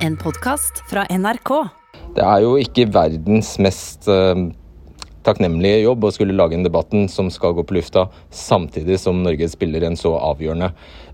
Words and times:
En 0.00 0.14
podkast 0.16 0.78
fra 0.88 1.02
NRK. 1.12 1.50
Det 2.16 2.22
er 2.24 2.40
jo 2.40 2.54
ikke 2.56 2.86
verdens 2.88 3.50
mest 3.60 4.06
uh, 4.08 4.46
takknemlige 5.26 5.82
jobb 5.82 6.06
å 6.08 6.12
skulle 6.16 6.36
lage 6.38 6.56
en 6.56 6.64
debatten 6.64 7.04
som 7.12 7.28
skal 7.28 7.52
gå 7.58 7.66
på 7.68 7.76
lufta 7.76 8.06
samtidig 8.32 8.96
som 9.02 9.20
Norge 9.20 9.50
spiller 9.52 9.84
en 9.84 9.98
så 10.00 10.14
avgjørende 10.16 10.70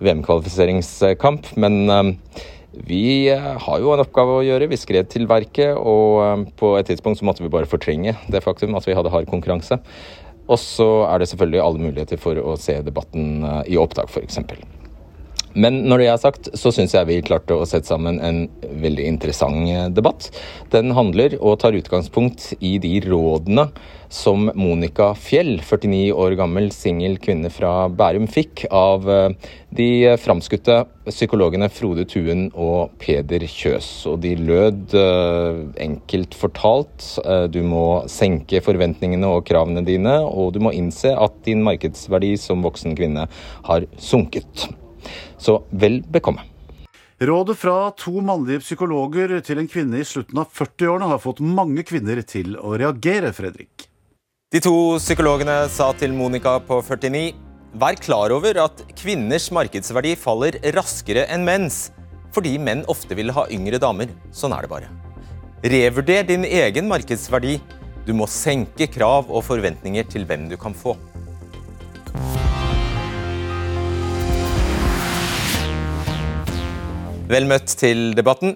VM-kvalifiseringskamp. 0.07 1.51
Men 1.59 1.81
uh, 1.91 2.13
vi 2.87 3.27
uh, 3.35 3.57
har 3.67 3.83
jo 3.83 3.91
en 3.97 4.05
oppgave 4.05 4.39
å 4.39 4.47
gjøre. 4.47 4.71
Vi 4.71 4.79
skred 4.79 5.11
til 5.11 5.27
verket, 5.35 5.75
og 5.75 6.47
på 6.55 6.77
et 6.79 6.87
tidspunkt 6.87 7.19
så 7.19 7.27
måtte 7.27 7.43
vi 7.43 7.51
bare 7.51 7.67
fortrenge 7.67 8.15
det 8.31 8.45
faktum 8.47 8.79
at 8.79 8.87
vi 8.87 8.95
hadde 8.95 9.11
hard 9.11 9.27
konkurranse. 9.33 9.83
Og 10.47 10.63
så 10.63 10.93
er 11.11 11.19
det 11.19 11.33
selvfølgelig 11.33 11.65
alle 11.65 11.87
muligheter 11.89 12.23
for 12.23 12.39
å 12.39 12.55
se 12.55 12.79
debatten 12.87 13.43
i 13.67 13.83
opptak, 13.83 14.15
f.eks. 14.15 14.45
Men 15.57 15.79
når 15.89 16.03
det 16.03 16.09
er 16.13 16.21
sagt, 16.21 16.49
så 16.59 16.71
syns 16.75 16.93
jeg 16.93 17.09
vi 17.09 17.23
klarte 17.25 17.57
å 17.57 17.67
sette 17.69 17.89
sammen 17.89 18.21
en 18.21 18.43
veldig 18.83 19.07
interessant 19.09 19.65
eh, 19.73 19.87
debatt. 19.89 20.29
Den 20.73 20.93
handler 20.97 21.39
og 21.41 21.63
tar 21.63 21.77
utgangspunkt 21.79 22.51
i 22.61 22.77
de 22.83 22.99
rådene 23.07 23.71
som 24.13 24.51
Monica 24.55 25.09
Fjell, 25.19 25.57
49 25.65 26.13
år 26.15 26.37
gammel 26.39 26.69
singel 26.77 27.17
kvinne 27.23 27.49
fra 27.51 27.89
Bærum, 27.89 28.29
fikk 28.29 28.67
av 28.69 29.09
eh, 29.09 29.49
de 29.77 29.89
framskutte 30.21 30.83
psykologene 31.09 31.71
Frode 31.73 32.05
Tuen 32.11 32.51
og 32.53 32.93
Peder 33.01 33.49
Kjøs. 33.49 33.91
Og 34.13 34.21
de 34.29 34.37
lød 34.37 34.93
eh, 35.01 35.65
enkelt 35.89 36.37
fortalt 36.37 37.15
du 37.53 37.63
må 37.65 37.87
senke 38.13 38.61
forventningene 38.65 39.29
og 39.33 39.47
kravene 39.49 39.85
dine, 39.87 40.19
og 40.21 40.53
du 40.53 40.61
må 40.69 40.77
innse 40.77 41.17
at 41.17 41.45
din 41.49 41.65
markedsverdi 41.65 42.35
som 42.41 42.65
voksen 42.67 42.97
kvinne 42.99 43.31
har 43.71 43.89
sunket. 43.97 44.69
Så 45.39 45.63
vel 45.71 46.03
bekomme. 46.03 46.45
Rådet 47.17 47.57
fra 47.57 47.91
to 47.97 48.21
mannlige 48.21 48.61
psykologer 48.61 49.39
til 49.41 49.63
en 49.63 49.69
kvinne 49.71 50.03
i 50.03 50.05
slutten 50.05 50.37
av 50.43 50.51
40-årene 50.53 51.09
har 51.09 51.21
fått 51.23 51.41
mange 51.41 51.85
kvinner 51.89 52.21
til 52.29 52.59
å 52.61 52.75
reagere, 52.77 53.33
Fredrik. 53.33 53.87
De 54.53 54.61
to 54.63 54.75
psykologene 55.01 55.63
sa 55.73 55.89
til 55.97 56.13
Monica 56.17 56.59
på 56.63 56.83
49 56.85 57.33
Vær 57.77 57.97
klar 58.01 58.33
over 58.33 58.57
at 58.63 58.79
kvinners 58.97 59.51
markedsverdi 59.53 60.15
faller 60.17 60.57
raskere 60.73 61.27
enn 61.33 61.43
menns, 61.45 61.91
fordi 62.33 62.55
menn 62.57 62.85
ofte 62.89 63.17
vil 63.19 63.33
ha 63.37 63.45
yngre 63.53 63.81
damer. 63.83 64.13
Sånn 64.33 64.55
er 64.57 64.65
det 64.65 64.71
bare. 64.71 64.89
Revurder 65.65 66.25
din 66.29 66.47
egen 66.47 66.89
markedsverdi. 66.89 67.59
Du 68.07 68.15
må 68.17 68.29
senke 68.31 68.89
krav 68.93 69.29
og 69.29 69.45
forventninger 69.45 70.09
til 70.09 70.25
hvem 70.29 70.47
du 70.49 70.57
kan 70.61 70.77
få. 70.77 70.95
Vel 77.27 77.43
møtt 77.51 77.73
til 77.75 78.13
debatten. 78.15 78.53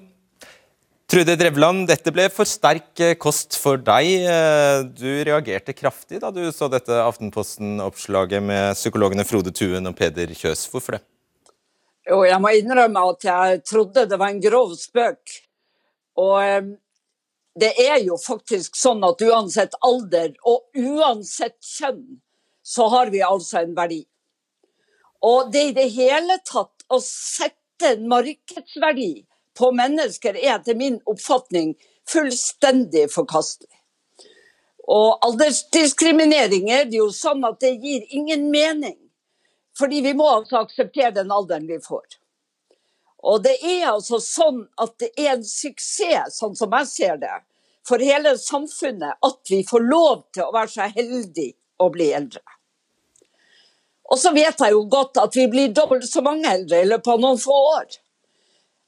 Trude 1.10 1.34
Drevland, 1.34 1.88
dette 1.90 2.12
ble 2.14 2.28
for 2.30 2.46
sterk 2.46 3.00
eh, 3.02 3.16
kost 3.18 3.56
for 3.58 3.80
deg. 3.82 4.06
Eh, 4.30 4.82
du 4.94 5.08
reagerte 5.26 5.74
kraftig 5.74 6.20
da 6.22 6.30
du 6.30 6.44
så 6.54 6.68
dette 6.70 7.00
Aftenposten-oppslaget 7.02 8.46
med 8.46 8.78
psykologene 8.78 9.26
Frode 9.26 9.50
Tuen 9.50 9.90
og 9.90 9.96
Peder 9.98 10.30
Kjøs. 10.30 10.68
Hvorfor 10.70 10.94
det? 10.94 11.02
Jo, 12.06 12.22
jeg 12.28 12.38
må 12.38 12.54
innrømme 12.60 13.02
at 13.10 13.26
jeg 13.26 13.60
trodde 13.66 14.06
det 14.06 14.20
var 14.22 14.30
en 14.30 14.42
grov 14.46 14.78
spøk. 14.78 15.34
Og 16.22 16.38
eh, 16.38 16.72
det 17.58 17.74
er 17.74 17.98
jo 18.06 18.22
faktisk 18.22 18.78
sånn 18.78 19.02
at 19.02 19.26
uansett 19.26 19.74
alder 19.82 20.36
og 20.46 20.70
uansett 20.78 21.58
kjønn, 21.58 22.04
så 22.62 22.86
har 22.94 23.10
vi 23.10 23.26
altså 23.26 23.64
en 23.64 23.74
verdi. 23.74 24.04
Og 25.26 25.50
det 25.50 25.72
i 25.72 25.78
det 25.82 25.90
hele 25.98 26.38
tatt 26.46 26.86
å 26.86 27.02
sette 27.02 27.59
markedsverdi 28.08 29.24
på 29.58 29.72
mennesker 29.76 30.36
er 30.38 30.56
etter 30.58 30.78
min 30.78 31.00
oppfatning 31.10 31.74
fullstendig 32.08 33.08
forkastelig. 33.12 33.76
Og 34.90 35.20
aldersdiskriminering 35.26 36.70
er 36.74 36.88
det 36.90 36.98
jo 36.98 37.10
sånn 37.14 37.44
at 37.46 37.60
det 37.62 37.76
gir 37.78 38.06
ingen 38.16 38.48
mening. 38.50 38.96
Fordi 39.78 40.00
vi 40.02 40.14
må 40.18 40.26
altså 40.28 40.64
akseptere 40.64 41.14
den 41.20 41.30
alderen 41.30 41.68
vi 41.68 41.78
får. 41.82 42.18
Og 43.22 43.42
det 43.44 43.56
er 43.62 43.90
altså 43.92 44.18
sånn 44.24 44.64
at 44.80 44.96
det 45.00 45.12
er 45.14 45.34
en 45.36 45.44
suksess, 45.46 46.40
sånn 46.40 46.56
som 46.56 46.72
jeg 46.80 46.88
ser 46.90 47.20
det, 47.20 47.36
for 47.86 48.02
hele 48.02 48.34
samfunnet 48.40 49.20
at 49.26 49.52
vi 49.52 49.60
får 49.68 49.84
lov 49.86 50.24
til 50.34 50.46
å 50.46 50.54
være 50.56 50.72
så 50.72 50.88
heldige 50.88 51.54
å 51.80 51.90
bli 51.92 52.10
eldre. 52.16 52.42
Og 54.10 54.18
så 54.18 54.32
vet 54.34 54.58
jeg 54.58 54.74
jo 54.74 54.82
godt 54.90 55.20
at 55.22 55.36
vi 55.38 55.46
blir 55.50 55.74
dobbelt 55.74 56.06
så 56.08 56.22
mange 56.26 56.50
eldre 56.50 56.82
i 56.82 56.88
løpet 56.88 57.12
av 57.14 57.22
noen 57.22 57.38
få 57.38 57.56
år. 57.76 57.98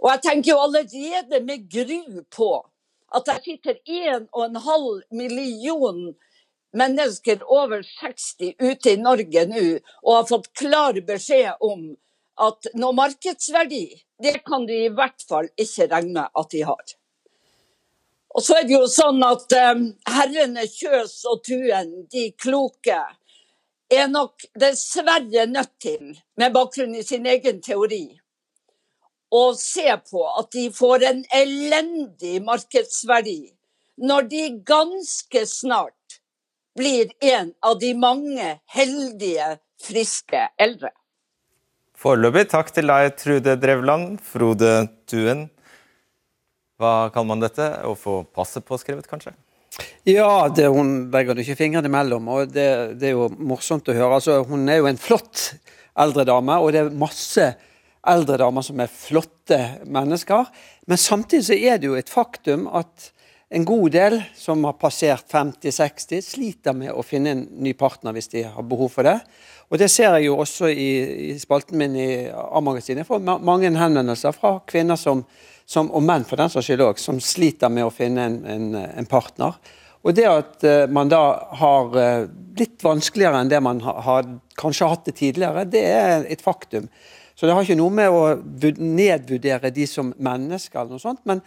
Og 0.02 0.10
jeg 0.10 0.22
tenker 0.24 0.50
jo 0.50 0.62
allerede 0.64 1.40
med 1.46 1.68
gru 1.70 2.22
på 2.34 2.50
at 3.12 3.28
det 3.28 3.38
sitter 3.44 3.78
1,5 3.86 5.02
million 5.14 6.00
mennesker 6.72 7.42
over 7.44 7.82
60 7.82 8.54
ute 8.58 8.94
i 8.94 8.96
Norge 8.96 9.44
nå 9.50 9.66
og 10.02 10.14
har 10.16 10.30
fått 10.30 10.48
klar 10.58 10.98
beskjed 11.06 11.60
om 11.60 11.92
at 12.40 12.72
noe 12.80 12.96
markedsverdi, 12.96 13.84
det 14.22 14.40
kan 14.46 14.64
de 14.66 14.86
i 14.86 14.90
hvert 14.90 15.22
fall 15.28 15.50
ikke 15.60 15.90
regne 15.92 16.24
at 16.32 16.50
de 16.50 16.64
har. 16.66 16.94
Og 18.32 18.40
så 18.40 18.56
er 18.58 18.64
det 18.66 18.78
jo 18.78 18.86
sånn 18.88 19.20
at 19.26 19.52
um, 19.52 19.90
herrene 20.08 20.64
Kjøs 20.64 21.18
og 21.28 21.42
Tuen, 21.44 21.92
de 22.08 22.30
kloke, 22.40 23.02
er 23.92 24.08
nok 24.10 24.44
dessverre 24.58 25.46
nødt 25.50 25.72
til, 25.82 26.16
med 26.36 26.54
bakgrunn 26.54 26.94
i 26.96 27.04
sin 27.06 27.26
egen 27.28 27.60
teori, 27.64 28.04
å 29.32 29.44
se 29.56 29.88
på 30.10 30.22
at 30.38 30.50
de 30.52 30.66
får 30.74 31.06
en 31.08 31.22
elendig 31.32 32.40
markedsverdi 32.44 33.40
når 34.02 34.26
de 34.28 34.42
ganske 34.68 35.44
snart 35.48 36.18
blir 36.76 37.12
en 37.20 37.52
av 37.64 37.78
de 37.80 37.92
mange 37.96 38.48
heldige, 38.74 39.56
friske 39.82 40.42
eldre. 40.60 40.92
Foreløpig 41.96 42.48
takk 42.50 42.72
til 42.74 42.88
deg, 42.90 43.12
Trude 43.20 43.56
Drevland. 43.60 44.20
Frode 44.26 44.72
Tuen, 45.08 45.46
hva 46.80 47.12
kaller 47.14 47.28
man 47.28 47.44
dette? 47.44 47.68
Å 47.86 47.92
få 47.94 48.22
passet 48.34 48.66
påskrevet, 48.66 49.06
kanskje? 49.06 49.34
Ja, 50.02 50.48
det, 50.50 50.66
hun 50.66 51.12
legger 51.12 51.38
ikke 51.38 51.54
fingrene 51.60 51.86
imellom, 51.86 52.26
og 52.34 52.50
det, 52.50 52.66
det, 52.98 53.12
er 53.12 53.14
jo 53.14 53.28
morsomt 53.38 53.86
å 53.86 53.94
høre. 53.94 54.16
Altså, 54.16 54.40
hun 54.48 54.66
er 54.66 54.80
jo 54.80 54.88
en 54.90 54.98
flott 54.98 55.52
eldre 56.02 56.24
dame, 56.26 56.56
og 56.58 56.72
det 56.74 56.80
er 56.80 56.96
masse 56.98 57.44
eldre 58.10 58.40
damer 58.42 58.66
som 58.66 58.82
er 58.82 58.90
flotte 58.90 59.60
mennesker. 59.86 60.50
Men 60.90 60.98
samtidig 60.98 61.46
så 61.46 61.54
er 61.54 61.78
det 61.78 61.86
jo 61.86 61.94
et 62.00 62.10
faktum 62.10 62.66
at 62.74 63.12
en 63.52 63.68
god 63.68 63.94
del 63.94 64.18
som 64.34 64.64
har 64.66 64.74
passert 64.80 65.28
50-60, 65.30 66.24
sliter 66.24 66.74
med 66.74 66.90
å 66.90 67.04
finne 67.06 67.36
en 67.36 67.46
ny 67.62 67.76
partner 67.78 68.16
hvis 68.16 68.32
de 68.32 68.42
har 68.48 68.66
behov 68.66 68.90
for 68.96 69.06
det. 69.06 69.20
Og 69.70 69.78
Det 69.78 69.90
ser 69.92 70.16
jeg 70.16 70.26
jo 70.26 70.40
også 70.42 70.72
i, 70.72 70.90
i 71.30 71.38
spalten 71.38 71.78
min 71.78 71.94
i 71.94 72.10
A-magasinet. 72.26 73.04
Jeg 73.04 73.10
får 73.12 73.22
mange 73.22 73.70
henvendelser 73.70 74.34
fra 74.34 74.56
kvinner 74.66 74.98
som 74.98 75.22
som, 75.72 75.90
og 75.94 76.02
menn 76.04 76.26
for 76.28 76.40
den 76.40 76.50
saks 76.52 76.68
skyld 76.68 76.84
òg, 76.84 77.00
som 77.00 77.20
sliter 77.22 77.72
med 77.72 77.86
å 77.86 77.94
finne 77.94 78.26
en, 78.28 78.40
en, 78.48 78.66
en 78.82 79.08
partner. 79.08 79.56
Og 80.02 80.14
det 80.18 80.28
at 80.28 80.64
uh, 80.66 80.84
man 80.90 81.10
da 81.12 81.22
har 81.60 81.90
blitt 81.92 82.38
litt 82.58 82.84
vanskeligere 82.84 83.42
enn 83.42 83.50
det 83.50 83.60
man 83.64 83.80
har, 83.80 84.28
kanskje 84.60 84.90
hatt 84.90 85.06
det 85.08 85.16
tidligere, 85.20 85.64
det 85.68 85.82
er 85.88 86.26
et 86.28 86.42
faktum. 86.44 86.88
Så 87.34 87.48
det 87.48 87.56
har 87.56 87.64
ikke 87.64 87.78
noe 87.78 87.94
med 87.96 88.12
å 88.12 88.24
nedvurdere 88.76 89.72
de 89.74 89.86
som 89.88 90.12
mennesker, 90.20 90.82
eller 90.82 90.98
noe 90.98 91.02
sånt, 91.02 91.22
men 91.28 91.40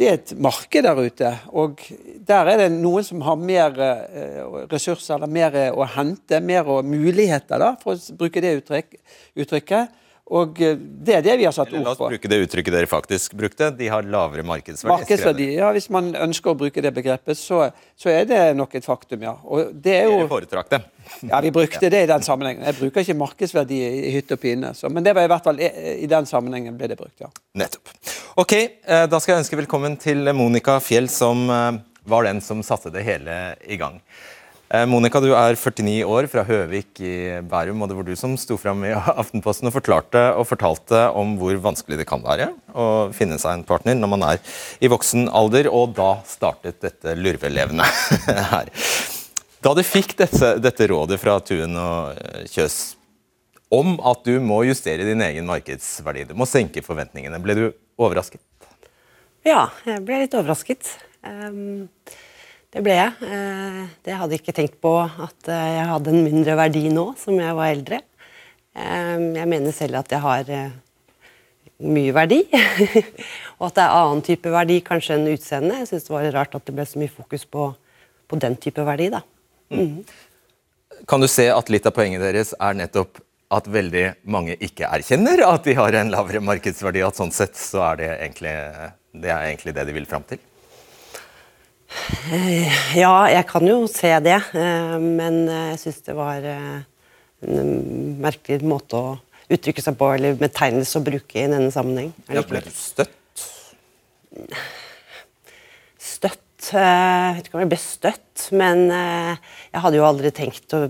det 0.00 0.08
er 0.08 0.16
et 0.16 0.32
marked 0.40 0.84
der 0.86 0.98
ute. 0.98 1.30
Og 1.52 1.82
der 2.26 2.48
er 2.50 2.62
det 2.64 2.68
noen 2.74 3.06
som 3.06 3.22
har 3.26 3.38
mer 3.38 3.78
uh, 3.78 4.62
ressurser, 4.72 5.16
eller 5.18 5.30
mer 5.30 5.58
å 5.70 5.86
hente, 5.94 6.42
mer 6.42 6.68
muligheter, 6.82 7.62
da, 7.62 7.74
for 7.80 7.94
å 7.94 8.18
bruke 8.18 8.42
det 8.42 8.56
uttrykk, 8.62 8.96
uttrykket. 9.44 9.98
Og 10.32 10.60
eh, 10.64 10.78
Det 10.78 11.16
er 11.18 11.24
det 11.24 11.36
vi 11.40 11.46
har 11.46 11.54
satt 11.54 11.72
ord 11.72 11.78
på. 11.78 11.84
La 11.84 11.92
oss 11.92 12.00
bruke 12.00 12.30
det 12.30 12.38
uttrykket 12.46 12.74
dere 12.74 12.88
faktisk 12.90 13.36
brukte. 13.38 13.68
De 13.76 13.90
har 13.92 14.06
lavere 14.06 14.44
markedsverdi. 14.46 14.92
Markedsverdi, 14.92 15.48
ja, 15.58 15.68
Hvis 15.76 15.90
man 15.92 16.12
ønsker 16.16 16.54
å 16.54 16.58
bruke 16.58 16.84
det 16.84 16.94
begrepet, 16.96 17.38
så, 17.38 17.66
så 17.98 18.12
er 18.12 18.26
det 18.30 18.40
nok 18.58 18.74
et 18.78 18.88
faktum, 18.88 19.24
ja. 19.28 19.36
Og 19.44 19.74
det 19.84 19.96
er 20.00 20.08
jo... 20.08 20.22
Dere 20.22 20.32
foretrakk 20.32 20.72
det. 20.72 20.82
Ja, 21.28 21.42
vi 21.44 21.52
brukte 21.54 21.90
det 21.94 22.04
i 22.06 22.10
den 22.10 22.24
sammenhengen. 22.24 22.64
Jeg 22.70 22.78
bruker 22.80 23.04
ikke 23.04 23.18
markedsverdi 23.20 23.80
i 23.82 24.16
hytte 24.16 24.38
og 24.38 24.42
pine, 24.42 24.72
så, 24.78 24.90
men 24.92 25.04
det 25.04 25.16
var 25.18 25.28
i 25.28 25.32
hvert 25.32 25.46
fall 25.48 25.60
i 25.60 26.08
den 26.10 26.28
sammenhengen 26.28 26.78
ble 26.80 26.90
det 26.92 26.98
brukt, 27.00 27.18
ja. 27.22 27.30
Nettopp. 27.58 27.92
Ok, 28.40 28.54
eh, 28.56 29.06
da 29.10 29.20
skal 29.20 29.36
jeg 29.36 29.44
ønske 29.44 29.58
velkommen 29.60 29.98
til 30.00 30.32
Monica 30.36 30.78
Fjell, 30.80 31.10
som 31.12 31.44
eh, 31.52 31.82
var 32.08 32.24
den 32.24 32.40
som 32.44 32.62
satte 32.64 32.92
det 32.94 33.04
hele 33.06 33.42
i 33.68 33.76
gang. 33.80 34.00
Eh, 34.72 34.86
Monica, 34.88 35.20
du 35.20 35.34
er 35.36 35.52
49 35.52 35.98
år, 36.08 36.26
fra 36.32 36.46
Høvik 36.48 36.96
i 37.04 37.16
Bærum. 37.44 37.82
og 37.84 37.90
Det 37.90 37.96
var 37.98 38.06
du 38.08 38.14
som 38.16 38.38
sto 38.40 38.56
fram 38.56 38.86
i 38.88 38.94
Aftenposten 39.22 39.68
og 39.68 39.74
forklarte 39.74 40.22
og 40.32 40.46
fortalte 40.48 41.02
om 41.12 41.34
hvor 41.36 41.58
vanskelig 41.60 41.98
det 42.00 42.06
kan 42.08 42.24
være 42.24 42.48
å 42.72 42.86
finne 43.12 43.36
seg 43.42 43.58
en 43.58 43.66
partner 43.68 43.98
når 43.98 44.12
man 44.14 44.24
er 44.30 44.40
i 44.80 44.88
voksen 44.88 45.28
alder. 45.28 45.68
Og 45.68 45.92
da 45.98 46.14
startet 46.24 46.80
dette 46.80 47.12
lurvelevende 47.20 47.84
her. 48.54 48.72
Da 49.62 49.74
du 49.76 49.82
fikk 49.84 50.16
dette, 50.22 50.54
dette 50.64 50.88
rådet 50.88 51.20
fra 51.20 51.36
Tuen 51.44 51.76
og 51.76 52.16
eh, 52.16 52.48
Kjøs 52.54 52.80
om 53.72 53.98
at 54.08 54.24
du 54.24 54.34
må 54.40 54.62
justere 54.68 55.04
din 55.08 55.20
egen 55.24 55.46
markedsverdi, 55.48 56.26
du 56.28 56.34
må 56.36 56.44
senke 56.48 56.82
forventningene, 56.84 57.38
ble 57.40 57.54
du 57.56 57.62
overrasket? 58.00 58.40
Ja, 59.48 59.70
jeg 59.88 60.02
ble 60.04 60.24
litt 60.24 60.36
overrasket. 60.36 60.90
Um, 61.24 61.88
det 62.72 62.84
ble 62.84 62.96
jeg. 62.96 63.12
Uh, 63.20 63.82
det 64.06 64.16
hadde 64.16 64.36
jeg 64.36 64.44
ikke 64.44 64.56
tenkt 64.56 64.78
på 64.82 64.94
at 65.02 65.50
uh, 65.50 65.68
jeg 65.76 65.90
hadde 65.90 66.14
en 66.14 66.24
mindre 66.24 66.56
verdi 66.58 66.86
nå 66.92 67.10
som 67.20 67.36
jeg 67.40 67.58
var 67.58 67.74
eldre. 67.74 68.00
Um, 68.72 69.32
jeg 69.36 69.50
mener 69.50 69.76
selv 69.76 70.00
at 70.00 70.14
jeg 70.14 70.24
har 70.24 70.52
mye 71.82 72.14
verdi. 72.14 72.40
og 73.58 73.68
at 73.68 73.76
det 73.78 73.84
er 73.84 73.96
annen 73.96 74.22
type 74.24 74.52
verdi 74.52 74.78
kanskje 74.86 75.18
enn 75.18 75.32
utseende. 75.34 75.80
Jeg 75.82 75.90
syns 75.90 76.06
det 76.08 76.14
var 76.14 76.30
rart 76.38 76.56
at 76.58 76.68
det 76.68 76.76
ble 76.76 76.86
så 76.88 77.02
mye 77.02 77.12
fokus 77.12 77.44
på, 77.44 77.72
på 78.28 78.40
den 78.42 78.56
type 78.62 78.84
verdi. 78.86 79.10
da. 79.12 79.22
Mm. 79.72 80.00
Kan 81.08 81.22
du 81.22 81.28
se 81.30 81.48
at 81.50 81.70
litt 81.72 81.86
av 81.88 81.94
poenget 81.96 82.22
deres 82.22 82.54
er 82.60 82.78
nettopp 82.78 83.20
at 83.52 83.68
veldig 83.68 84.04
mange 84.32 84.56
ikke 84.64 84.88
erkjenner 84.88 85.42
at 85.44 85.66
de 85.66 85.74
har 85.76 85.96
en 85.98 86.12
lavere 86.12 86.40
markedsverdi, 86.44 87.02
at 87.04 87.18
sånn 87.18 87.34
sett 87.34 87.58
så 87.58 87.82
er 87.90 88.00
det 88.00 88.08
egentlig 88.14 88.54
det, 89.12 89.28
er 89.28 89.48
egentlig 89.50 89.74
det 89.76 89.84
de 89.88 89.96
vil 89.96 90.08
fram 90.08 90.24
til? 90.28 90.40
Eh, 92.32 92.72
ja, 92.96 93.12
jeg 93.30 93.46
kan 93.50 93.66
jo 93.66 93.82
se 93.90 94.12
det, 94.24 94.38
eh, 94.58 94.96
men 95.02 95.42
jeg 95.48 95.80
syns 95.82 96.00
det 96.06 96.14
var 96.16 96.46
eh, 96.46 96.78
en 97.46 97.72
merkelig 98.22 98.62
måte 98.66 98.98
å 98.98 99.16
uttrykke 99.52 99.84
seg 99.84 99.98
på, 100.00 100.12
eller 100.16 100.38
betegnelse 100.40 101.00
å 101.00 101.04
bruke 101.04 101.40
i 101.40 101.48
denne 101.50 101.72
sammenheng. 101.74 102.12
Ja, 102.32 102.44
ble 102.46 102.62
du 102.64 102.70
støtt? 102.72 103.44
Støtt 106.02 106.38
Jeg 106.72 107.34
vet 107.36 107.48
ikke 107.48 107.58
om 107.58 107.64
jeg 107.64 107.72
ble 107.72 107.78
støtt, 107.82 108.44
men 108.54 108.84
jeg 108.88 109.82
hadde 109.82 109.98
jo 109.98 110.06
aldri 110.06 110.30
tenkt 110.32 110.72
å 110.78 110.86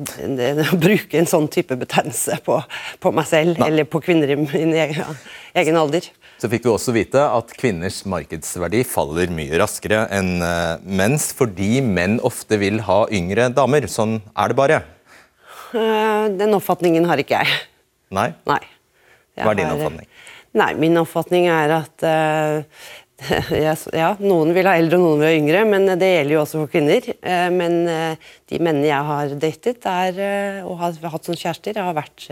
bruke 0.76 1.19
en 1.19 1.31
sånn 1.31 1.49
type 1.50 1.78
betegnelse 1.81 2.38
på, 2.46 2.60
på 3.02 3.14
meg 3.16 3.26
selv, 3.31 3.56
Nei. 3.58 3.72
eller 3.72 3.88
på 3.88 4.02
kvinner 4.04 4.31
i 4.31 4.37
min 4.38 4.76
egen, 4.76 5.16
egen 5.58 5.81
alder. 5.81 6.06
Så 6.42 6.48
fikk 6.50 6.64
du 6.64 6.72
også 6.72 6.90
vite 6.90 7.20
at 7.22 7.52
kvinners 7.54 8.00
markedsverdi 8.10 8.80
faller 8.82 9.30
mye 9.30 9.60
raskere 9.60 10.08
enn 10.10 10.42
eh, 10.42 10.80
menns, 10.82 11.28
fordi 11.38 11.76
menn 11.86 12.16
ofte 12.26 12.56
vil 12.58 12.80
ha 12.82 13.04
yngre 13.14 13.44
damer. 13.54 13.84
Sånn 13.86 14.16
er 14.34 14.50
det 14.50 14.56
bare. 14.58 14.80
Eh, 15.70 16.24
den 16.34 16.56
oppfatningen 16.58 17.06
har 17.06 17.22
ikke 17.22 17.38
jeg. 17.44 17.60
Nei? 18.10 18.32
Nei. 18.50 18.58
Hva 19.38 19.52
er 19.52 19.60
din 19.60 19.70
oppfatning? 19.70 20.08
Nei, 20.58 20.72
Min 20.82 20.98
oppfatning 20.98 21.46
er 21.46 21.76
at 21.76 22.02
uh, 22.10 22.82
ja, 23.94 24.10
noen 24.18 24.50
vil 24.52 24.66
ha 24.66 24.74
eldre 24.80 24.98
og 24.98 25.04
noen 25.04 25.22
vil 25.22 25.28
ha 25.28 25.36
yngre, 25.36 25.60
men 25.70 25.86
det 25.94 26.08
gjelder 26.10 26.34
jo 26.34 26.40
også 26.42 26.64
for 26.64 26.72
kvinner. 26.74 27.06
Uh, 27.22 27.46
men 27.54 27.78
uh, 27.86 28.32
de 28.50 28.58
mennene 28.58 28.90
jeg 28.90 29.08
har 29.12 29.36
datet 29.46 29.86
er, 29.92 30.18
og 30.66 30.74
har 30.82 30.98
hatt 31.14 31.30
som 31.30 31.38
kjærester, 31.38 31.78
har 31.78 31.94
vært 31.94 32.26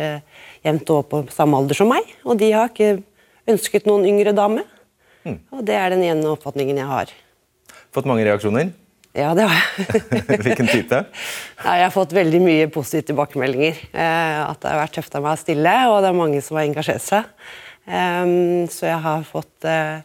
jevnt 0.67 0.93
over 0.97 1.07
på 1.15 1.23
samme 1.39 1.63
alder 1.63 1.79
som 1.79 1.95
meg. 1.95 2.11
Og 2.27 2.43
de 2.43 2.51
har 2.59 2.75
ikke 2.75 2.99
ønsket 3.49 3.89
noen 3.89 4.07
yngre 4.09 4.35
dame. 4.37 4.67
Mm. 5.25 5.41
Og 5.57 5.65
det 5.69 5.77
er 5.77 5.93
den 5.95 6.05
ene 6.07 6.31
oppfatningen 6.33 6.81
jeg 6.81 6.89
har. 6.89 7.13
Fått 7.95 8.09
mange 8.09 8.25
reaksjoner? 8.27 8.71
Ja, 9.17 9.33
det 9.35 9.49
har 9.49 9.57
jeg. 9.59 10.39
Hvilken 10.45 10.71
type? 10.71 11.01
Ja, 11.65 11.73
jeg 11.81 11.87
har 11.89 11.95
fått 11.95 12.15
veldig 12.15 12.41
mye 12.45 12.69
positive 12.71 13.09
tilbakemeldinger. 13.11 13.83
Eh, 13.91 14.39
at 14.45 14.63
det 14.63 14.71
har 14.71 14.81
vært 14.85 14.97
tøft 15.01 15.19
av 15.19 15.27
meg 15.27 15.35
å 15.35 15.41
stille, 15.41 15.75
og 15.91 15.99
det 16.05 16.13
er 16.13 16.21
mange 16.21 16.45
som 16.47 16.61
har 16.61 16.69
engasjert 16.69 17.05
seg. 17.05 17.35
Um, 17.91 18.69
så 18.71 18.87
jeg 18.87 19.03
har 19.03 19.27
fått 19.27 19.67
eh, 19.67 20.05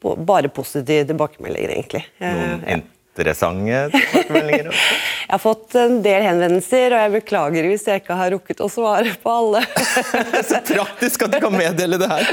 bare 0.00 0.52
positive 0.54 1.08
tilbakemeldinger, 1.10 1.74
egentlig. 1.74 2.04
Noen 2.22 2.84
uh, 2.84 2.88
interessante 3.20 3.88
tilbakemeldinger? 3.94 4.70
Jeg 5.30 5.34
har 5.36 5.42
fått 5.42 5.74
en 5.78 6.00
del 6.02 6.24
henvendelser, 6.26 6.90
og 6.90 7.02
jeg 7.04 7.10
beklager 7.12 7.66
hvis 7.70 7.84
jeg 7.86 8.00
ikke 8.00 8.16
har 8.18 8.32
rukket 8.34 8.62
å 8.64 8.66
svare 8.66 9.12
på 9.22 9.30
alle. 9.30 9.60
Så 10.48 10.58
praktisk 10.66 11.22
at 11.22 11.36
du 11.36 11.38
kan 11.44 11.54
meddele 11.54 12.00
det 12.00 12.08
her! 12.10 12.32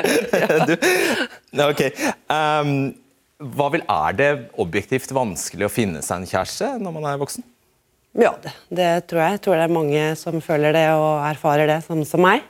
Du, 1.54 1.62
ok. 1.62 1.84
Um, 2.32 2.72
hva 3.54 3.68
vil, 3.76 3.84
er 3.86 4.18
det 4.18 4.32
objektivt 4.58 5.14
vanskelig 5.14 5.68
å 5.68 5.70
finne 5.70 6.02
seg 6.02 6.24
en 6.24 6.30
kjæreste 6.32 6.72
når 6.82 6.96
man 6.96 7.06
er 7.12 7.22
voksen? 7.22 7.46
Ja, 8.18 8.34
det, 8.42 8.56
det 8.74 8.90
tror 9.12 9.22
jeg. 9.22 9.38
Jeg 9.38 9.44
tror 9.46 9.60
det 9.60 9.68
er 9.68 9.78
mange 9.78 10.10
som 10.18 10.42
føler 10.42 10.74
det 10.74 10.88
og 10.98 11.22
erfarer 11.28 11.70
det, 11.70 11.84
som, 11.86 12.02
som 12.02 12.26
meg. 12.26 12.42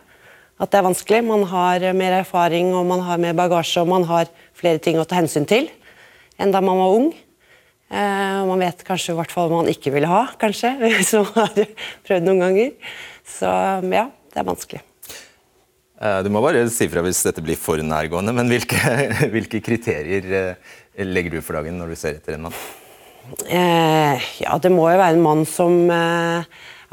At 0.64 0.72
det 0.72 0.80
er 0.80 0.88
vanskelig. 0.88 1.26
Man 1.28 1.44
har 1.52 1.84
mer 1.92 2.22
erfaring 2.22 2.72
og 2.72 2.88
man 2.88 3.04
har 3.04 3.20
mer 3.20 3.36
bagasje 3.36 3.84
og 3.84 3.92
man 3.92 4.08
har 4.08 4.32
flere 4.56 4.80
ting 4.80 4.96
å 4.96 5.04
ta 5.04 5.20
hensyn 5.20 5.50
til 5.50 5.68
enn 6.38 6.54
da 6.54 6.62
man 6.64 6.80
var 6.80 6.96
ung. 7.02 7.12
Uh, 7.88 8.44
man 8.44 8.60
vet 8.60 8.82
kanskje 8.84 9.14
i 9.14 9.16
hvert 9.16 9.32
fall 9.32 9.48
hva 9.48 9.62
man 9.62 9.72
ikke 9.72 9.94
vil 9.94 10.06
ha, 10.12 10.26
kanskje, 10.40 10.74
hvis 10.84 11.14
man 11.16 11.30
har 11.38 11.54
prøvd 12.08 12.26
noen 12.28 12.44
ganger. 12.44 12.96
Så 13.28 13.52
ja, 13.94 14.08
det 14.34 14.42
er 14.42 14.48
vanskelig. 14.48 14.82
Uh, 15.98 16.20
du 16.26 16.30
må 16.34 16.42
bare 16.44 16.66
si 16.70 16.90
fra 16.92 17.02
hvis 17.06 17.24
dette 17.26 17.44
blir 17.44 17.58
for 17.60 17.80
nærgående, 17.80 18.34
men 18.36 18.52
hvilke, 18.52 18.82
hvilke 19.34 19.62
kriterier 19.64 20.28
uh, 20.28 20.74
legger 21.08 21.38
du 21.38 21.46
for 21.46 21.60
dagen 21.60 21.80
når 21.80 21.94
du 21.94 22.00
ser 22.00 22.20
etter 22.20 22.38
en 22.38 22.50
mann? 22.50 22.60
ja, 23.52 24.54
det 24.64 24.70
må 24.72 24.86
jo 24.88 25.00
være 25.02 25.18
en 25.18 25.24
mann 25.26 25.42
som 25.44 25.90
er 25.92 26.46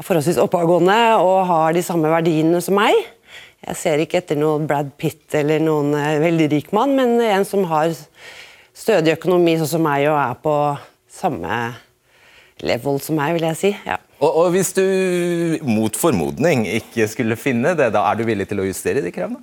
forholdsvis 0.03 0.41
oppadgående 0.43 0.97
og 1.23 1.45
har 1.47 1.71
de 1.71 1.83
samme 1.85 2.11
verdiene 2.11 2.59
som 2.59 2.75
meg. 2.75 2.91
Jeg 3.63 3.79
ser 3.79 4.03
ikke 4.03 4.19
etter 4.19 4.35
noen 4.41 4.67
Brad 4.67 4.89
Pitt 4.99 5.31
eller 5.39 5.63
noen 5.63 5.95
veldig 5.95 6.49
rik 6.51 6.73
mann, 6.75 6.91
men 6.99 7.15
en 7.23 7.47
som 7.47 7.63
har 7.71 7.95
stødig 8.75 9.15
økonomi 9.15 9.55
sånn 9.59 9.73
som 9.77 9.85
meg 9.85 10.07
og 10.09 10.19
er 10.19 10.39
på 10.43 10.55
samme 11.15 11.59
level 12.65 12.99
som 13.03 13.17
meg, 13.19 13.35
vil 13.35 13.47
jeg 13.49 13.59
si. 13.59 13.71
Ja. 13.87 13.99
Og, 14.21 14.29
og, 14.29 14.49
hvis 14.55 14.71
du 14.75 14.83
mot 15.67 15.95
formodning 15.99 16.63
ikke 16.77 17.07
skulle 17.11 17.37
finne 17.39 17.75
det, 17.77 17.89
da 17.95 18.05
er 18.09 18.19
du 18.19 18.23
villig 18.27 18.47
til 18.49 18.63
å 18.63 18.67
justere 18.67 19.03
de 19.03 19.11
kravene? 19.15 19.41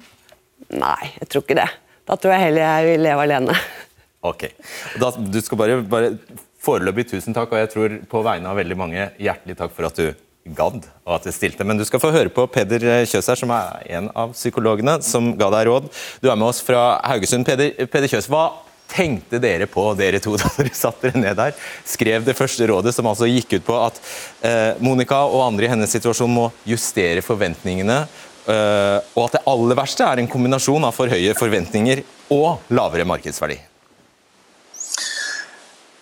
Nei, 0.73 1.13
jeg 1.19 1.29
tror 1.29 1.45
ikke 1.45 1.59
det. 1.61 1.69
Da 2.09 2.17
tror 2.19 2.35
jeg 2.35 2.47
heller 2.49 2.65
jeg 2.65 2.89
vil 2.89 3.05
leve 3.07 3.27
alene. 3.27 3.59
Ok. 4.23 4.47
Da, 5.03 5.13
du 5.13 5.39
skal 5.43 5.61
bare, 5.61 5.83
bare 5.83 6.17
Foreløpig 6.63 7.09
tusen 7.11 7.35
takk, 7.35 7.51
og 7.51 7.59
jeg 7.59 7.71
tror 7.73 7.95
på 8.07 8.21
vegne 8.23 8.47
av 8.47 8.55
veldig 8.55 8.77
mange 8.79 9.09
hjertelig 9.19 9.57
takk 9.59 9.73
for 9.75 9.89
at 9.89 9.97
du 9.99 10.13
gadd 10.55 10.85
og 11.03 11.17
at 11.17 11.27
du 11.27 11.33
stilte. 11.35 11.67
Men 11.67 11.79
du 11.79 11.83
skal 11.87 11.99
få 12.03 12.13
høre 12.15 12.31
på 12.31 12.45
Peder 12.55 13.03
Kjøs 13.03 13.33
her, 13.33 13.39
som 13.41 13.51
er 13.55 13.83
en 13.99 14.07
av 14.15 14.31
psykologene 14.35 15.01
som 15.03 15.33
ga 15.39 15.49
deg 15.57 15.67
råd. 15.67 15.89
Du 16.23 16.31
er 16.31 16.39
med 16.39 16.47
oss 16.53 16.63
fra 16.63 17.01
Haugesund. 17.03 17.47
Peder, 17.49 17.75
Peder 17.91 18.11
Kjøs, 18.11 18.31
hva 18.31 18.45
tenkte 18.93 19.41
dere 19.43 19.69
på, 19.71 19.87
dere 19.99 20.21
to, 20.23 20.37
da 20.41 20.51
dere 20.59 20.75
satt 20.77 21.01
dere 21.05 21.23
ned 21.23 21.39
der? 21.39 21.57
Skrev 21.89 22.27
det 22.29 22.37
første 22.39 22.69
rådet, 22.71 22.95
som 22.97 23.09
altså 23.11 23.31
gikk 23.31 23.59
ut 23.59 23.67
på 23.67 23.81
at 23.81 23.99
eh, 24.45 24.71
Monica 24.85 25.25
og 25.29 25.47
andre 25.49 25.69
i 25.69 25.73
hennes 25.73 25.97
situasjon 25.97 26.33
må 26.33 26.51
justere 26.69 27.25
forventningene, 27.25 27.99
eh, 28.47 28.99
og 29.17 29.27
at 29.27 29.39
det 29.39 29.45
aller 29.55 29.83
verste 29.83 30.07
er 30.07 30.23
en 30.23 30.31
kombinasjon 30.31 30.89
av 30.89 30.97
for 30.97 31.13
høye 31.13 31.37
forventninger 31.39 32.05
og 32.33 32.73
lavere 32.73 33.09
markedsverdi. 33.09 33.61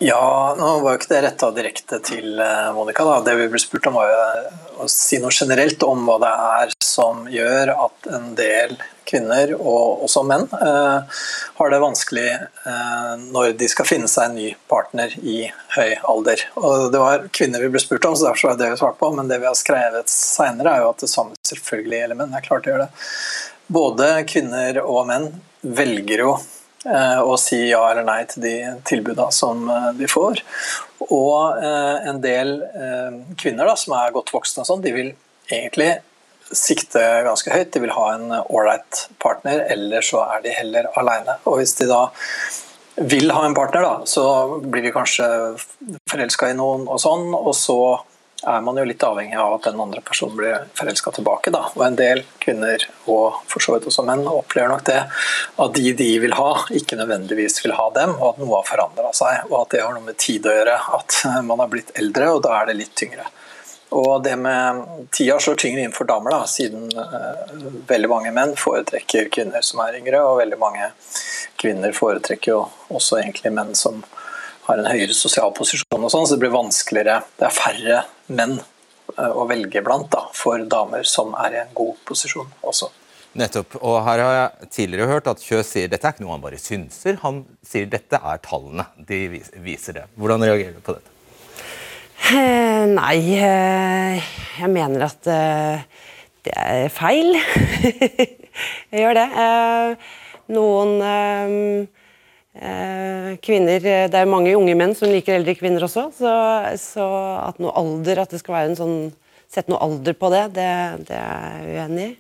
Ja, 0.00 0.57
nå 0.57 0.69
var 0.81 0.95
jo 0.95 0.97
ikke 0.97 1.11
det 1.11 1.19
retta 1.26 1.50
direkte 1.53 1.99
til 2.00 2.38
eh, 2.41 2.71
Monica. 2.73 3.05
Da. 3.05 3.19
Det 3.26 3.35
vi 3.37 3.50
ble 3.53 3.61
spurt 3.61 3.85
om, 3.91 3.99
var 4.00 4.09
jo 4.09 4.23
å 4.81 4.87
si 4.88 5.19
noe 5.21 5.35
generelt 5.35 5.83
om 5.85 6.07
hva 6.09 6.17
det 6.23 6.31
er 6.47 6.73
som 6.81 7.26
gjør 7.29 7.75
at 7.75 8.09
en 8.17 8.31
del 8.38 8.73
kvinner, 9.11 9.53
og 9.59 10.07
også 10.07 10.23
menn, 10.25 10.47
eh, 10.57 11.21
har 11.61 11.71
det 11.71 11.79
vanskelig 11.83 12.29
eh, 12.33 13.14
når 13.21 13.52
de 13.61 13.69
skal 13.69 13.88
finne 13.88 14.09
seg 14.09 14.31
en 14.31 14.38
ny 14.38 14.47
partner 14.71 15.12
i 15.21 15.43
høy 15.76 15.90
alder. 16.09 16.45
Og 16.57 16.87
Det 16.93 17.02
var 17.02 17.26
kvinner 17.37 17.61
vi 17.61 17.69
ble 17.75 17.83
spurt 17.83 18.09
om, 18.09 18.17
så 18.17 18.31
derfor 18.31 18.52
var 18.52 18.61
det 18.61 18.71
vi 18.73 18.79
svarte 18.81 19.00
på. 19.02 19.11
Men 19.17 19.29
det 19.29 19.43
vi 19.43 19.49
har 19.50 19.59
skrevet 19.59 20.09
seinere, 20.12 20.73
er 20.73 20.87
jo 20.87 20.95
at 20.95 21.05
det 21.05 21.11
samme 21.12 21.37
selvfølgelig 21.50 22.00
gjelder 22.00 22.21
menn. 22.23 22.33
Det 22.33 22.40
er 22.40 22.49
klart 22.49 22.64
det 22.64 22.73
gjør 22.73 22.87
det. 22.87 22.88
Både 23.71 24.09
kvinner 24.33 24.81
og 24.87 25.05
menn 25.12 25.29
velger 25.61 26.25
jo 26.25 26.33
Eh, 26.81 27.19
og 27.21 27.35
si 27.37 27.59
ja 27.69 27.81
eller 27.90 28.07
nei 28.07 28.23
til 28.29 28.40
de 28.40 28.55
tilbudene 28.88 29.29
som 29.37 29.67
eh, 29.69 29.90
de 29.99 30.07
får. 30.09 30.40
Og 31.12 31.61
en 31.61 32.21
del 32.21 32.55
kvinner 33.40 33.67
da, 33.67 33.73
som 33.76 33.95
er 33.97 34.12
godt 34.12 34.33
voksne, 34.35 34.67
sånn, 34.69 34.83
de 34.85 34.93
vil 34.93 35.09
egentlig 35.49 35.95
sikte 36.57 37.02
ganske 37.26 37.52
høyt. 37.52 37.73
De 37.75 37.83
vil 37.85 37.95
ha 37.95 38.07
en 38.14 38.33
ålreit 38.40 39.07
partner, 39.23 39.64
eller 39.71 40.04
så 40.07 40.25
er 40.26 40.45
de 40.45 40.54
heller 40.57 40.90
aleine. 41.00 41.38
Og 41.47 41.61
hvis 41.61 41.76
de 41.80 41.88
da 41.90 42.07
vil 43.00 43.33
ha 43.33 43.47
en 43.47 43.57
partner, 43.57 43.87
da, 43.87 44.07
så 44.09 44.25
blir 44.61 44.85
de 44.85 44.95
kanskje 44.95 45.26
forelska 46.11 46.50
i 46.50 46.57
noen 46.59 46.88
og 46.90 47.00
sånn, 47.00 47.30
og 47.37 47.54
så 47.57 47.80
er 48.49 48.61
man 48.64 48.78
jo 48.80 48.87
litt 48.88 49.02
avhengig 49.04 49.37
av 49.37 49.54
at 49.59 49.66
den 49.69 49.80
andre 49.80 50.00
personen 50.04 50.37
blir 50.38 50.69
forelska 50.78 51.12
tilbake. 51.16 51.52
Da. 51.52 51.66
Og 51.76 51.83
en 51.85 51.99
del 51.99 52.23
kvinner, 52.40 52.87
og 53.04 53.40
for 53.50 53.64
så 53.64 53.75
vidt 53.75 53.88
også 53.90 54.04
menn, 54.09 54.25
opplever 54.28 54.73
nok 54.73 54.87
det. 54.88 55.00
At 55.61 55.75
de 55.76 55.92
de 55.97 56.09
vil 56.23 56.37
ha, 56.38 56.50
ikke 56.76 56.99
nødvendigvis 57.00 57.61
vil 57.64 57.76
ha 57.76 57.90
dem, 57.97 58.14
og 58.16 58.33
at 58.33 58.40
noe 58.40 58.54
har 58.57 58.69
forandra 58.69 59.12
seg. 59.16 59.45
Og 59.50 59.59
at 59.62 59.75
det 59.75 59.85
har 59.85 59.92
noe 59.97 60.09
med 60.09 60.19
tid 60.21 60.49
å 60.49 60.57
gjøre. 60.57 60.78
At 61.00 61.21
man 61.49 61.61
har 61.61 61.73
blitt 61.73 61.92
eldre, 62.00 62.33
og 62.33 62.42
da 62.47 62.57
er 62.61 62.71
det 62.71 62.80
litt 62.80 62.97
tyngre. 62.97 63.28
Og 63.91 64.23
det 64.23 64.37
med 64.39 64.85
Tida 65.11 65.41
slår 65.43 65.59
tyngre 65.59 65.83
inn 65.83 65.95
for 65.95 66.07
damer, 66.07 66.31
da, 66.31 66.47
siden 66.47 66.87
uh, 66.95 67.57
veldig 67.91 68.11
mange 68.11 68.33
menn 68.35 68.55
foretrekker 68.59 69.31
kvinner 69.35 69.65
som 69.67 69.83
er 69.83 69.99
yngre, 69.99 70.23
og 70.23 70.39
veldig 70.39 70.59
mange 70.61 70.93
kvinner 71.61 71.95
foretrekker 71.97 72.53
jo 72.53 72.61
også 72.95 73.19
egentlig 73.19 73.53
menn 73.57 73.75
som 73.79 74.05
har 74.69 74.79
en 74.79 74.87
høyere 74.87 75.17
sosial 75.17 75.51
posisjon, 75.57 76.05
og 76.05 76.13
sånn, 76.13 76.29
så 76.29 76.37
det 76.37 76.45
blir 76.45 76.55
vanskeligere. 76.55 77.19
Det 77.41 77.49
er 77.49 77.57
færre 77.57 78.01
menn 78.31 78.61
uh, 79.19 79.33
å 79.35 79.49
velge 79.51 79.83
blant 79.83 80.11
da, 80.15 80.29
for 80.39 80.63
damer 80.71 81.03
som 81.09 81.35
er 81.43 81.59
i 81.59 81.63
en 81.65 81.75
god 81.75 81.99
posisjon 82.07 82.51
også. 82.63 82.93
Nettopp. 83.41 83.77
Og 83.83 84.01
her 84.07 84.23
har 84.23 84.37
jeg 84.37 84.71
tidligere 84.75 85.11
hørt 85.11 85.29
at 85.31 85.43
Kjøs 85.43 85.69
sier 85.75 85.91
dette 85.91 86.07
er 86.07 86.15
ikke 86.15 86.25
noe 86.25 86.35
han 86.35 86.43
bare 86.43 86.59
synser, 86.59 87.19
han 87.23 87.45
sier 87.67 87.91
dette 87.91 88.19
er 88.19 88.43
tallene. 88.43 88.87
De 89.07 89.27
viser 89.63 89.99
det. 89.99 90.11
Hvordan 90.19 90.47
reagerer 90.47 90.79
du 90.79 90.83
på 90.83 90.97
dette? 90.97 91.20
Eh, 92.31 92.85
nei, 92.87 93.17
eh, 93.43 94.27
jeg 94.61 94.71
mener 94.71 95.03
at 95.09 95.27
eh, 95.27 95.81
det 96.47 96.53
er 96.55 96.85
feil. 96.95 97.35
jeg 98.93 99.03
gjør 99.03 99.19
det. 99.19 99.25
Noen 100.55 101.89
kvinner 103.43 103.83
Det 103.83 104.19
er 104.19 104.31
mange 104.31 104.55
unge 104.59 104.77
menn 104.79 104.95
som 104.99 105.11
liker 105.11 105.39
eldre 105.39 105.57
kvinner 105.59 105.87
også, 105.87 106.09
så, 106.15 107.07
at 107.47 107.59
noe 107.63 107.75
alder, 107.79 108.23
at 108.23 108.35
det 108.35 108.41
skal 108.43 108.57
være 108.59 108.73
en 108.73 108.79
sånn 108.79 108.99
Sette 109.51 109.73
noe 109.73 109.83
alder 109.83 110.15
på 110.15 110.29
det, 110.31 110.45
det, 110.55 110.67
det 111.09 111.17
er 111.19 111.55
jeg 111.67 111.71
uenig 111.75 112.05
i. 112.05 112.11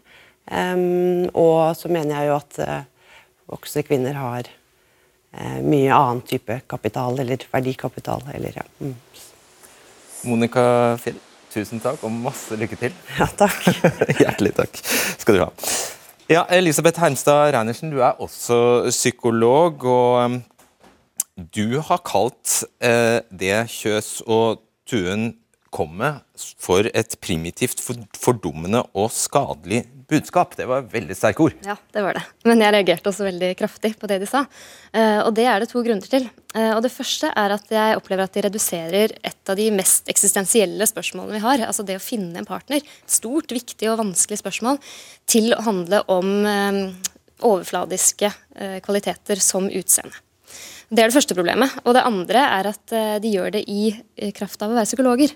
Og 1.38 1.76
så 1.78 1.90
mener 1.94 2.16
jeg 2.16 2.26
jo 2.26 2.38
at 2.40 2.56
voksne 3.52 3.84
kvinner 3.86 4.18
har 4.18 4.50
mye 5.62 5.94
annen 5.94 6.24
type 6.26 6.56
kapital, 6.66 7.20
eller 7.22 7.46
verdikapital, 7.52 8.26
eller 8.34 8.58
ja. 8.58 8.66
Mm. 8.82 8.96
Monica 10.26 10.96
Fjell, 11.00 11.18
tusen 11.52 11.80
takk 11.82 12.02
og 12.06 12.12
masse 12.12 12.56
lykke 12.58 12.78
til. 12.80 12.94
Ja, 13.20 13.28
takk. 13.38 13.56
Hjertelig 14.22 14.54
takk 14.58 14.80
skal 15.20 15.38
du 15.38 15.44
ha. 15.44 15.50
Ja, 16.30 16.44
Elisabeth 16.54 17.00
Hermstad 17.02 17.54
Reinersen, 17.56 17.90
du 17.90 17.98
er 18.04 18.20
også 18.22 18.86
psykolog, 18.92 19.82
og 19.82 20.24
um, 20.24 20.36
du 21.56 21.80
har 21.82 22.02
kalt 22.06 22.60
eh, 22.84 23.18
det 23.34 23.64
Kjøs 23.72 24.20
og 24.30 24.60
Tuen 24.86 25.32
kom 25.70 25.96
med 26.00 26.20
for 26.58 26.86
et 26.90 27.16
primitivt, 27.22 27.80
for, 27.82 27.98
fordummende 28.18 28.82
og 28.98 29.10
skadelig 29.14 29.84
budskap. 30.10 30.56
Det 30.58 30.66
var 30.68 30.86
veldig 30.90 31.14
sterke 31.16 31.44
ord. 31.46 31.56
Ja, 31.66 31.76
det 31.94 32.02
var 32.04 32.18
det. 32.18 32.22
Men 32.48 32.62
jeg 32.64 32.74
reagerte 32.74 33.10
også 33.10 33.26
veldig 33.28 33.50
kraftig 33.58 33.92
på 34.00 34.10
det 34.10 34.20
de 34.22 34.28
sa. 34.28 34.44
Eh, 34.92 35.20
og 35.22 35.32
det 35.36 35.46
er 35.46 35.62
det 35.62 35.70
to 35.70 35.82
grunner 35.86 36.10
til. 36.10 36.26
Eh, 36.54 36.72
og 36.74 36.82
Det 36.82 36.92
første 36.92 37.30
er 37.30 37.54
at 37.54 37.70
jeg 37.70 37.98
opplever 37.98 38.26
at 38.26 38.34
de 38.34 38.44
reduserer 38.48 39.14
et 39.22 39.52
av 39.52 39.58
de 39.58 39.68
mest 39.74 40.10
eksistensielle 40.10 40.88
spørsmålene 40.90 41.38
vi 41.38 41.44
har. 41.44 41.66
Altså 41.68 41.86
det 41.86 42.00
å 42.00 42.02
finne 42.02 42.42
en 42.42 42.48
partner. 42.48 42.82
Stort, 43.06 43.54
viktig 43.54 43.90
og 43.92 44.00
vanskelig 44.02 44.40
spørsmål. 44.42 44.80
Til 45.30 45.54
å 45.54 45.62
handle 45.66 46.02
om 46.10 46.34
eh, 46.48 46.82
overfladiske 47.40 48.34
kvaliteter 48.84 49.40
som 49.40 49.70
utseende. 49.72 50.18
Det 50.90 51.04
er 51.04 51.10
det 51.10 51.14
første 51.14 51.36
problemet. 51.38 51.74
Og 51.86 51.94
det 51.94 52.02
andre 52.02 52.40
er 52.58 52.68
at 52.72 52.94
eh, 52.98 53.16
de 53.22 53.30
gjør 53.36 53.52
det 53.54 53.60
i 53.70 53.92
eh, 53.94 54.32
kraft 54.34 54.58
av 54.64 54.72
å 54.72 54.78
være 54.78 54.88
psykologer. 54.90 55.34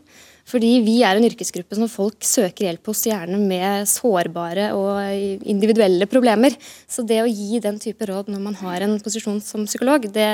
Fordi 0.50 0.70
vi 0.84 0.99
er 1.06 1.16
en 1.16 1.25
yrkesgruppe 1.25 1.76
som 1.78 1.88
folk 1.88 2.26
søker 2.26 2.66
hjelp 2.66 2.90
hos, 2.90 3.04
gjerne 3.08 3.38
med 3.40 3.87
sårbare 3.88 4.66
og 4.76 5.46
individuelle 5.49 6.04
problemer. 6.11 6.52
Så 6.90 7.06
det 7.06 7.23
å 7.23 7.30
gi 7.30 7.62
den 7.64 7.78
type 7.80 8.04
råd 8.11 8.28
når 8.34 8.42
man 8.44 8.58
har 8.61 8.84
en 8.84 8.99
posisjon 9.00 9.38
som 9.40 9.64
psykolog, 9.64 10.04
det 10.12 10.26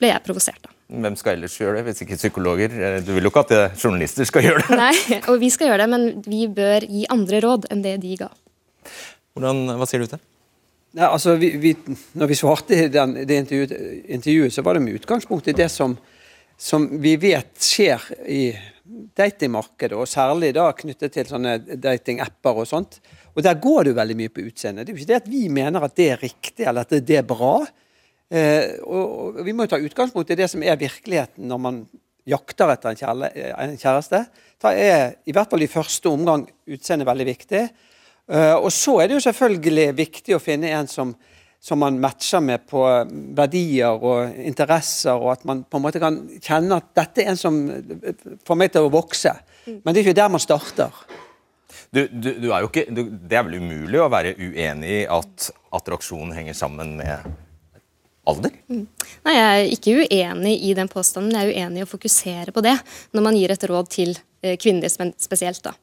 ble 0.00 0.14
jeg 0.14 0.24
provosert 0.24 0.70
av. 0.70 0.72
Hvem 0.90 1.18
skal 1.18 1.36
ellers 1.36 1.58
gjøre 1.60 1.76
det, 1.80 1.84
hvis 1.90 2.00
ikke 2.06 2.16
psykologer? 2.22 2.72
Eh, 2.78 2.96
Du 3.04 3.12
vil 3.16 3.26
jo 3.26 3.34
ikke 3.34 3.44
at 3.44 3.52
eh, 3.58 3.76
journalister 3.76 4.26
skal 4.30 4.46
gjøre 4.48 4.64
det. 4.70 4.78
Nei, 4.80 5.20
og 5.26 5.36
vi 5.42 5.50
skal 5.52 5.70
gjøre 5.74 5.84
det, 5.84 5.90
men 5.92 6.08
vi 6.30 6.46
bør 6.50 6.86
gi 6.88 7.04
andre 7.12 7.42
råd 7.44 7.68
enn 7.74 7.84
det 7.84 7.98
de 8.06 8.16
ga. 8.22 8.30
Hvordan, 9.36 9.66
hva 9.78 9.86
sier 9.90 10.02
du 10.02 10.08
til 10.08 10.16
det? 10.16 10.24
Ja, 10.92 11.12
altså, 11.12 11.36
vi, 11.38 11.52
vi, 11.62 11.74
når 12.18 12.30
vi 12.32 12.36
svarte 12.38 12.88
den, 12.90 13.14
det 13.22 13.36
intervjuet, 13.44 13.74
intervjuet, 14.10 14.54
så 14.54 14.64
var 14.66 14.74
det 14.74 14.82
med 14.82 14.98
utgangspunkt 14.98 15.48
i 15.48 15.54
det 15.54 15.68
som, 15.70 15.94
som 16.58 16.88
vi 17.02 17.14
vet 17.22 17.52
skjer 17.62 18.08
i 18.26 18.42
datingmarkedet, 19.16 19.94
og 19.94 20.10
særlig 20.10 20.50
da 20.56 20.66
knyttet 20.74 21.14
til 21.14 21.28
sånne 21.30 21.60
datingapper 21.78 22.58
og 22.62 22.66
sånt. 22.66 22.98
Og 23.36 23.44
der 23.46 23.60
går 23.62 23.84
det 23.84 23.92
jo 23.92 24.00
veldig 24.00 24.16
mye 24.18 24.32
på 24.34 24.42
utseendet. 24.48 24.88
Det 24.88 24.90
er 24.90 24.96
jo 24.96 25.04
ikke 25.04 25.12
det 25.12 25.20
at 25.20 25.30
vi 25.30 25.44
mener 25.60 25.86
at 25.86 25.94
det 25.94 26.08
er 26.10 26.24
riktig, 26.24 26.66
eller 26.66 26.82
at 26.82 27.06
det 27.06 27.20
er 27.20 27.28
bra. 27.28 27.54
Eh, 28.30 28.80
og, 28.82 29.38
og 29.38 29.44
vi 29.46 29.54
må 29.54 29.66
jo 29.66 29.74
ta 29.76 29.78
utgangspunkt 29.82 30.34
i 30.34 30.38
det 30.38 30.50
som 30.50 30.64
er 30.66 30.80
virkeligheten 30.80 31.46
når 31.50 31.62
man 31.62 31.80
jakter 32.30 32.74
etter 32.74 32.98
en, 32.98 33.78
kjæreste. 33.78 34.24
Da 34.60 34.74
er 34.74 35.14
i 35.22 35.34
hvert 35.34 35.50
fall 35.50 35.62
i 35.62 35.70
første 35.70 36.10
omgang 36.10 36.44
utseendet 36.66 37.08
veldig 37.08 37.28
viktig. 37.30 37.62
Eh, 38.30 38.54
og 38.54 38.70
så 38.72 39.00
er 39.00 39.10
det 39.10 39.18
jo 39.18 39.24
selvfølgelig 39.26 39.90
viktig 39.98 40.36
å 40.36 40.42
finne 40.42 40.70
en 40.76 40.90
som, 40.90 41.12
som 41.58 41.80
man 41.82 41.98
matcher 42.02 42.42
med 42.44 42.62
på 42.70 42.84
verdier 43.36 43.96
og 43.96 44.36
interesser, 44.38 45.16
og 45.18 45.32
at 45.34 45.46
man 45.48 45.64
på 45.66 45.80
en 45.80 45.86
måte 45.86 46.02
kan 46.02 46.20
kjenne 46.38 46.78
at 46.78 46.92
dette 47.02 47.24
er 47.24 47.32
en 47.32 47.40
som 47.40 47.58
får 48.46 48.60
meg 48.60 48.70
til 48.74 48.86
å 48.86 48.92
vokse. 48.92 49.34
Men 49.66 49.90
det 49.90 50.00
er 50.00 50.08
ikke 50.08 50.20
der 50.22 50.32
man 50.32 50.42
starter. 50.42 50.94
Du, 51.90 52.04
du, 52.06 52.30
du 52.38 52.48
er 52.52 52.62
jo 52.62 52.70
ikke, 52.70 52.86
du, 52.94 53.02
det 53.26 53.38
er 53.38 53.46
vel 53.46 53.58
umulig 53.62 53.98
å 53.98 54.10
være 54.10 54.36
uenig 54.38 55.00
i 55.00 55.06
at 55.10 55.50
attraksjon 55.74 56.34
henger 56.36 56.54
sammen 56.54 56.94
med 56.98 57.26
alder? 58.30 58.54
Nei, 58.70 59.34
Jeg 59.36 59.46
er 59.46 59.72
ikke 59.76 59.96
uenig 60.04 60.54
i 60.70 60.74
den 60.78 60.90
påstanden, 60.90 61.34
jeg 61.36 61.50
er 61.50 61.64
uenig 61.66 61.82
i 61.82 61.86
å 61.86 61.90
fokusere 61.90 62.54
på 62.56 62.64
det 62.64 62.76
når 63.16 63.26
man 63.26 63.38
gir 63.38 63.52
et 63.54 63.66
råd 63.70 63.90
til 63.92 64.14
eh, 64.42 64.56
kvinner 64.60 64.88
spesielt. 64.90 65.62
da. 65.66 65.74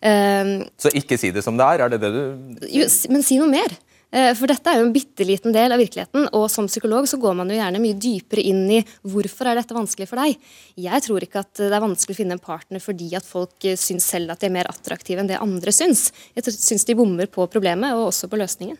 Eh, 0.00 0.54
Så 0.78 0.94
ikke 0.94 1.18
si 1.20 1.32
det 1.34 1.44
som 1.44 1.58
det 1.58 1.66
er, 1.66 1.84
er 1.86 1.94
det 1.96 2.00
det 2.04 2.12
du 2.14 2.22
jo, 2.70 2.88
men 3.12 3.26
si 3.26 3.38
noe 3.42 3.50
mer. 3.52 3.76
Eh, 4.14 4.32
For 4.38 4.46
dette 4.46 4.70
er 4.70 4.78
jo 4.80 4.86
en 4.86 4.94
bitte 4.94 5.26
liten 5.26 5.52
del 5.52 5.74
av 5.74 5.80
virkeligheten, 5.82 6.28
og 6.32 6.46
som 6.52 6.68
psykolog 6.70 7.08
så 7.10 7.18
går 7.20 7.34
man 7.36 7.50
jo 7.50 7.58
gjerne 7.58 7.80
mye 7.82 7.98
dypere 7.98 8.44
inn 8.48 8.62
i 8.70 8.78
hvorfor 9.02 9.50
er 9.50 9.58
dette 9.58 9.74
vanskelig 9.76 10.06
for 10.08 10.22
deg. 10.22 10.38
Jeg 10.78 11.02
tror 11.04 11.26
ikke 11.26 11.42
at 11.42 11.52
det 11.58 11.72
er 11.72 11.82
vanskelig 11.82 12.14
å 12.14 12.20
finne 12.22 12.36
en 12.38 12.42
partner 12.42 12.82
fordi 12.82 13.10
at 13.18 13.26
folk 13.26 13.66
eh, 13.66 13.76
syns 13.76 14.06
selv 14.06 14.32
at 14.32 14.40
de 14.40 14.48
er 14.48 14.54
mer 14.54 14.70
attraktive 14.70 15.20
enn 15.20 15.30
det 15.30 15.40
andre 15.42 15.74
syns. 15.74 16.12
Jeg 16.38 16.54
syns 16.54 16.86
de 16.86 16.96
bommer 16.96 17.26
på 17.26 17.48
problemet, 17.50 17.92
og 17.98 18.12
også 18.12 18.30
på 18.30 18.38
løsningen. 18.40 18.78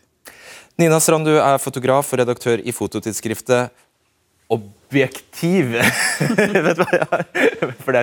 Nina 0.77 0.99
Strand, 1.01 1.25
du 1.25 1.39
er 1.41 1.57
fotograf 1.63 2.13
og 2.13 2.21
redaktør 2.21 2.61
i 2.61 2.73
fototidsskriftet 2.75 3.73
Objektiv. 4.47 5.73
Vet 5.75 6.77
du 6.79 6.83
hva 6.85 6.93
jeg 6.95 7.07
har? 7.11 7.25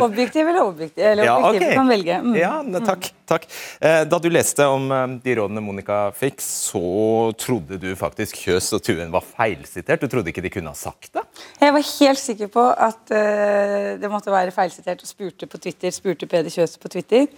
Objektiv 0.04 0.42
eller 0.50 0.66
objektiv? 0.66 1.04
Eller 1.08 1.24
Ja, 1.30 1.36
objektiv, 1.38 1.70
ok. 1.70 1.72
du 1.72 1.78
kan 1.80 1.92
velge. 1.94 2.18
Mm. 2.26 2.34
Ja, 2.36 2.50
ne, 2.68 2.82
takk. 2.84 3.08
takk. 3.32 3.46
Eh, 3.80 4.02
Da 4.12 4.20
du 4.20 4.28
leste 4.28 4.66
om 4.68 4.90
eh, 4.92 5.14
de 5.24 5.38
rådene 5.40 5.64
Monica 5.64 6.02
fikk, 6.18 6.44
så 6.44 7.32
trodde 7.40 7.80
du 7.80 7.94
faktisk 7.96 8.42
Kjøs 8.44 8.68
og 8.76 8.84
Tuen 8.84 9.14
var 9.16 9.24
feilsitert? 9.24 10.04
Du 10.04 10.12
trodde 10.12 10.34
ikke 10.34 10.44
de 10.44 10.52
kunne 10.52 10.74
ha 10.74 10.76
sagt 10.76 11.14
det? 11.16 11.24
Jeg 11.64 11.78
var 11.78 11.88
helt 11.94 12.24
sikker 12.26 12.52
på 12.58 12.68
at 12.90 13.16
eh, 13.16 13.90
det 14.04 14.12
måtte 14.12 14.34
være 14.36 14.52
feilsitert, 14.52 15.00
og 15.06 15.14
spurte 15.14 15.48
på 15.48 15.64
Twitter, 15.64 15.96
spurte 15.96 16.28
Peder 16.28 16.52
Kjøs 16.52 16.76
på 16.76 16.92
Twitter. 16.92 17.30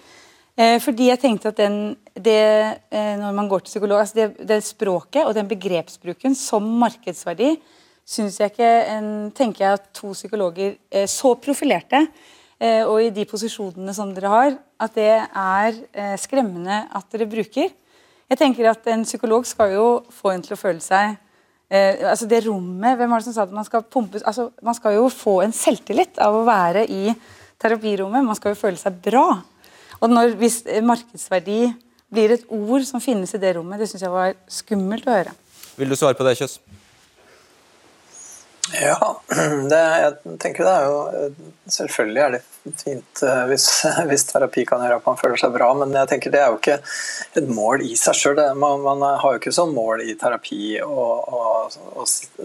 Eh, 0.55 0.77
fordi 0.79 1.09
jeg 1.09 1.19
tenkte 1.19 1.51
at 1.51 1.57
den, 1.59 1.97
det, 2.15 2.41
eh, 2.87 3.15
når 3.19 3.33
man 3.35 3.49
går 3.51 3.65
til 3.65 3.73
psykolog, 3.73 3.99
altså 3.99 4.15
det, 4.21 4.47
det 4.47 4.61
språket 4.63 5.25
og 5.27 5.33
den 5.35 5.49
begrepsbruken 5.49 6.35
som 6.35 6.63
markedsverdi, 6.79 7.57
synes 8.07 8.37
jeg 8.39 8.53
ikke 8.53 8.69
en, 8.93 9.09
tenker 9.35 9.65
jeg 9.65 9.79
at 9.81 9.89
to 9.97 10.13
psykologer 10.13 10.77
eh, 10.91 11.09
så 11.11 11.35
profilerte 11.35 12.07
og 12.55 13.01
i 13.03 13.09
de 13.11 13.25
posisjonene 13.27 13.91
som 13.91 14.13
dere 14.15 14.29
har, 14.31 14.53
at 14.79 14.93
det 14.95 15.09
er 15.11 15.75
skremmende 16.15 16.77
at 16.95 17.09
dere 17.11 17.27
bruker. 17.27 17.73
Jeg 18.31 18.39
tenker 18.39 18.69
at 18.69 18.87
En 18.87 19.03
psykolog 19.03 19.43
skal 19.45 19.73
jo 19.73 19.87
få 20.07 20.31
en 20.31 20.41
til 20.41 20.55
å 20.55 20.57
føle 20.57 20.79
seg 20.79 21.17
altså 21.67 22.29
Det 22.31 22.39
rommet 22.45 22.95
Hvem 22.95 23.11
var 23.11 23.19
det 23.19 23.27
som 23.27 23.35
sa 23.35 23.43
at 23.43 23.51
man 23.53 23.67
skal 23.67 23.83
pumpes 23.83 24.23
altså 24.23 24.47
Man 24.63 24.77
skal 24.77 24.95
jo 24.95 25.09
få 25.11 25.41
en 25.43 25.51
selvtillit 25.51 26.15
av 26.23 26.39
å 26.39 26.45
være 26.47 26.85
i 26.87 27.11
terapirommet. 27.59 28.23
Man 28.23 28.39
skal 28.39 28.55
jo 28.55 28.61
føle 28.61 28.79
seg 28.79 29.03
bra. 29.03 29.27
Og 30.01 30.11
når, 30.11 30.35
Hvis 30.39 30.61
markedsverdi 30.83 31.59
blir 32.11 32.35
et 32.35 32.45
ord 32.53 32.85
som 32.87 33.01
finnes 33.03 33.33
i 33.33 33.41
det 33.41 33.55
rommet, 33.57 33.79
det 33.81 33.89
syns 33.89 34.05
jeg 34.05 34.13
var 34.13 34.35
skummelt 34.51 35.07
å 35.07 35.15
høre. 35.15 35.35
Vil 35.75 35.91
du 35.91 35.97
svare 35.99 36.15
på 36.17 36.25
det, 36.27 36.37
Kjøs? 36.39 36.59
Ja, 38.73 38.97
det, 39.71 39.81
jeg 40.01 40.37
tenker 40.41 40.65
det 40.65 40.73
er 40.73 40.85
jo 40.89 41.01
eh, 41.13 41.41
Selvfølgelig 41.69 42.21
er 42.23 42.31
det 42.37 42.43
fint 42.73 43.21
eh, 43.23 43.43
hvis, 43.49 43.67
hvis 44.09 44.25
terapi 44.29 44.65
kan 44.67 44.83
gjøre 44.83 44.99
at 44.99 45.07
man 45.07 45.19
føler 45.19 45.39
seg 45.39 45.53
bra, 45.55 45.69
men 45.77 45.93
jeg 45.95 46.11
tenker 46.11 46.33
det 46.33 46.41
er 46.41 46.53
jo 46.53 46.59
ikke 46.59 46.77
et 47.41 47.49
mål 47.49 47.85
i 47.85 47.93
seg 47.99 48.17
sjøl. 48.19 48.41
Man, 48.59 48.83
man 48.85 49.05
har 49.05 49.35
jo 49.35 49.41
ikke 49.41 49.55
som 49.55 49.73
mål 49.75 50.05
i 50.05 50.17
terapi 50.19 50.79
å, 50.83 51.05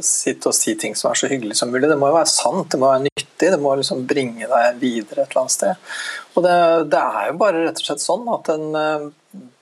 sitte 0.01 0.51
og 0.51 0.57
si 0.57 0.77
ting 0.81 0.97
som 0.97 1.11
er 1.11 1.21
så 1.21 1.31
hyggelig 1.31 1.59
som 1.61 1.73
mulig. 1.73 1.89
Det 1.91 1.99
må 2.01 2.11
jo 2.11 2.19
være 2.19 2.33
sant, 2.33 2.71
det 2.73 2.81
må 2.81 2.91
være 2.91 3.07
nyttig, 3.09 3.53
det 3.53 3.61
må 3.61 3.75
liksom 3.79 4.05
bringe 4.11 4.51
deg 4.51 4.83
videre 4.83 5.25
et 5.25 5.33
eller 5.33 5.45
annet 5.45 5.57
sted. 5.57 5.89
Og 6.37 6.45
det, 6.47 6.59
det 6.93 7.01
er 7.01 7.31
jo 7.31 7.41
bare 7.41 7.65
rett 7.65 7.81
og 7.81 7.89
slett 7.89 8.05
sånn 8.05 8.29
at 8.33 8.53
en 8.53 8.69
eh, 8.79 9.09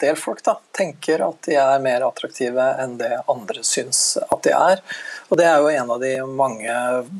del 0.00 0.16
folk 0.16 0.40
da, 0.44 0.54
tenker 0.72 1.22
at 1.24 1.42
de 1.44 1.56
er 1.60 1.82
mer 1.84 2.04
attraktive 2.06 2.64
enn 2.80 2.96
det 3.00 3.10
andre 3.28 3.64
syns 3.66 4.16
at 4.22 4.40
de 4.46 4.52
er. 4.54 4.82
Og 5.28 5.40
det 5.40 5.44
er 5.48 5.60
jo 5.60 5.72
en 5.72 5.92
av 5.92 6.00
de 6.00 6.12
mange 6.24 6.76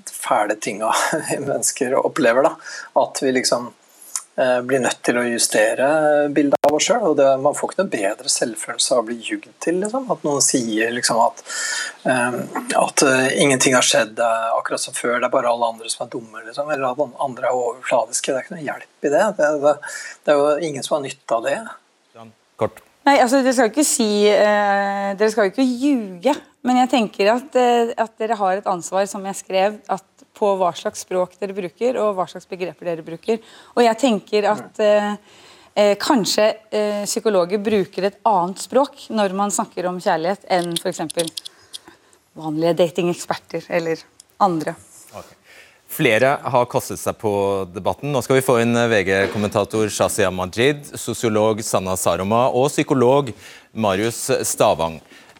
fæle 0.09 0.57
tinga 0.61 0.92
mennesker 1.49 1.97
opplever. 1.99 2.49
da, 2.49 2.54
At 3.02 3.21
vi 3.23 3.28
liksom 3.35 3.69
eh, 4.39 4.61
blir 4.67 4.83
nødt 4.85 5.01
til 5.07 5.19
å 5.21 5.25
justere 5.27 5.89
bildet 6.35 6.69
av 6.69 6.77
oss 6.79 6.89
sjøl. 6.89 7.07
Og 7.11 7.23
man 7.45 7.57
får 7.59 7.73
ikke 7.73 7.83
noe 7.83 7.93
bedre 7.93 8.33
selvfølelse 8.33 8.95
av 8.95 9.03
å 9.03 9.07
bli 9.09 9.19
jugd 9.23 9.51
til. 9.65 9.81
Liksom. 9.83 10.09
At 10.15 10.25
noen 10.27 10.45
sier 10.45 10.95
liksom 10.95 11.21
at, 11.25 11.45
eh, 12.09 12.39
at 12.83 13.07
uh, 13.07 13.29
ingenting 13.37 13.77
har 13.79 13.87
skjedd 13.87 14.17
det 14.19 14.27
er 14.27 14.57
akkurat 14.57 14.85
som 14.85 14.97
før, 14.97 15.19
det 15.19 15.29
er 15.29 15.35
bare 15.35 15.53
alle 15.53 15.73
andre 15.75 15.93
som 15.93 16.07
er 16.07 16.13
dumme. 16.15 16.45
Liksom. 16.47 16.73
Eller 16.75 16.91
at 16.91 17.23
andre 17.29 17.51
er 17.51 17.61
overfladiske. 17.61 18.33
Det 18.33 18.41
er 18.41 18.47
ikke 18.47 18.59
noe 18.59 18.67
hjelp 18.67 19.09
i 19.11 19.15
det. 19.17 19.25
Det, 19.39 19.53
det, 19.67 19.79
det 20.25 20.35
er 20.35 20.43
jo 20.43 20.73
ingen 20.73 20.87
som 20.87 20.99
har 20.99 21.07
nytte 21.07 21.41
av 21.41 21.49
det. 21.49 21.59
Kort. 22.59 22.83
Nei, 23.09 23.17
altså 23.23 23.41
Dere 23.41 23.55
skal 23.57 23.69
jo 23.69 23.73
ikke 23.73 23.87
si 23.87 24.11
eh, 24.29 25.11
Dere 25.17 25.31
skal 25.33 25.47
jo 25.47 25.53
ikke 25.55 25.65
ljuge. 25.65 26.35
Men 26.67 26.83
jeg 26.83 26.91
tenker 26.93 27.31
at, 27.33 27.57
eh, 27.57 27.93
at, 27.97 28.13
dere 28.21 28.37
har 28.37 28.59
et 28.59 28.69
ansvar, 28.69 29.07
som 29.09 29.25
jeg 29.25 29.39
skrev, 29.39 29.79
at, 29.89 30.18
på 30.38 30.54
hva 30.61 30.71
slags 30.76 31.04
språk 31.07 31.37
dere 31.40 31.57
bruker, 31.57 31.99
og 32.00 32.14
hva 32.16 32.28
slags 32.30 32.49
begreper 32.50 32.92
dere 32.92 33.07
bruker. 33.07 33.42
Og 33.76 33.85
jeg 33.85 34.00
tenker 34.00 34.50
at 34.54 34.83
eh, 34.85 35.14
eh 35.75 35.95
kanskje 36.00 36.49
eh, 36.71 37.04
psykologer 37.04 37.62
bruker 37.62 38.09
et 38.09 38.21
annet 38.26 38.62
språk 38.62 39.09
når 39.11 39.37
man 39.37 39.54
snakker 39.54 39.90
om 39.90 40.00
kjærlighet, 40.02 40.47
enn 40.50 40.75
f.eks. 40.78 41.02
vanlige 42.38 42.78
datingeksperter 42.83 43.66
eller 43.68 44.04
andre. 44.38 44.78
Flere 45.88 46.35
har 46.45 46.66
kastet 46.68 47.00
seg 47.00 47.16
på 47.16 47.30
debatten. 47.73 48.12
Nå 48.12 48.21
skal 48.23 48.37
vi 48.37 48.45
få 48.45 48.59
inn 48.61 48.76
VG-kommentator 48.76 49.88
Shazia 49.88 50.28
Majid, 50.30 50.85
sosiolog 51.00 51.62
Sanna 51.64 51.97
Saroma 51.97 52.45
og 52.52 52.68
psykolog 52.68 53.33
Marius 53.73 54.21
Stavang. 54.47 54.99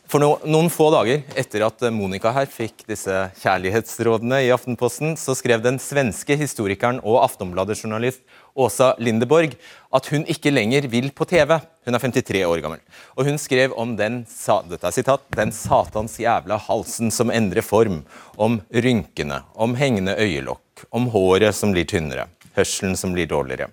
For 0.09 0.25
noen 0.25 0.71
få 0.73 0.87
dager 0.89 1.21
etter 1.37 1.67
at 1.67 1.83
Monica 1.93 2.31
her 2.33 2.47
fikk 2.49 2.87
disse 2.89 3.13
kjærlighetsrådene 3.43 4.39
i 4.47 4.51
Aftenposten, 4.55 5.11
så 5.21 5.35
skrev 5.37 5.61
den 5.61 5.77
svenske 5.85 6.33
historikeren 6.41 7.03
og 7.03 7.19
Aftonbladet-journalist 7.27 8.23
Åsa 8.57 8.95
Lindeborg 8.97 9.53
at 9.93 10.07
hun 10.09 10.23
ikke 10.25 10.49
lenger 10.55 10.87
vil 10.89 11.11
på 11.13 11.27
TV. 11.29 11.59
Hun 11.85 11.99
er 11.99 12.01
53 12.01 12.41
år 12.49 12.63
gammel. 12.65 12.81
Og 13.21 13.29
hun 13.29 13.37
skrev 13.37 13.75
om 13.77 13.93
den, 13.99 14.23
sitat, 14.33 15.27
den 15.37 15.53
satans 15.53 16.17
jævla 16.23 16.57
halsen 16.71 17.13
som 17.13 17.29
endrer 17.29 17.67
form, 17.67 17.99
om 18.41 18.63
rynkene, 18.73 19.43
om 19.61 19.77
hengende 19.77 20.15
øyelokk, 20.17 20.87
om 20.89 21.11
håret 21.13 21.53
som 21.59 21.75
blir 21.77 21.85
tynnere, 21.85 22.31
hørselen 22.57 22.97
som 22.97 23.13
blir 23.13 23.29
dårligere. 23.29 23.69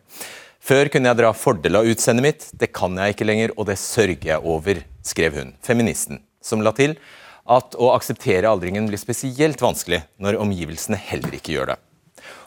Før 0.60 0.92
kunne 0.92 1.14
jeg 1.14 1.22
dra 1.22 1.32
fordel 1.38 1.80
av 1.80 1.88
utseendet 1.88 2.28
mitt, 2.28 2.46
det 2.52 2.74
kan 2.76 3.00
jeg 3.00 3.16
ikke 3.16 3.30
lenger, 3.30 3.56
og 3.56 3.70
det 3.72 3.80
sørger 3.80 4.32
jeg 4.34 4.44
over, 4.44 4.84
skrev 5.06 5.38
hun, 5.38 5.54
feministen, 5.66 6.24
som 6.44 6.64
la 6.66 6.74
til 6.76 6.98
at 7.46 7.78
å 7.78 7.92
akseptere 7.94 8.50
aldringen 8.50 8.90
blir 8.90 9.00
spesielt 9.02 9.62
vanskelig 9.62 10.02
når 10.22 10.40
omgivelsene 10.42 10.98
heller 10.98 11.38
ikke 11.38 11.54
gjør 11.54 11.74
det. 11.74 11.80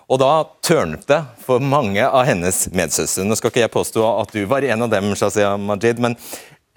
Og 0.09 0.21
da 0.23 0.31
tørnet 0.65 1.05
det 1.09 1.21
for 1.45 1.61
mange 1.61 2.01
av 2.01 2.25
hennes 2.25 2.63
medsøstre. 2.73 3.27
Nå 3.29 3.37
skal 3.37 3.53
ikke 3.53 3.67
jeg 3.67 3.75
påstå 3.75 4.05
at 4.09 4.33
du 4.33 4.41
var 4.49 4.65
en 4.65 4.87
av 4.87 4.93
dem, 4.93 5.13
Shazia 5.19 5.53
Majid, 5.61 6.01
men 6.01 6.17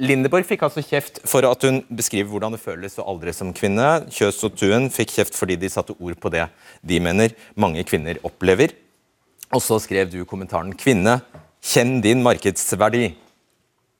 Lindeborg 0.01 0.47
fikk 0.49 0.63
altså 0.65 0.81
kjeft 0.81 1.19
for 1.29 1.45
at 1.45 1.63
hun 1.67 1.83
beskriver 1.93 2.31
hvordan 2.31 2.55
det 2.55 2.61
føles 2.63 2.97
å 2.97 3.05
aldre 3.11 3.33
som 3.37 3.51
kvinne. 3.53 3.87
Kjøs 4.09 4.39
og 4.47 4.55
Tuen 4.57 4.89
fikk 4.93 5.13
kjeft 5.13 5.37
fordi 5.37 5.59
de 5.61 5.69
satte 5.69 5.93
ord 5.93 6.17
på 6.19 6.31
det 6.33 6.47
de 6.81 6.97
mener 7.03 7.35
mange 7.53 7.85
kvinner 7.87 8.17
opplever. 8.25 8.73
Og 9.53 9.61
så 9.61 9.77
skrev 9.83 10.09
du 10.09 10.23
kommentaren 10.25 10.73
'Kvinne, 10.73 11.19
kjenn 11.61 11.99
din 12.01 12.23
markedsverdi'. 12.23 13.13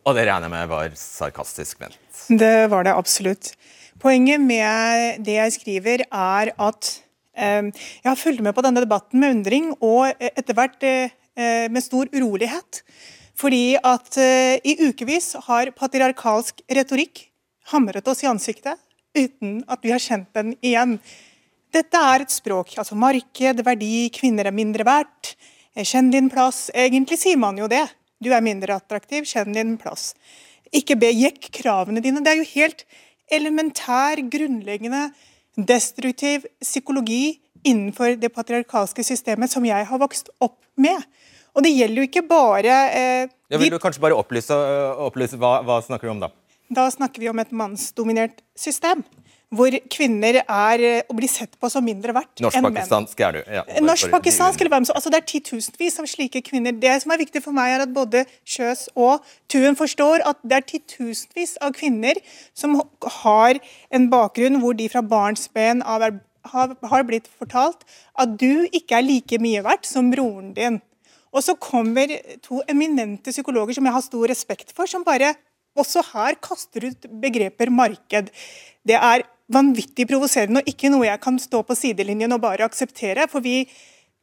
Og 0.01 0.17
det 0.17 0.25
regner 0.25 0.48
jeg 0.48 0.55
med 0.55 0.72
var 0.72 0.98
sarkastisk 0.98 1.81
ment? 1.84 1.98
Det 2.27 2.67
var 2.72 2.86
det 2.88 2.96
absolutt. 2.98 3.53
Poenget 4.01 4.41
med 4.41 5.22
det 5.25 5.38
jeg 5.38 5.55
skriver, 5.60 6.05
er 6.10 6.53
at 6.58 6.91
eh, 7.38 7.70
jeg 7.70 8.10
har 8.10 8.20
fulgt 8.20 8.41
med 8.41 8.55
på 8.58 8.63
denne 8.65 8.81
debatten 8.81 9.22
med 9.22 9.38
undring, 9.38 9.74
og 9.77 10.10
etter 10.17 10.58
hvert 10.58 10.81
eh, 10.88 11.13
med 11.70 11.86
stor 11.86 12.10
urolighet. 12.15 12.81
Fordi 13.38 13.77
at 13.77 14.17
eh, 14.22 14.58
i 14.65 14.77
ukevis 14.89 15.36
har 15.48 15.74
patriarkalsk 15.77 16.63
retorikk 16.74 17.27
hamret 17.72 18.08
oss 18.10 18.24
i 18.25 18.29
ansiktet 18.29 18.79
uten 19.17 19.60
at 19.70 19.81
vi 19.84 19.91
har 19.93 20.01
kjent 20.01 20.29
den 20.36 20.53
igjen. 20.63 20.98
Dette 21.72 22.00
er 22.00 22.24
et 22.24 22.34
språk. 22.34 22.74
altså 22.77 22.98
Marked, 23.00 23.63
verdi, 23.63 24.10
kvinner 24.13 24.48
er 24.48 24.55
mindre 24.55 24.86
verdt. 24.88 25.36
Eh, 25.75 25.86
kjenn 25.86 26.12
din 26.12 26.29
plass. 26.31 26.70
Egentlig 26.74 27.20
sier 27.22 27.39
man 27.39 27.60
jo 27.60 27.70
det. 27.72 27.86
Du 28.22 28.30
er 28.30 28.44
mindre 28.46 28.78
attraktiv, 28.78 29.25
kjenn 29.25 29.56
din 29.56 29.78
plass. 29.82 30.12
Ikke 30.72 30.98
be 31.00 31.10
jekk 31.10 31.50
kravene 31.58 32.04
dine. 32.04 32.22
Det 32.24 32.32
er 32.32 32.42
jo 32.42 32.50
helt 32.54 32.86
elementær, 33.32 34.22
grunnleggende, 34.32 35.10
destruktiv 35.58 36.46
psykologi 36.62 37.40
innenfor 37.68 38.16
det 38.22 38.32
patriarkalske 38.34 39.04
systemet 39.06 39.51
som 39.51 39.66
jeg 39.68 39.88
har 39.88 40.01
vokst 40.01 40.32
opp 40.42 40.60
med. 40.80 41.01
Og 41.51 41.66
det 41.66 41.74
gjelder 41.74 42.00
jo 42.00 42.07
ikke 42.07 42.24
bare 42.29 42.75
eh, 42.96 43.31
Jeg 43.51 43.60
Vil 43.60 43.74
du 43.74 43.79
kanskje 43.84 44.03
bare 44.03 44.16
opplyse, 44.16 44.55
opplyse 45.03 45.40
hva, 45.40 45.57
hva 45.68 45.81
snakker 45.84 46.07
du 46.07 46.14
om 46.14 46.22
da? 46.24 46.31
Da 46.72 46.86
snakker 46.94 47.20
vi 47.20 47.27
om 47.27 47.42
et 47.44 47.51
mannsdominert 47.51 48.40
system 48.55 49.03
hvor 49.51 49.75
kvinner 49.92 50.37
er 50.40 50.81
og 50.81 51.11
eh, 51.11 51.16
blir 51.18 51.29
sett 51.29 51.57
på 51.59 51.70
som 51.72 51.83
mindre 51.83 52.14
verdt 52.16 52.40
enn 52.40 52.48
menn. 52.48 52.72
Norsk-pakistansk 52.72 53.24
er 53.27 53.35
du. 53.35 53.40
Ja, 53.51 53.64
Norsk-pakistansk 53.83 54.64
eller 54.64 54.74
hvem 54.77 54.87
som 54.87 54.96
altså 54.96 55.11
Det 55.11 55.20
er 55.20 55.27
titusenvis 55.27 56.00
av 56.00 56.07
slike 56.07 56.42
kvinner. 56.48 56.72
Det 56.72 56.94
som 57.03 57.11
er 57.11 57.20
viktig 57.20 57.42
for 57.44 57.55
meg, 57.55 57.74
er 57.75 57.83
at 57.83 57.92
både 57.92 58.24
Kjøs 58.48 58.87
og 58.96 59.25
Tuen 59.51 59.75
forstår 59.79 60.24
at 60.29 60.40
det 60.48 60.59
er 60.59 60.68
titusenvis 60.72 61.57
av 61.59 61.75
kvinner 61.75 62.20
som 62.55 62.79
har 63.24 63.59
en 63.92 64.07
bakgrunn 64.14 64.61
hvor 64.64 64.77
de 64.79 64.87
fra 64.92 65.03
barnsben 65.03 65.83
av 65.83 66.07
er, 66.07 66.16
har, 66.53 66.77
har 66.94 67.03
blitt 67.07 67.27
fortalt 67.27 67.83
at 68.24 68.40
du 68.40 68.70
ikke 68.72 69.01
er 69.01 69.07
like 69.07 69.42
mye 69.44 69.66
verdt 69.68 69.90
som 69.90 70.14
broren 70.16 70.55
din. 70.55 70.79
Og 71.35 71.44
så 71.44 71.57
kommer 71.59 72.11
to 72.44 72.64
eminente 72.72 73.35
psykologer 73.35 73.75
som 73.75 73.87
jeg 73.87 73.96
har 74.00 74.07
stor 74.07 74.31
respekt 74.31 74.72
for, 74.75 74.87
som 74.87 75.03
bare 75.07 75.33
også 75.79 76.03
her 76.14 76.40
kaster 76.44 76.90
ut 76.90 77.07
begreper 77.22 77.72
marked. 77.72 78.31
Det 78.87 78.98
er 78.98 79.24
vanvittig 79.51 80.07
provoserende 80.09 80.61
og 80.61 80.70
ikke 80.70 80.92
noe 80.92 81.07
jeg 81.07 81.22
kan 81.24 81.40
stå 81.42 81.64
på 81.68 81.77
sidelinjen 81.77 82.33
og 82.35 82.44
bare 82.44 82.68
akseptere. 82.68 83.27
for 83.29 83.42
vi 83.42 83.66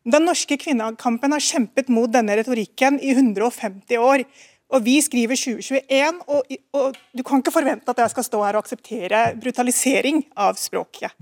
den 0.09 0.25
norske 0.25 0.57
kvinnekampen 0.57 1.35
har 1.35 1.43
kjempet 1.43 1.91
mot 1.93 2.11
denne 2.11 2.37
retorikken 2.39 3.01
i 3.03 3.13
150 3.13 3.99
år. 3.99 4.25
Og 4.69 4.85
Vi 4.85 5.01
skriver 5.01 5.37
2021, 5.37 6.21
og, 6.29 6.57
og, 6.77 6.97
du 7.17 7.23
kan 7.25 7.41
ikke 7.41 7.55
forvente 7.55 7.89
at 7.89 7.99
jeg 7.99 8.13
skal 8.13 8.25
stå 8.25 8.43
her 8.45 8.57
og 8.57 8.67
akseptere 8.67 9.23
brutalisering 9.41 10.27
av 10.37 10.61
språket. 10.61 11.15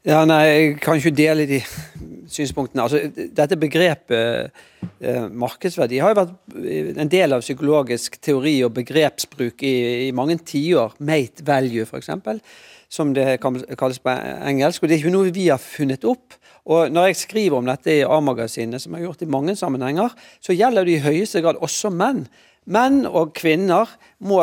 Ja, 0.00 0.22
nei, 0.24 0.44
Jeg 0.46 0.76
kan 0.80 0.96
ikke 0.96 1.12
dele 1.12 1.44
de 1.44 1.58
synspunktene. 2.30 2.86
Altså, 2.86 3.26
dette 3.36 3.58
begrepet 3.60 4.48
eh, 4.96 5.26
markedsverdi 5.28 5.98
har 6.00 6.14
jo 6.14 6.22
vært 6.22 6.96
en 7.02 7.10
del 7.12 7.36
av 7.36 7.44
psykologisk 7.44 8.16
teori 8.24 8.54
og 8.64 8.72
begrepsbruk 8.78 9.60
i, 9.60 9.74
i 10.06 10.10
mange 10.16 10.38
tiår. 10.40 10.96
Mate 11.04 11.44
value, 11.44 11.84
f.eks., 11.84 12.08
som 12.90 13.12
det 13.14 13.36
kalles 13.42 14.00
på 14.00 14.14
engelsk. 14.48 14.82
og 14.82 14.88
Det 14.88 14.96
er 14.96 15.02
ikke 15.02 15.12
noe 15.12 15.34
vi 15.36 15.50
har 15.50 15.60
funnet 15.60 16.06
opp. 16.08 16.38
Og 16.70 16.88
Når 16.92 17.10
jeg 17.10 17.20
skriver 17.20 17.58
om 17.58 17.68
dette 17.68 17.98
i 17.98 18.06
A-magasinet, 18.06 18.80
som 18.80 18.96
jeg 18.96 19.02
har 19.02 19.10
gjort 19.10 19.26
i 19.26 19.32
mange 19.36 19.56
sammenhenger, 19.56 20.16
så 20.40 20.56
gjelder 20.56 20.88
det 20.88 20.96
i 20.96 21.04
høyeste 21.04 21.44
grad 21.44 21.60
også 21.60 21.92
menn. 21.92 22.24
Menn 22.70 23.06
og 23.08 23.32
kvinner 23.34 23.88
må 24.28 24.42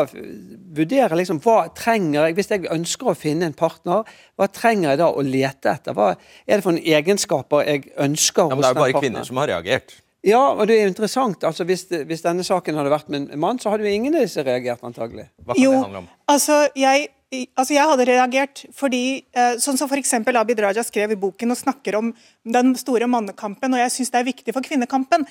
vurdere 0.74 1.16
liksom, 1.20 1.38
hva 1.44 1.68
trenger 1.76 2.26
jeg 2.26 2.36
hvis 2.38 2.50
jeg 2.50 2.66
ønsker 2.74 3.12
å 3.12 3.16
finne 3.16 3.46
en 3.46 3.56
partner. 3.56 4.08
Hva 4.36 4.48
trenger 4.50 4.92
jeg 4.92 5.00
da 5.00 5.12
å 5.12 5.24
lete 5.24 5.70
etter? 5.72 5.96
Hva 5.96 6.10
er 6.16 6.58
det 6.58 6.64
for 6.64 6.74
noen 6.74 6.98
egenskaper 6.98 7.64
jeg 7.68 7.86
ønsker 7.94 8.50
hos 8.50 8.52
den 8.52 8.60
partneren? 8.60 8.62
Det 8.62 8.68
er 8.68 8.74
jo 8.74 8.84
bare 8.84 9.04
kvinner 9.06 9.28
som 9.28 9.40
har 9.42 9.52
reagert. 9.54 9.98
Ja, 10.26 10.40
og 10.50 10.66
det 10.66 10.80
er 10.80 10.88
interessant. 10.90 11.44
Altså, 11.46 11.64
hvis, 11.68 11.86
hvis, 11.88 12.24
denne 12.24 12.44
saken 12.44 12.76
hadde 12.76 12.90
vært 12.90 13.12
med 13.12 13.30
en 13.30 13.40
mann, 13.40 13.60
så 13.62 13.70
hadde 13.70 13.86
jo 13.86 13.94
ingen 13.94 14.18
av 14.18 14.26
disse 14.26 14.42
reagert, 14.44 14.82
antagelig. 14.84 15.28
Hva 15.44 15.54
kan 15.54 15.62
jo, 15.62 15.70
det 15.76 15.84
handle 15.86 16.02
om? 16.04 16.10
Altså, 16.34 16.64
jeg 16.78 17.12
Altså 17.28 17.74
jeg 17.74 17.84
hadde 17.84 18.04
reagert 18.08 18.60
fordi, 18.72 19.20
eh, 19.36 19.58
sånn 19.60 19.76
som 19.76 19.84
f.eks. 19.84 20.14
Abid 20.32 20.62
Raja 20.64 20.80
skrev 20.80 21.12
i 21.12 21.18
boken 21.20 21.52
og 21.52 21.58
snakker 21.60 21.98
om 21.98 22.06
den 22.48 22.70
store 22.80 23.04
mannekampen, 23.04 23.74
og 23.76 23.82
jeg 23.82 23.92
syns 23.92 24.14
det 24.14 24.22
er 24.22 24.28
viktig 24.30 24.54
for 24.56 24.64
kvinnekampen. 24.64 25.26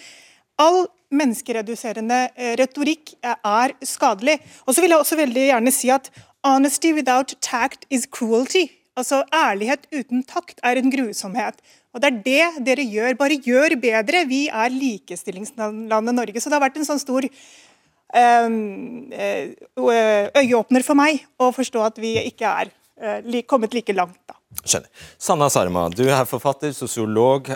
All 0.62 0.88
menneskereduserende 1.14 2.24
eh, 2.36 2.56
retorikk 2.60 3.14
eh, 3.22 3.36
er 3.36 3.74
skadelig. 3.86 4.40
Og 4.66 4.76
så 4.76 4.84
vil 4.84 4.94
jeg 4.94 5.04
også 5.04 5.20
veldig 5.20 5.46
gjerne 5.52 5.74
si 5.74 5.92
at 5.94 6.10
honesty 6.46 6.94
without 6.98 7.36
tact 7.46 7.86
is 7.94 8.08
cruelty. 8.10 8.66
Altså 8.98 9.22
ærlighet 9.36 9.86
uten 9.94 10.24
takt 10.26 10.60
er 10.66 10.80
en 10.80 10.90
grusomhet. 10.92 11.62
Og 11.94 12.02
det 12.02 12.10
er 12.10 12.18
det 12.26 12.66
dere 12.66 12.86
gjør. 12.90 13.20
Bare 13.20 13.38
gjør 13.38 13.78
bedre. 13.82 14.26
Vi 14.30 14.48
er 14.50 14.74
likestillingslandet 14.74 16.18
Norge. 16.18 16.42
Så 16.42 16.50
det 16.50 16.58
har 16.58 16.66
vært 16.66 16.82
en 16.82 16.90
sånn 16.90 17.04
stor 17.04 17.28
eh, 18.18 18.50
øyeåpner 20.42 20.86
for 20.88 20.98
meg 20.98 21.22
å 21.38 21.54
forstå 21.54 21.86
at 21.86 22.02
vi 22.02 22.18
ikke 22.26 22.50
er 22.66 22.74
kommet 23.46 23.78
like 23.78 23.94
langt. 23.94 24.18
da. 24.26 24.34
Skjønner. 24.66 24.90
Sanna 25.22 25.52
Sarma, 25.54 25.86
du 25.94 26.08
er 26.10 26.26
forfatter, 26.26 26.74
sosiolog 26.74 27.52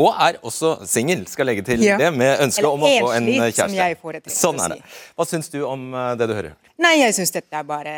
og 0.00 0.10
er 0.26 0.40
også 0.42 0.76
singel, 0.90 1.26
skal 1.30 1.46
legge 1.50 1.62
til 1.66 1.84
ja. 1.84 1.98
det, 2.00 2.10
med 2.16 2.40
ønske 2.48 2.66
om 2.66 2.82
å 2.82 2.92
få 3.04 3.12
en 3.14 3.28
kjæreste. 3.30 4.34
Sånn 4.34 4.58
er 4.64 4.76
det. 4.76 4.80
Hva 5.14 5.26
syns 5.28 5.52
du 5.52 5.60
om 5.68 5.92
det 6.18 6.30
du 6.30 6.34
hører? 6.34 6.54
Nei, 6.82 6.96
jeg 6.98 7.14
syns 7.14 7.30
dette 7.30 7.54
er 7.54 7.66
bare 7.66 7.92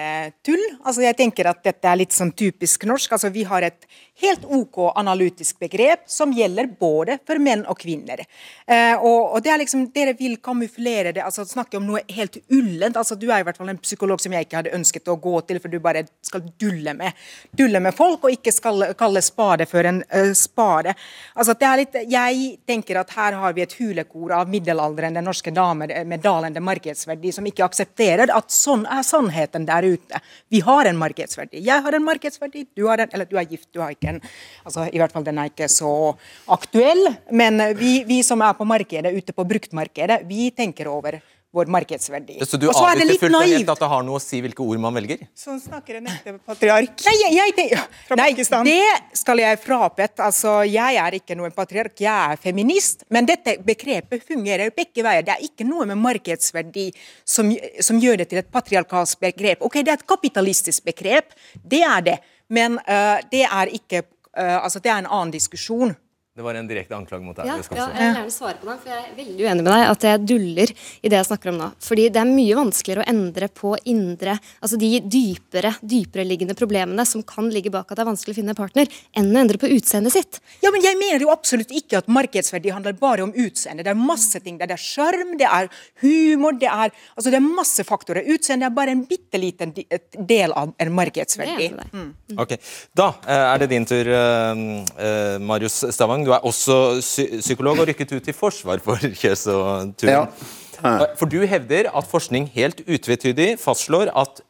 tull. 0.45 0.61
Altså, 0.83 1.01
jeg 1.01 1.17
tenker 1.17 1.49
at 1.49 1.63
dette 1.65 1.89
er 1.89 1.97
litt 1.97 2.13
sånn 2.13 2.35
typisk 2.37 2.85
norsk. 2.85 3.15
Altså, 3.17 3.31
vi 3.33 3.47
har 3.49 3.65
et 3.65 3.87
helt 4.21 4.45
OK 4.45 4.79
analytisk 4.97 5.59
begrep 5.61 6.03
som 6.13 6.33
gjelder 6.37 6.69
både 6.81 7.17
for 7.25 7.41
menn 7.41 7.65
og 7.69 7.79
kvinner. 7.81 8.21
Eh, 8.67 8.93
og, 8.97 9.33
og, 9.33 9.39
det 9.45 9.53
er 9.53 9.61
liksom, 9.63 9.87
Dere 9.97 10.13
vil 10.19 10.37
kamuflere 10.45 11.15
det, 11.17 11.25
altså 11.25 11.47
snakke 11.49 11.79
om 11.81 11.87
noe 11.89 12.03
helt 12.13 12.37
ullent. 12.53 12.97
Altså, 13.01 13.17
du 13.17 13.31
er 13.31 13.41
i 13.41 13.47
hvert 13.49 13.57
fall 13.57 13.73
en 13.73 13.81
psykolog 13.81 14.21
som 14.21 14.37
jeg 14.37 14.45
ikke 14.45 14.61
hadde 14.61 14.75
ønsket 14.77 15.09
å 15.09 15.17
gå 15.25 15.35
til, 15.49 15.61
for 15.63 15.73
du 15.73 15.81
bare 15.81 16.05
skal 16.25 16.45
dulle 16.61 16.93
med, 16.97 17.17
dulle 17.57 17.81
med 17.81 17.97
folk 17.97 18.29
og 18.29 18.37
ikke 18.37 18.53
skal 18.53 18.91
kalle 18.99 19.25
spade 19.25 19.69
for 19.71 19.89
en 19.89 20.03
uh, 20.13 20.33
spade. 20.37 20.93
Altså, 21.33 21.57
det 21.57 21.69
er 21.69 21.81
litt 21.81 21.86
jeg, 21.95 22.09
jeg, 22.11 22.57
tenker 22.67 22.99
at 23.01 23.13
her 23.17 23.37
har 23.39 23.55
vi 23.57 23.63
et 23.63 23.75
hulekor 23.79 24.33
av 24.37 24.51
middelaldrende 24.51 25.23
norske 25.25 25.53
damer 25.55 25.93
med 26.09 26.25
dalende 26.25 26.63
markedsverdi 26.65 27.33
som 27.33 27.47
ikke 27.47 27.65
aksepterer 27.67 28.33
at 28.35 28.51
sånn 28.53 28.87
er 28.91 29.05
sannheten 29.07 29.67
der 29.69 29.87
ute. 29.87 30.21
Vi 30.53 30.63
har 30.67 30.91
en 30.91 30.99
markedsverdi. 30.99 31.63
Jeg 31.67 31.85
har 31.85 31.97
en 31.97 32.07
markedsverdi, 32.07 32.67
du 32.75 32.87
har 32.89 33.05
en 33.05 33.15
Eller 33.17 33.29
du 33.31 33.37
er 33.39 33.47
gift, 33.47 33.69
du 33.73 33.81
har 33.81 33.95
ikke 33.95 34.17
en 34.17 34.21
altså 34.65 34.89
I 34.91 34.99
hvert 34.99 35.13
fall 35.13 35.25
den 35.25 35.39
er 35.39 35.53
ikke 35.53 35.69
så 35.71 36.17
aktuell. 36.53 37.07
Men 37.31 37.63
vi, 37.79 38.03
vi 38.09 38.23
som 38.27 38.43
er 38.43 38.57
på 38.59 38.67
markedet, 38.67 39.15
ute 39.15 39.33
på 39.33 39.47
bruktmarkedet, 39.47 40.23
vi 40.27 40.51
tenker 40.51 40.91
over 40.91 41.21
vår 41.55 41.67
markedsverdi. 41.73 42.39
Så 42.45 42.57
du 42.57 42.67
Og 42.69 42.75
så 42.75 42.85
er 42.91 42.99
det 42.99 43.07
avviser 43.07 43.23
fullt 43.23 43.39
og 43.39 43.51
helt 43.51 43.71
at 43.73 43.83
det 43.83 43.89
har 43.93 44.03
noe 44.05 44.19
å 44.19 44.23
si 44.23 44.41
hvilke 44.45 44.65
ord 44.65 44.81
man 44.83 44.97
velger? 44.99 45.23
Sånn 45.39 45.61
snakker 45.63 46.01
en 46.01 46.09
ekte 46.13 46.35
patriark 46.45 47.05
Nei, 47.07 47.15
jeg, 47.23 47.37
jeg 47.39 47.79
fra 48.09 48.19
nei, 48.19 48.29
Pakistan. 48.35 48.69
det 48.69 49.19
skal 49.21 49.41
jeg 49.41 49.61
frabedt. 49.63 50.21
Altså, 50.27 50.57
jeg 50.69 51.01
er 51.01 51.19
ikke 51.19 51.37
noen 51.39 51.55
patriark, 51.57 51.95
jeg 52.03 52.13
er 52.13 52.41
feminist. 52.43 53.07
Men 53.13 53.29
dette 53.29 53.57
begrepet 53.65 54.25
fungerer 54.27 54.75
begge 54.77 55.05
veier. 55.07 55.25
Det 55.27 55.37
er 55.37 55.45
ikke 55.49 55.67
noe 55.69 55.87
med 55.89 56.01
markedsverdi 56.03 56.89
som, 57.25 57.53
som 57.81 58.01
gjør 58.03 58.23
det 58.23 58.31
til 58.33 58.43
et 58.43 58.51
patriarkalsk 58.53 59.23
begrep. 59.25 59.65
Ok, 59.65 59.81
det 59.81 59.95
er 59.95 60.01
et 60.01 60.09
kapitalistisk 60.09 60.85
begrep, 60.89 61.33
det 61.63 61.85
er 61.87 62.05
det. 62.11 62.19
Men 62.53 62.81
uh, 62.85 63.19
det 63.33 63.47
er 63.47 63.73
ikke 63.75 64.05
uh, 64.05 64.59
Altså, 64.61 64.83
det 64.83 64.93
er 64.93 65.01
en 65.01 65.09
annen 65.09 65.33
diskusjon. 65.35 65.97
Det 66.37 66.45
var 66.45 66.55
en 66.55 66.67
direkte 66.69 66.93
anklage 66.93 67.25
mot 67.25 67.37
deg. 67.39 67.47
Ja, 67.49 67.55
ja, 67.57 67.85
jeg 67.89 67.97
vil 67.97 68.17
gjerne 68.19 68.33
svare 68.35 68.59
på 68.61 68.69
den, 68.69 68.81
for 68.83 68.91
jeg 68.93 68.99
er 69.01 69.13
veldig 69.17 69.45
uenig 69.47 69.63
med 69.65 69.71
deg 69.73 69.85
at 69.89 70.03
jeg 70.05 70.25
duller 70.29 70.73
i 70.77 71.09
det 71.09 71.17
jeg 71.17 71.29
snakker 71.31 71.49
om 71.49 71.61
nå. 71.63 71.69
Fordi 71.87 72.05
det 72.13 72.21
er 72.21 72.29
mye 72.29 72.59
vanskeligere 72.59 73.05
å 73.07 73.09
endre 73.09 73.49
på 73.49 73.71
indre, 73.89 74.35
altså 74.61 74.77
de 74.83 74.91
dypere, 75.01 75.71
dypere 75.81 76.27
liggende 76.29 76.57
problemene 76.59 77.07
som 77.09 77.25
kan 77.25 77.49
ligge 77.55 77.73
bak 77.73 77.89
at 77.89 77.97
det 77.97 78.05
er 78.05 78.11
vanskelig 78.11 78.35
å 78.35 78.39
finne 78.43 78.53
en 78.53 78.59
partner, 78.59 78.91
enn 79.17 79.31
å 79.33 79.41
endre 79.41 79.61
på 79.63 79.71
utseendet 79.79 80.13
sitt. 80.13 80.41
Ja, 80.61 80.73
men 80.75 80.85
Jeg 80.87 81.01
mener 81.01 81.25
jo 81.25 81.33
absolutt 81.33 81.73
ikke 81.75 82.03
at 82.03 82.13
markedsverdi 82.13 82.71
handler 82.71 82.93
bare 83.01 83.25
om 83.25 83.33
utseende. 83.33 83.83
Det 83.83 83.95
er 83.95 83.99
masse 83.99 84.39
ting. 84.45 84.61
Det 84.61 84.69
er 84.71 84.83
sjarm, 84.83 85.33
det 85.41 85.49
er 85.49 85.73
humor, 86.05 86.61
det 86.61 86.69
er 86.69 86.93
altså 87.17 87.33
det 87.33 87.41
er 87.41 87.49
masse 87.49 87.83
faktorer. 87.89 88.29
Utseende 88.37 88.69
er 88.69 88.77
bare 88.77 88.93
en 88.93 89.07
bitte 89.09 89.41
liten 89.41 89.73
del 89.73 90.53
av 90.53 90.77
en 90.77 90.93
markedsverdi. 91.01 91.73
Er 91.73 91.85
Mm. 91.97 92.15
Ok, 92.39 92.57
Da 92.95 93.15
eh, 93.27 93.55
er 93.55 93.59
det 93.59 93.69
din 93.71 93.85
tur, 93.87 94.09
eh, 94.09 94.85
eh, 94.99 95.39
Marius 95.39 95.85
Stavang. 95.95 96.26
Du 96.27 96.33
er 96.35 96.43
også 96.43 96.99
psykolog 97.39 97.79
og 97.85 97.87
rykket 97.87 98.17
ut 98.17 98.31
i 98.31 98.35
forsvar 98.35 98.81
for 98.83 98.99
Kjøs 98.99 99.47
og 99.53 99.93
Turen. 100.01 100.27
Ja. 100.27 100.95
For 101.17 101.31
du 101.31 101.39
hevder 101.47 101.89
at 101.95 102.09
forskning 102.11 102.49
helt 102.57 102.83
utvetydig 102.83 103.53
fastslår 103.63 104.11
at 104.11 104.43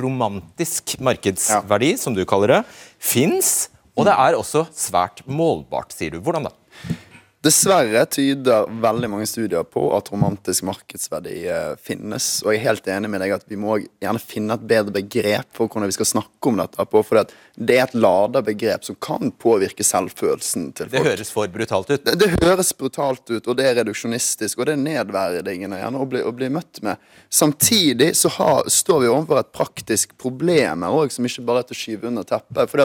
romantisk 0.00 0.96
markedsverdi, 1.02 1.92
som 2.00 2.16
du 2.16 2.24
kaller 2.28 2.54
det, 2.54 2.60
fins. 2.96 3.68
Og 3.98 4.06
det 4.08 4.14
er 4.14 4.38
også 4.38 4.64
svært 4.72 5.20
målbart, 5.28 5.92
sier 5.92 6.14
du. 6.14 6.22
Hvordan 6.24 6.48
da? 6.48 6.54
Dessverre 7.40 8.02
tyder 8.04 8.66
veldig 8.82 9.08
mange 9.08 9.24
studier 9.24 9.62
på 9.64 9.86
at 9.96 10.10
romantisk 10.12 10.66
markedsverdi 10.68 11.38
eh, 11.48 11.70
finnes. 11.80 12.24
Og 12.44 12.52
jeg 12.52 12.58
er 12.58 12.66
helt 12.66 12.88
enig 12.92 13.08
med 13.08 13.22
deg 13.24 13.32
at 13.32 13.46
vi 13.48 13.56
må 13.56 13.78
gjerne 13.80 14.20
finne 14.20 14.58
et 14.58 14.66
bedre 14.68 14.92
begrep 14.98 15.48
for 15.56 15.64
hvordan 15.64 15.88
vi 15.88 15.94
skal 15.96 16.10
snakke 16.10 16.50
om 16.50 16.58
dette. 16.60 16.84
på, 16.84 17.00
For 17.00 17.22
det 17.56 17.78
er 17.78 17.86
et 17.86 17.94
lada 17.96 18.42
begrep 18.44 18.84
som 18.84 18.98
kan 19.00 19.32
påvirke 19.40 19.86
selvfølelsen 19.88 20.66
til 20.76 20.90
folk. 20.90 20.98
Det 20.98 21.14
høres 21.14 21.32
for 21.32 21.54
brutalt 21.54 21.94
ut. 21.94 22.04
Det, 22.04 22.18
det 22.20 22.28
høres 22.42 22.74
brutalt 22.76 23.24
ut, 23.32 23.48
og 23.48 23.56
det 23.56 23.70
er 23.70 23.78
reduksjonistisk, 23.80 24.60
og 24.60 24.68
det 24.68 24.74
er 24.76 24.82
nedverdigende 24.82 25.80
gjerne 25.80 26.02
å 26.04 26.10
bli, 26.12 26.20
å 26.20 26.34
bli 26.36 26.50
møtt 26.52 26.82
med. 26.84 27.00
Samtidig 27.32 28.10
så 28.20 28.34
har, 28.36 28.68
står 28.68 29.06
vi 29.06 29.08
overfor 29.14 29.40
et 29.40 29.54
praktisk 29.56 30.12
problem 30.20 30.84
her 30.84 30.98
òg, 31.00 31.16
som 31.16 31.24
ikke 31.24 31.48
bare 31.48 31.64
er 31.64 31.70
til 31.70 31.78
å 31.78 31.80
skyve 31.86 32.12
under 32.12 32.28
teppet. 32.28 32.68
For 32.68 32.84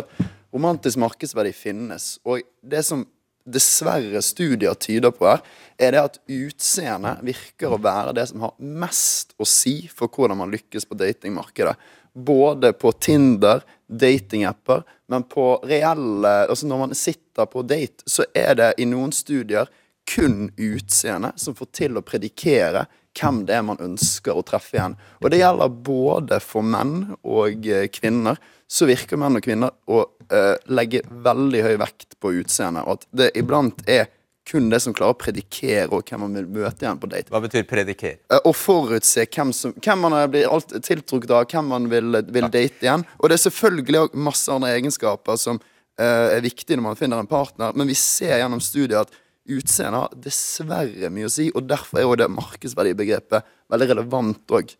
romantisk 0.56 1.04
markedsverdi 1.04 1.52
finnes. 1.52 2.14
Og 2.24 2.40
det 2.64 2.86
som 2.88 3.04
dessverre 3.46 4.22
studier 4.26 4.74
tyder 4.74 5.14
på 5.14 5.28
her, 5.30 5.44
er 5.78 5.94
det 5.94 6.02
at 6.02 6.20
utseendet 6.32 7.22
virker 7.26 7.76
å 7.76 7.82
være 7.82 8.16
det 8.18 8.28
som 8.32 8.46
har 8.46 8.56
mest 8.58 9.36
å 9.38 9.48
si 9.48 9.86
for 9.92 10.10
hvordan 10.10 10.40
man 10.40 10.54
lykkes 10.54 10.88
på 10.90 10.98
datingmarkedet. 11.00 11.76
Både 12.16 12.72
på 12.74 12.94
Tinder, 13.04 13.66
datingapper, 13.88 14.86
men 15.12 15.26
på 15.30 15.60
reelle 15.68 16.32
Altså 16.48 16.66
når 16.66 16.80
man 16.80 16.96
sitter 16.98 17.46
på 17.52 17.62
date, 17.68 18.06
så 18.10 18.24
er 18.34 18.56
det 18.58 18.70
i 18.82 18.88
noen 18.90 19.12
studier 19.14 19.70
kun 20.10 20.48
utseendet 20.56 21.42
som 21.42 21.58
får 21.58 21.70
til 21.76 22.00
å 22.00 22.06
predikere 22.06 22.86
hvem 23.16 23.44
det 23.48 23.56
er 23.58 23.64
man 23.66 23.82
ønsker 23.84 24.36
å 24.36 24.44
treffe 24.46 24.78
igjen. 24.78 24.98
Og 25.22 25.32
det 25.32 25.40
gjelder 25.42 25.80
både 25.88 26.42
for 26.44 26.66
menn 26.66 27.16
og 27.22 27.68
eh, 27.70 27.88
kvinner. 27.94 28.40
Så 28.68 28.88
virker 28.90 29.20
menn 29.22 29.38
og 29.38 29.46
kvinner 29.46 29.74
å 29.88 30.04
eh, 30.34 30.56
legge 30.74 31.04
veldig 31.06 31.64
høy 31.66 31.76
vekt 31.82 32.18
på 32.22 32.34
utseendet, 32.42 32.86
og 32.86 33.00
at 33.00 33.10
det 33.16 33.32
iblant 33.40 33.84
er 33.88 34.08
kun 34.46 34.68
det 34.70 34.80
som 34.84 34.94
klarer 34.94 35.16
å 35.16 35.18
predikere 35.18 35.90
og 35.90 36.06
hvem 36.06 36.22
man 36.22 36.36
vil 36.38 36.50
møte 36.60 36.86
igjen 36.86 37.00
på 37.02 37.10
date. 37.10 37.32
Hva 37.34 37.42
betyr 37.42 37.66
predikere? 37.70 38.20
Eh, 38.30 38.42
Å 38.46 38.54
forutse 38.54 39.26
hvem, 39.26 39.54
som, 39.56 39.74
hvem 39.82 40.06
man 40.06 40.18
blir 40.34 40.50
alt 40.52 40.76
tiltrukket 40.86 41.34
av, 41.34 41.48
hvem 41.50 41.72
man 41.74 41.88
vil, 41.90 42.22
vil 42.30 42.50
date 42.50 42.86
igjen. 42.86 43.06
Og 43.18 43.32
det 43.32 43.40
er 43.40 43.46
selvfølgelig 43.48 44.04
også 44.04 44.26
masse 44.28 44.54
andre 44.54 44.76
egenskaper 44.78 45.40
som 45.42 45.62
eh, 45.62 46.36
er 46.38 46.46
viktige 46.46 46.78
når 46.78 46.90
man 46.92 47.00
finner 47.00 47.22
en 47.22 47.32
partner, 47.32 47.74
men 47.74 47.90
vi 47.90 47.98
ser 47.98 48.38
gjennom 48.38 48.62
studiet 48.64 49.06
at 49.06 49.22
utseende 49.46 50.04
har 50.04 50.16
dessverre 50.26 51.12
mye 51.14 51.30
å 51.30 51.34
si, 51.34 51.50
og 51.54 51.68
derfor 51.70 52.02
er 52.02 52.08
jo 52.08 52.16
det 52.20 52.30
markedsverdibegrepet 52.34 53.52
veldig 53.72 53.90
relevant 53.94 54.56
òg. 54.58 54.74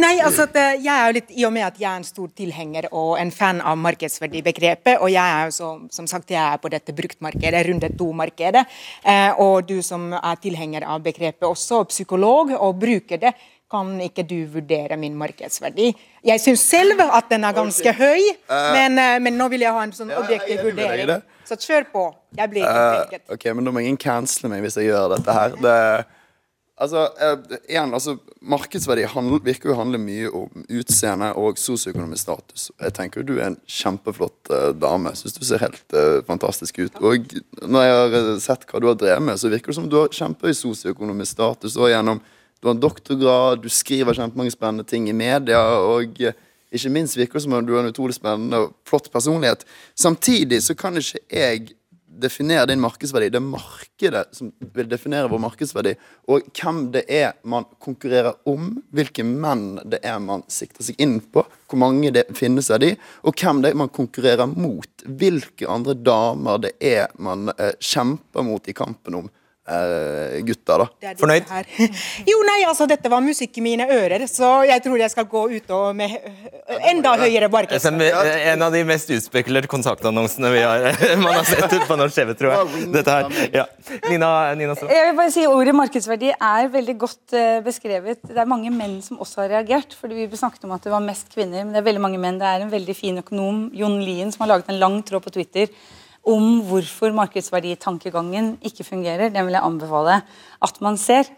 Nei, 0.00 0.20
altså 0.22 0.44
at, 0.46 0.56
eh, 0.56 0.78
jeg 0.84 0.90
er 0.94 1.08
jo 1.08 1.14
litt, 1.16 1.30
I 1.34 1.44
og 1.48 1.52
med 1.52 1.66
at 1.66 1.78
jeg 1.80 1.88
er 1.90 1.98
en 1.98 2.06
stor 2.06 2.28
tilhenger 2.38 2.86
og 2.94 3.18
en 3.18 3.32
fan 3.34 3.58
av 3.60 3.78
markedsverdibegrepet, 3.82 5.00
og 5.02 5.10
jeg 5.10 5.34
er 5.34 5.48
jo 5.48 5.54
som, 5.56 5.88
som 5.90 6.06
sagt 6.06 6.30
jeg 6.30 6.40
er 6.40 6.60
på 6.62 6.70
dette 6.70 6.94
bruktmarkedet, 6.94 7.64
runde 7.66 7.90
to-markedet, 7.98 8.62
eh, 9.02 9.32
og 9.42 9.66
du 9.66 9.80
som 9.82 10.12
er 10.14 10.38
tilhenger 10.42 10.86
av 10.86 11.02
begrepet 11.02 11.48
også, 11.48 11.82
psykolog, 11.90 12.54
og 12.54 12.78
bruker 12.80 13.18
det, 13.18 13.34
kan 13.70 13.90
ikke 14.02 14.24
du 14.26 14.38
vurdere 14.50 14.96
min 14.98 15.14
markedsverdi? 15.18 15.92
Jeg 16.26 16.42
syns 16.42 16.64
selv 16.66 17.00
at 17.06 17.28
den 17.30 17.44
er 17.46 17.54
ganske 17.54 17.92
høy, 17.96 18.22
men, 18.50 18.98
eh, 18.98 19.18
men 19.22 19.38
nå 19.38 19.48
vil 19.52 19.62
jeg 19.66 19.72
ha 19.76 19.82
en 19.86 19.92
sånn 19.94 20.10
objektiv 20.18 20.64
vurdering. 20.66 21.20
Så 21.46 21.56
kjør 21.58 21.86
på. 21.92 22.06
Jeg 22.38 22.50
blir 22.50 22.62
ikke 22.62 22.86
Eh, 22.86 23.04
preget. 23.06 23.22
ok, 23.30 23.44
men 23.54 23.64
da 23.64 23.70
må 23.74 23.80
ingen 23.82 23.96
cancele 23.98 24.50
meg 24.52 24.62
hvis 24.62 24.76
jeg 24.78 24.90
gjør 24.90 25.16
dette 25.16 25.32
her. 25.34 25.54
Det, 25.62 26.04
altså, 26.78 27.06
uh, 27.20 27.56
igjen, 27.68 27.94
altså, 27.94 28.14
markedsverdi 28.40 29.04
handler, 29.10 29.42
virker 29.44 29.70
jo 29.70 29.74
å 29.74 29.78
handle 29.80 29.98
mye 29.98 30.30
om 30.32 30.64
utseende 30.80 31.30
og 31.36 31.58
sosioøkonomisk 31.58 32.22
status. 32.22 32.70
Jeg 32.80 32.94
tenker 32.96 33.20
jo 33.20 33.26
du 33.30 33.40
er 33.40 33.50
en 33.50 33.58
kjempeflott 33.66 34.50
uh, 34.50 34.70
dame. 34.72 35.12
Syns 35.18 35.36
du 35.38 35.44
ser 35.44 35.58
helt 35.64 35.94
eh, 35.94 36.22
fantastisk 36.26 36.78
ut. 36.78 37.00
Og 37.02 37.34
når 37.66 37.86
jeg 37.86 37.96
har 37.98 38.18
eh, 38.20 38.34
sett 38.46 38.66
hva 38.70 38.80
du 38.80 38.86
har 38.90 38.98
drevet 38.98 39.22
med, 39.26 39.38
så 39.42 39.50
virker 39.52 39.74
det 39.74 39.78
som 39.80 39.88
du 39.90 39.98
har 40.00 40.14
kjempehøy 40.14 40.54
sosioøkonomisk 40.56 41.32
status. 41.36 41.76
Og 41.76 41.90
gjennom 41.92 42.22
du 42.60 42.68
har 42.68 42.76
en 42.76 42.82
doktorgrad, 42.82 43.62
du 43.62 43.68
skriver 43.72 44.16
kjempemange 44.16 44.52
spennende 44.52 44.84
ting 44.84 45.08
i 45.08 45.16
media. 45.16 45.60
og 45.80 46.20
eh, 46.20 46.36
ikke 46.70 46.92
minst 46.92 47.16
virker 47.18 47.38
det 47.38 47.42
som 47.42 47.56
om 47.56 47.66
du 47.66 47.74
har 47.74 47.82
en 47.82 47.90
utrolig 47.90 48.14
spennende 48.14 48.58
og 48.62 48.74
flott 48.86 49.10
personlighet. 49.12 49.64
Samtidig 49.98 50.62
så 50.62 50.76
kan 50.78 50.98
ikke 51.00 51.24
jeg 51.32 51.72
definere 52.20 52.66
din 52.66 52.80
markedsverdi. 52.82 53.30
Det 53.32 53.40
er 53.40 53.46
markedet 53.46 54.22
som 54.36 54.50
vil 54.74 54.88
definere 54.90 55.30
vår 55.30 55.40
markedsverdi. 55.40 55.94
Og 56.28 56.46
hvem 56.52 56.82
det 56.94 57.04
er 57.08 57.32
man 57.48 57.66
konkurrerer 57.82 58.36
om, 58.50 58.74
hvilke 58.94 59.24
menn 59.24 59.80
det 59.88 60.02
er 60.06 60.20
man 60.22 60.44
sikter 60.50 60.84
seg 60.84 61.00
inn 61.00 61.18
på, 61.20 61.44
hvor 61.70 61.80
mange 61.80 62.12
det 62.14 62.26
finnes 62.36 62.70
av 62.70 62.82
de, 62.84 62.92
og 63.24 63.40
hvem 63.40 63.64
det 63.64 63.72
er 63.72 63.82
man 63.82 63.92
konkurrerer 63.94 64.50
mot. 64.52 64.90
Hvilke 65.06 65.68
andre 65.70 65.96
damer 65.96 66.60
det 66.66 66.74
er 66.84 67.08
man 67.18 67.52
eh, 67.56 67.72
kjemper 67.80 68.46
mot 68.46 68.68
i 68.68 68.76
kampen 68.76 69.22
om 69.22 69.30
eh, 69.70 70.38
gutter, 70.46 70.84
da. 70.84 70.88
Det 71.00 71.14
disse. 71.16 71.90
Jo, 72.30 72.38
nei, 72.46 72.58
altså, 72.68 72.86
dette 72.90 73.10
var 73.12 73.22
musikk 73.24 73.58
i 73.60 73.64
mine 73.64 73.86
ører, 73.90 74.26
så 74.30 74.60
jeg 74.68 74.82
tror 74.84 75.00
jeg 75.00 75.12
skal 75.12 75.28
gå 75.30 75.44
ut 75.56 75.72
og 75.76 75.96
med 75.96 76.16
enda 76.90 77.14
høyere 77.20 77.48
eh, 77.50 78.50
en 78.52 78.64
av 78.66 78.74
de 78.74 78.82
mest 78.88 79.10
utspekulerte 79.14 79.70
kontaktannonsene 79.70 80.52
vi 80.54 80.62
har, 80.64 80.86
man 81.22 81.38
har 81.38 81.46
sett 81.48 81.76
på 81.88 81.98
norsk 81.98 82.20
TV, 82.20 82.34
tror 82.38 82.54
jeg. 82.54 82.84
Dette 82.94 83.16
her. 83.16 83.38
Ja. 83.54 83.66
Nina, 84.08 84.30
Nina 84.58 84.76
Strand. 84.76 84.92
Jeg 84.94 85.08
vil 85.10 85.18
bare 85.18 85.34
si 85.34 85.46
Ordet 85.50 85.74
markedsverdi 85.76 86.32
er 86.34 86.70
veldig 86.72 86.96
godt 87.00 87.36
eh, 87.36 87.60
beskrevet. 87.64 88.22
Det 88.26 88.38
er 88.38 88.50
mange 88.50 88.72
menn 88.74 88.98
som 89.04 89.20
også 89.22 89.44
har 89.44 89.54
reagert. 89.56 89.96
fordi 89.98 90.26
Vi 90.30 90.40
snakket 90.40 90.66
om 90.68 90.74
at 90.76 90.84
det 90.86 90.92
var 90.92 91.04
mest 91.04 91.32
kvinner, 91.34 91.64
men 91.64 91.74
det 91.74 91.82
er 91.82 91.88
veldig 91.88 92.04
mange 92.06 92.20
menn. 92.22 92.38
Det 92.40 92.48
er 92.48 92.66
en 92.66 92.72
veldig 92.72 92.96
fin 92.96 93.22
økonom, 93.22 93.68
Jon 93.76 93.98
Lien, 94.04 94.32
som 94.32 94.44
har 94.44 94.54
laget 94.54 94.70
en 94.70 94.80
lang 94.82 95.00
tråd 95.06 95.24
på 95.26 95.34
Twitter 95.38 95.72
om 96.26 96.60
hvorfor 96.68 97.14
markedsverditankegangen 97.16 98.56
ikke 98.66 98.84
fungerer. 98.84 99.30
Den 99.32 99.46
vil 99.46 99.56
jeg 99.56 99.64
anbefale 99.64 100.20
at 100.62 100.82
man 100.84 100.98
ser. 101.00 101.30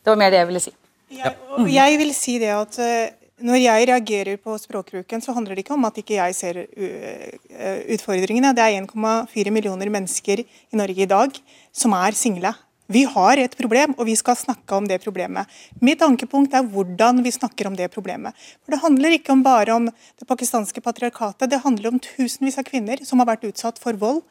Det 0.00 0.12
var 0.12 0.20
mer 0.20 0.30
det 0.30 0.42
jeg 0.42 0.50
ville 0.50 0.62
si. 0.62 0.74
Jeg, 1.10 1.34
jeg 1.74 1.98
vil 1.98 2.14
si 2.14 2.36
det 2.38 2.52
at 2.54 2.78
eh, 2.78 3.10
når 3.40 3.58
jeg 3.60 3.88
reagerer 3.88 4.38
på 4.40 4.54
språkbruken, 4.60 5.22
så 5.24 5.32
handler 5.36 5.56
det 5.56 5.64
ikke 5.64 5.74
om 5.76 5.86
at 5.88 5.98
ikke 6.00 6.18
jeg 6.18 6.36
ser 6.36 6.58
uh, 6.60 7.78
utfordringene. 7.94 8.52
Det 8.56 8.64
er 8.64 8.80
1,4 8.82 9.54
millioner 9.54 9.90
mennesker 9.92 10.42
i 10.44 10.78
Norge 10.78 11.06
i 11.06 11.08
dag 11.08 11.40
som 11.72 11.96
er 11.96 12.16
single. 12.18 12.52
Vi 12.90 13.04
har 13.06 13.38
et 13.38 13.52
problem, 13.54 13.94
og 13.98 14.06
vi 14.08 14.16
skal 14.18 14.34
snakke 14.38 14.74
om 14.74 14.86
det 14.90 14.98
problemet. 15.04 15.46
Mitt 15.84 16.00
ankepunkt 16.02 16.54
er 16.58 16.66
hvordan 16.66 17.22
vi 17.22 17.30
snakker 17.30 17.68
om 17.70 17.76
det 17.78 17.90
problemet. 17.94 18.34
For 18.64 18.74
Det 18.74 18.82
handler 18.82 19.14
ikke 19.14 19.32
om 19.32 19.44
bare 19.46 19.76
om 19.78 19.86
det 19.86 20.26
pakistanske 20.26 20.82
patriarkatet, 20.82 21.50
det 21.50 21.62
handler 21.62 21.92
om 21.92 22.00
tusenvis 22.02 22.58
av 22.58 22.66
kvinner 22.66 22.98
som 23.06 23.22
har 23.22 23.30
vært 23.30 23.46
utsatt 23.46 23.78
for 23.78 23.94
vold 23.94 24.24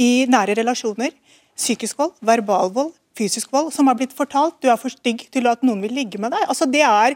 i 0.00 0.26
nære 0.26 0.58
relasjoner. 0.58 1.14
Psykisk 1.54 1.98
vold, 2.00 2.16
verbal 2.24 2.74
vold, 2.74 2.92
fysisk 3.18 3.52
vold, 3.52 3.70
som 3.74 3.86
har 3.86 3.98
blitt 3.98 4.14
fortalt 4.16 4.58
du 4.62 4.70
er 4.70 4.78
for 4.80 4.90
stygg 4.90 5.26
til 5.30 5.46
at 5.50 5.62
noen 5.66 5.82
vil 5.84 5.94
ligge 5.94 6.18
med 6.18 6.34
deg. 6.34 6.46
Altså, 6.48 6.66
det, 6.66 6.82
er 6.82 7.14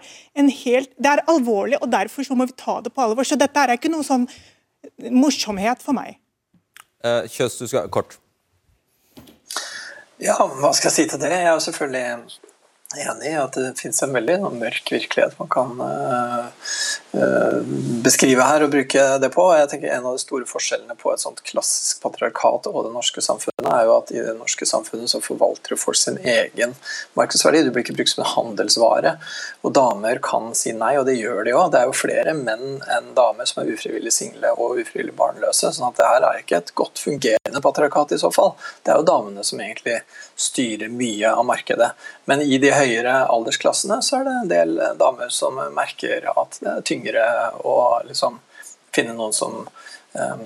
helt, 0.64 0.92
det 0.94 1.10
er 1.10 1.24
alvorlig, 1.30 1.80
og 1.82 1.90
derfor 1.90 2.26
så 2.26 2.36
må 2.38 2.46
vi 2.46 2.58
ta 2.58 2.80
det 2.84 2.94
på 2.94 3.02
alvor. 3.02 3.26
Så 3.26 3.40
dette 3.40 3.58
er 3.58 3.74
ikke 3.74 3.92
noe 3.92 4.06
sånn 4.06 4.28
morsomhet 5.10 5.82
for 5.82 5.96
meg. 5.96 6.20
Eh, 7.04 7.26
Kjøs, 7.30 7.58
du 7.58 7.66
skal 7.66 7.90
kort. 7.92 8.18
Ja, 10.24 10.38
hva 10.40 10.72
skal 10.72 10.88
jeg 10.88 10.96
si 10.96 11.06
til 11.10 11.20
det? 11.20 11.32
Jeg 11.36 11.50
er 11.50 11.58
selvfølgelig 11.60 12.04
enig 13.04 13.28
i 13.28 13.34
at 13.36 13.56
det 13.58 13.74
finnes 13.80 14.02
en 14.06 14.14
veldig 14.14 14.38
mørk 14.54 14.92
virkelighet 14.94 15.34
man 15.40 15.50
kan 15.52 15.74
uh, 15.80 16.46
beskrive 18.04 18.42
her 18.42 18.64
og 18.64 18.72
bruke 18.72 19.02
det 19.22 19.30
på. 19.34 19.44
Jeg 19.54 19.68
tenker 19.70 19.92
En 19.94 20.06
av 20.08 20.16
de 20.16 20.22
store 20.22 20.46
forskjellene 20.48 20.96
på 20.98 21.12
et 21.12 21.22
sånt 21.22 21.42
klassisk 21.46 22.02
patriarkat 22.02 22.66
og 22.70 22.80
det 22.86 22.92
norske 22.94 23.22
samfunnet 23.22 23.68
er 23.70 23.84
jo 23.86 23.94
at 23.96 24.10
i 24.14 24.22
det 24.24 24.34
norske 24.38 24.66
samfunnet 24.66 25.12
så 25.12 25.20
forvalter 25.22 25.78
folk 25.78 25.98
sin 25.98 26.18
egen 26.18 26.74
markedsverdi. 27.18 27.62
Du 27.64 27.70
blir 27.70 27.84
ikke 27.84 27.96
brukt 27.96 28.12
som 28.12 28.24
en 28.24 28.30
handelsvare. 28.32 29.14
Og 29.62 29.74
damer 29.76 30.20
kan 30.24 30.50
si 30.58 30.74
nei, 30.74 30.94
og 30.98 31.06
det 31.08 31.16
gjør 31.18 31.44
de 31.46 31.54
òg. 31.54 31.70
Det 31.72 31.80
er 31.80 31.88
jo 31.90 31.96
flere 31.96 32.34
menn 32.36 32.82
enn 32.96 33.12
damer 33.16 33.48
som 33.48 33.62
er 33.62 33.72
ufrivillig 33.74 34.12
single 34.14 34.54
og 34.58 34.80
ufrivillig 34.82 35.14
barnløse. 35.18 35.72
sånn 35.72 35.88
at 35.88 36.00
det 36.00 36.10
her 36.10 36.28
er 36.28 36.42
ikke 36.42 36.60
et 36.60 36.74
godt 36.74 37.02
fungerende 37.02 37.62
patriarkat 37.64 38.16
i 38.16 38.20
så 38.20 38.32
fall. 38.34 38.54
Det 38.82 38.92
er 38.92 39.00
jo 39.00 39.08
damene 39.08 39.46
som 39.46 39.62
egentlig 39.62 40.00
styrer 40.36 40.90
mye 40.90 41.30
av 41.30 41.44
markedet. 41.46 41.92
Men 42.24 42.42
i 42.42 42.58
de 42.58 42.72
høyere 42.74 43.14
aldersklassene 43.30 44.00
så 44.02 44.20
er 44.20 44.26
det 44.26 44.36
en 44.40 44.52
del 44.52 44.76
damer 44.98 45.30
som 45.32 45.60
merker 45.76 46.26
at 46.34 46.58
det 46.60 46.70
er 46.72 46.86
tyngre 46.88 47.03
å 47.12 47.76
liksom 48.08 48.40
finne 48.94 49.14
noen 49.16 49.34
som 49.34 49.64
um, 49.64 50.44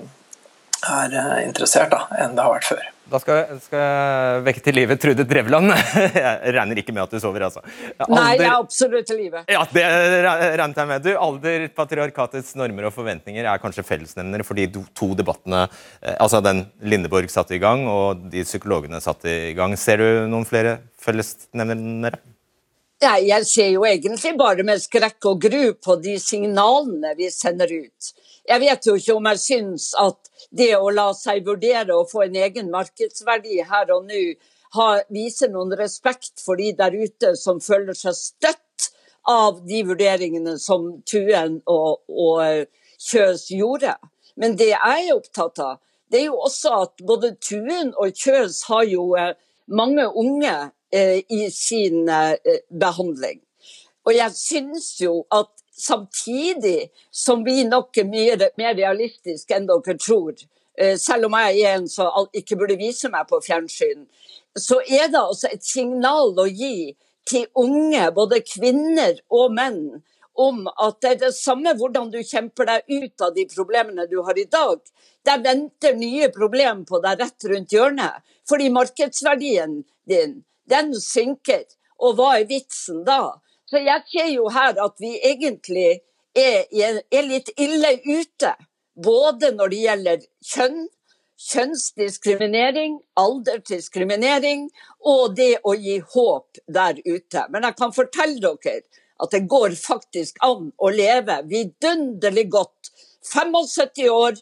er 0.89 1.19
interessert, 1.43 1.91
da, 1.91 2.05
enn 2.19 2.37
det 2.37 2.45
har 2.45 2.55
vært 2.55 2.69
før. 2.69 2.87
Da 3.09 3.17
skal, 3.17 3.55
skal 3.63 3.81
jeg 3.81 4.41
vekke 4.45 4.61
til 4.63 4.75
live 4.77 4.95
Trude 5.01 5.25
Drevland. 5.25 5.71
Jeg 6.19 6.53
regner 6.53 6.77
ikke 6.81 6.93
med 6.93 7.07
at 7.07 7.13
du 7.13 7.17
sover, 7.21 7.47
altså. 7.47 7.63
Alder... 7.97 8.13
Nei, 8.13 8.35
jeg 8.37 8.45
er 8.45 8.53
absolutt 8.53 9.07
til 9.09 9.17
live. 9.17 9.41
Ja, 9.49 9.63
det 9.73 9.85
regnet 10.21 10.77
jeg 10.77 10.89
med. 10.91 11.05
Du, 11.05 11.09
alder, 11.17 11.65
patriarkatets 11.73 12.53
normer 12.59 12.89
og 12.89 12.93
forventninger 12.93 13.49
er 13.49 13.61
kanskje 13.63 13.85
fellesnevnere 13.87 14.45
for 14.45 14.59
de 14.59 14.67
to 14.97 15.09
debattene 15.17 15.65
altså 16.19 16.41
den 16.45 16.67
Lindeborg 16.85 17.31
satte 17.33 17.57
i 17.57 17.61
gang, 17.61 17.87
og 17.89 18.27
de 18.29 18.45
psykologene 18.45 19.01
satte 19.03 19.31
i 19.49 19.55
gang. 19.57 19.73
Ser 19.79 20.03
du 20.03 20.29
noen 20.29 20.45
flere 20.49 20.77
fellesnevnere? 21.01 22.21
Ja, 22.99 23.13
jeg 23.15 23.45
ser 23.47 23.69
jo 23.71 23.85
egentlig 23.87 24.33
bare 24.35 24.63
med 24.67 24.81
skrekk 24.83 25.23
og 25.29 25.37
gru 25.45 25.69
på 25.79 25.95
de 26.03 26.17
signalene 26.19 27.13
vi 27.15 27.29
sender 27.31 27.71
ut. 27.71 28.07
Jeg 28.43 28.59
vet 28.59 28.87
jo 28.89 28.95
ikke 28.99 29.13
om 29.15 29.27
jeg 29.29 29.39
syns 29.39 29.85
at 30.01 30.27
det 30.51 30.73
å 30.75 30.89
la 30.91 31.05
seg 31.15 31.45
vurdere 31.47 31.95
og 31.95 32.09
få 32.11 32.25
en 32.25 32.35
egen 32.35 32.67
markedsverdi 32.73 33.61
her 33.69 33.93
og 33.95 34.09
nå, 34.09 34.23
viser 35.15 35.47
noen 35.53 35.71
respekt 35.79 36.43
for 36.43 36.59
de 36.59 36.73
der 36.75 36.91
ute 36.91 37.31
som 37.39 37.61
føler 37.63 37.95
seg 37.95 38.17
støtt 38.17 38.89
av 39.31 39.61
de 39.69 39.79
vurderingene 39.87 40.57
som 40.59 40.89
Tuen 41.07 41.61
og, 41.71 42.01
og 42.11 42.65
Kjøs 42.99 43.45
gjorde. 43.55 43.93
Men 44.35 44.57
det 44.59 44.73
jeg 44.73 45.05
er 45.05 45.15
opptatt 45.15 45.63
av, 45.63 45.79
det 46.11 46.25
er 46.25 46.27
jo 46.27 46.41
også 46.49 46.75
at 46.81 47.05
både 47.07 47.31
Tuen 47.39 47.95
og 47.95 48.11
Kjøs 48.11 48.65
har 48.67 48.83
jo 48.91 49.07
mange 49.71 50.09
unge 50.19 50.51
eh, 50.51 50.67
i 50.91 51.49
sin 51.53 52.09
eh, 52.09 52.61
behandling. 52.69 53.41
Og 54.07 54.15
jeg 54.15 54.33
syns 54.35 54.93
jo 55.01 55.19
at 55.31 55.51
samtidig 55.79 56.89
som 57.11 57.43
vi 57.45 57.63
nok 57.63 57.97
er 57.97 58.07
mye 58.09 58.49
mer 58.59 58.73
realistiske 58.77 59.55
enn 59.55 59.67
dere 59.69 59.95
tror, 59.99 60.33
eh, 60.79 60.95
selv 60.97 61.29
om 61.29 61.37
jeg 61.39 61.61
er 61.61 61.77
en 61.77 61.87
som 61.87 62.29
ikke 62.33 62.57
burde 62.59 62.79
vise 62.79 63.11
meg 63.13 63.27
på 63.29 63.41
fjernsyn, 63.45 64.07
så 64.57 64.81
er 64.81 65.11
det 65.11 65.21
altså 65.21 65.51
et 65.53 65.63
signal 65.63 66.33
å 66.39 66.47
gi 66.47 66.95
til 67.29 67.45
unge, 67.61 68.09
både 68.15 68.41
kvinner 68.41 69.19
og 69.29 69.53
menn, 69.53 69.83
om 70.39 70.63
at 70.71 71.01
det 71.03 71.09
er 71.11 71.17
det 71.25 71.33
samme 71.35 71.73
hvordan 71.77 72.09
du 72.13 72.21
kjemper 72.23 72.65
deg 72.69 72.93
ut 73.03 73.21
av 73.25 73.33
de 73.35 73.43
problemene 73.51 74.07
du 74.07 74.21
har 74.23 74.37
i 74.39 74.47
dag. 74.47 74.79
Der 75.27 75.41
venter 75.43 75.97
nye 75.99 76.29
problemer 76.31 76.85
på 76.87 77.01
deg 77.03 77.19
rett 77.19 77.47
rundt 77.51 77.75
hjørnet. 77.75 78.23
Fordi 78.47 78.69
markedsverdien 78.71 79.81
din, 80.07 80.39
den 80.69 80.93
synker. 81.01 81.65
Og 81.99 82.15
hva 82.17 82.35
er 82.39 82.47
vitsen 82.49 83.03
da? 83.07 83.39
Så 83.69 83.81
jeg 83.83 84.05
ser 84.11 84.29
jo 84.33 84.47
her 84.53 84.77
at 84.81 84.95
vi 85.01 85.15
egentlig 85.19 85.99
er, 86.37 86.63
er 87.11 87.27
litt 87.27 87.51
ille 87.57 87.97
ute. 88.05 88.53
Både 88.99 89.51
når 89.55 89.71
det 89.71 89.81
gjelder 89.83 90.23
kjønn, 90.51 90.87
kjønnsdiskriminering, 91.49 92.97
aldersdiskriminering 93.19 94.65
og 95.07 95.35
det 95.37 95.53
å 95.63 95.75
gi 95.79 95.99
håp 96.15 96.59
der 96.67 96.99
ute. 97.05 97.45
Men 97.53 97.67
jeg 97.69 97.77
kan 97.79 97.95
fortelle 97.95 98.41
dere 98.41 98.81
at 99.19 99.35
det 99.35 99.45
går 99.51 99.75
faktisk 99.79 100.39
an 100.45 100.71
å 100.79 100.89
leve 100.95 101.41
vidunderlig 101.47 102.47
godt 102.51 102.91
75 103.29 104.09
år, 104.11 104.39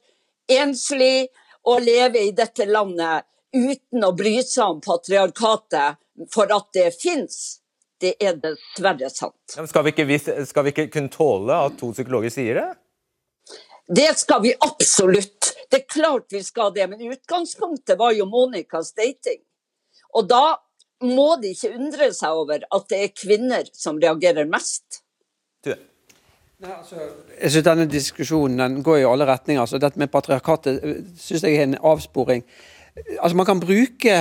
enslig, 0.54 1.28
og 1.68 1.84
leve 1.84 2.22
i 2.24 2.32
dette 2.32 2.64
landet 2.70 3.26
uten 3.52 4.06
å 4.06 4.14
bry 4.16 4.38
seg 4.46 4.78
om 4.78 4.78
patriarkatet 4.84 5.98
for 6.34 6.52
at 6.54 6.68
det 6.74 6.90
fins. 6.98 7.60
Det 7.98 8.14
er 8.22 8.36
dessverre 8.38 9.10
sant. 9.10 9.56
Ja, 9.56 9.66
skal, 9.66 9.88
vi 9.88 9.94
ikke, 9.96 10.46
skal, 10.46 10.68
vi 10.68 10.74
ikke, 10.74 10.90
kunne 10.94 11.14
tåle 11.14 11.56
at 11.66 11.80
to 11.80 11.90
psykologer 11.96 12.34
sier 12.34 12.60
det? 12.60 12.68
Det 13.88 14.12
skal 14.20 14.44
vi 14.44 14.54
absolutt. 14.54 15.54
Det 15.72 15.82
er 15.82 15.90
klart 15.90 16.34
vi 16.36 16.44
skal 16.46 16.74
det, 16.76 16.86
men 16.92 17.02
utgangspunktet 17.10 17.98
var 17.98 18.14
jo 18.14 18.28
Monicas 18.30 18.94
dating. 18.94 19.42
Og 20.14 20.28
da 20.30 20.60
må 21.04 21.36
de 21.42 21.54
ikke 21.54 21.74
undre 21.78 22.10
seg 22.14 22.38
over 22.38 22.64
at 22.64 22.90
det 22.92 23.02
er 23.04 23.14
kvinner 23.16 23.70
som 23.74 24.00
reagerer 24.02 24.50
mest. 24.50 25.02
Du. 25.66 25.74
Nei, 26.58 26.72
altså, 26.74 26.98
jeg 27.38 27.52
synes 27.54 27.66
Denne 27.68 27.86
diskusjonen 27.90 28.62
den 28.64 28.80
går 28.86 29.04
i 29.04 29.06
alle 29.06 29.28
retninger. 29.30 29.62
Altså, 29.62 29.78
dette 29.82 30.02
med 30.02 30.10
patriarkatet 30.10 30.80
eh, 30.82 31.04
synes 31.22 31.46
jeg 31.46 31.58
er 31.58 31.68
en 31.68 31.78
avsporing. 31.86 32.46
Altså 33.20 33.38
man 33.38 33.46
kan 33.46 33.60
bruke 33.62 34.14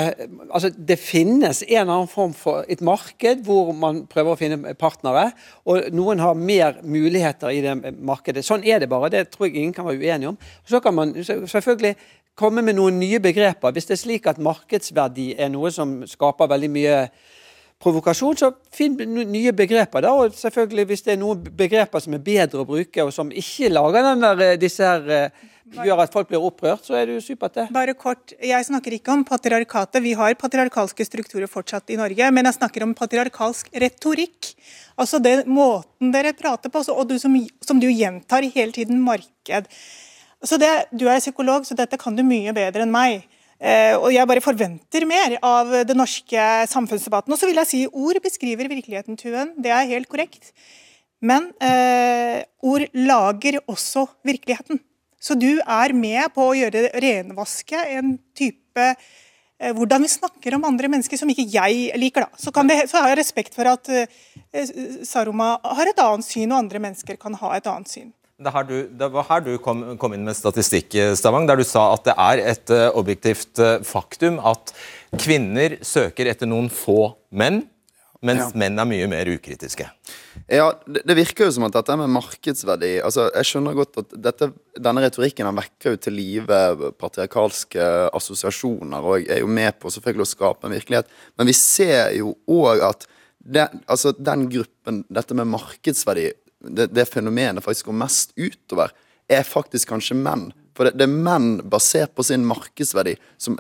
altså 0.50 0.68
Det 0.70 0.98
finnes 1.00 1.62
en 1.62 1.80
eller 1.80 1.92
annen 1.92 2.10
form 2.10 2.34
for 2.36 2.64
et 2.68 2.82
marked 2.84 3.40
hvor 3.46 3.72
man 3.72 4.02
prøver 4.10 4.34
å 4.34 4.38
finne 4.40 4.74
partnere. 4.78 5.30
og 5.64 5.88
Noen 5.96 6.20
har 6.20 6.34
mer 6.34 6.82
muligheter 6.82 7.54
i 7.54 7.62
det 7.64 7.94
markedet. 7.96 8.44
Sånn 8.44 8.64
er 8.64 8.82
det 8.82 8.90
bare. 8.92 9.10
Det 9.10 9.28
tror 9.32 9.48
jeg 9.48 9.56
ingen 9.56 9.72
kan 9.72 9.88
være 9.88 10.02
uenige 10.02 10.34
om. 10.34 10.38
Så 10.68 10.80
kan 10.84 10.94
man 10.94 11.14
selvfølgelig 11.24 11.94
komme 12.36 12.62
med 12.62 12.76
noen 12.76 13.00
nye 13.00 13.20
begreper. 13.20 13.72
Hvis 13.72 13.88
det 13.88 13.96
er 13.96 14.02
slik 14.02 14.28
at 14.28 14.42
markedsverdi 14.42 15.32
er 15.40 15.48
noe 15.52 15.72
som 15.72 16.02
skaper 16.08 16.52
veldig 16.52 16.70
mye 16.70 17.00
provokasjon, 17.82 18.38
så 18.40 18.52
finn 18.72 18.96
nye 19.32 19.52
begreper. 19.52 20.00
da, 20.00 20.12
og 20.12 20.34
selvfølgelig 20.34 20.86
Hvis 20.86 21.02
det 21.02 21.12
er 21.12 21.20
noen 21.20 21.44
begreper 21.56 22.00
som 22.00 22.14
er 22.14 22.18
bedre 22.18 22.60
å 22.60 22.68
bruke, 22.68 23.04
og 23.04 23.12
som 23.12 23.30
ikke 23.30 23.68
lager 23.68 24.02
den 24.02 24.20
der, 24.20 24.40
eh, 24.40 24.56
disse 24.56 24.84
her 24.84 25.10
eh, 25.10 25.30
gjør 25.74 26.02
at 26.04 26.12
folk 26.14 26.28
blir 26.30 26.42
opprørt, 26.42 26.84
så 26.86 26.96
er 26.98 27.08
det 27.08 27.16
jo 27.16 27.24
supert, 27.24 27.54
det. 27.56 27.66
Bare 27.74 27.94
kort, 27.98 28.34
Jeg 28.40 28.66
snakker 28.68 28.94
ikke 28.96 29.12
om 29.12 29.24
patriarkatet. 29.26 30.02
Vi 30.02 30.14
har 30.14 30.34
patriarkalske 30.38 31.04
strukturer 31.04 31.50
fortsatt 31.50 31.90
i 31.90 31.98
Norge. 31.98 32.30
Men 32.30 32.46
jeg 32.46 32.58
snakker 32.58 32.82
om 32.86 32.94
patriarkalsk 32.94 33.70
retorikk. 33.74 34.54
Altså 34.96 35.18
den 35.22 35.44
måten 35.50 36.12
dere 36.12 36.32
prater 36.32 36.70
på, 36.70 36.84
og 36.92 37.08
du, 37.08 37.18
som, 37.18 37.34
som 37.60 37.80
du 37.80 37.88
gjentar 37.90 38.46
hele 38.46 38.72
tiden 38.72 39.00
marked. 39.02 39.66
Så 40.44 40.58
det, 40.60 40.86
Du 40.92 41.08
er 41.08 41.20
psykolog, 41.20 41.66
så 41.66 41.74
dette 41.74 41.98
kan 41.98 42.14
du 42.14 42.22
mye 42.22 42.54
bedre 42.54 42.86
enn 42.86 42.92
meg. 42.92 43.26
Eh, 43.58 43.96
og 43.96 44.12
Jeg 44.12 44.28
bare 44.28 44.44
forventer 44.44 45.06
mer 45.08 45.38
av 45.42 45.70
den 45.88 45.96
norske 45.96 46.48
samfunnsdebatten. 46.68 47.32
Og 47.32 47.38
så 47.40 47.48
vil 47.48 47.56
jeg 47.56 47.72
si 47.72 47.86
Ord 47.86 48.20
beskriver 48.22 48.68
virkeligheten, 48.68 49.16
Tuen. 49.16 49.54
Det 49.58 49.72
er 49.72 49.88
helt 49.88 50.08
korrekt. 50.08 50.52
Men 51.20 51.48
eh, 51.64 52.44
ord 52.62 52.84
lager 52.92 53.58
også 53.66 54.04
virkeligheten. 54.26 54.80
Så 55.26 55.34
du 55.34 55.56
er 55.58 55.94
med 55.96 56.30
på 56.34 56.50
å 56.50 56.56
gjøre 56.56 56.90
renvaske 57.02 57.80
en 57.96 58.14
type 58.36 58.84
eh, 58.86 59.72
hvordan 59.74 60.04
vi 60.04 60.12
snakker 60.12 60.54
om 60.54 60.68
andre 60.68 60.90
mennesker 60.92 61.18
som 61.18 61.30
ikke 61.32 61.48
jeg 61.50 61.88
liker. 61.98 62.28
da. 62.28 62.38
Så, 62.38 62.52
det, 62.68 62.78
så 62.92 63.02
har 63.02 63.10
jeg 63.10 63.20
respekt 63.24 63.56
for 63.58 63.66
at 63.72 63.90
eh, 63.90 64.06
Saroma 65.06 65.56
har 65.64 65.90
et 65.90 66.04
annet 66.04 66.28
syn, 66.28 66.52
og 66.52 66.60
andre 66.60 66.82
mennesker 66.86 67.18
kan 67.18 67.34
ha 67.42 67.56
et 67.56 67.66
annet 67.72 67.90
syn. 67.90 68.12
Det, 68.36 69.06
var 69.08 69.24
her 69.30 69.40
du 69.40 69.54
kom, 69.64 69.80
kom, 69.96 70.12
inn 70.12 70.26
med 70.26 70.36
statistikk, 70.36 70.92
Stavang, 71.16 71.46
der 71.48 71.56
du 71.56 71.64
sa 71.64 71.86
at 71.94 72.04
det 72.04 72.14
er 72.20 72.42
et 72.52 72.72
objektivt 72.92 73.62
faktum 73.88 74.36
at 74.44 74.74
kvinner 75.16 75.78
søker 75.80 76.28
etter 76.28 76.50
noen 76.50 76.68
få 76.68 77.14
menn, 77.32 77.62
mens 78.24 78.42
ja. 78.44 78.50
menn 78.58 78.78
er 78.80 78.88
mye 78.88 79.08
mer 79.10 79.28
ukritiske. 79.28 79.86
Ja, 80.48 80.68
det, 80.86 81.02
det, 81.08 81.16
virker 81.18 81.48
jo 81.48 81.54
som 81.56 81.66
at 81.66 81.74
dette 81.74 81.96
med 81.98 82.12
markedsverdi 82.12 82.90
altså 83.04 83.26
Jeg 83.34 83.48
skjønner 83.48 83.76
godt 83.76 83.98
at 84.02 84.14
dette, 84.28 84.50
denne 84.78 85.02
retorikken 85.04 85.48
vekker 85.56 85.96
jo 85.96 86.00
til 86.06 86.16
live 86.16 86.92
patriarkalske 87.00 87.88
assosiasjoner 88.16 89.04
og 89.04 89.28
er 89.28 89.42
jo 89.42 89.50
med 89.50 89.78
på 89.80 89.92
selvfølgelig 89.92 90.26
å 90.26 90.32
skape 90.32 90.68
en 90.68 90.76
virkelighet. 90.76 91.10
Men 91.36 91.50
vi 91.50 91.56
ser 91.58 92.14
jo 92.18 92.36
òg 92.46 92.84
at 92.86 93.08
det, 93.46 93.68
altså 93.86 94.12
den 94.18 94.48
gruppen, 94.50 95.04
dette 95.12 95.34
med 95.38 95.48
markedsverdi, 95.52 96.30
det, 96.66 96.88
det 96.94 97.08
fenomenet 97.08 97.64
faktisk 97.64 97.90
går 97.90 98.00
mest 98.00 98.32
utover, 98.38 98.94
er 99.30 99.46
faktisk 99.46 99.92
kanskje 99.92 100.18
menn. 100.18 100.48
For 100.76 100.88
det, 100.88 100.96
det 100.98 101.06
er 101.06 101.14
menn 101.14 101.60
basert 101.70 102.14
på 102.16 102.24
sin 102.26 102.44
markedsverdi 102.46 103.16
som 103.40 103.58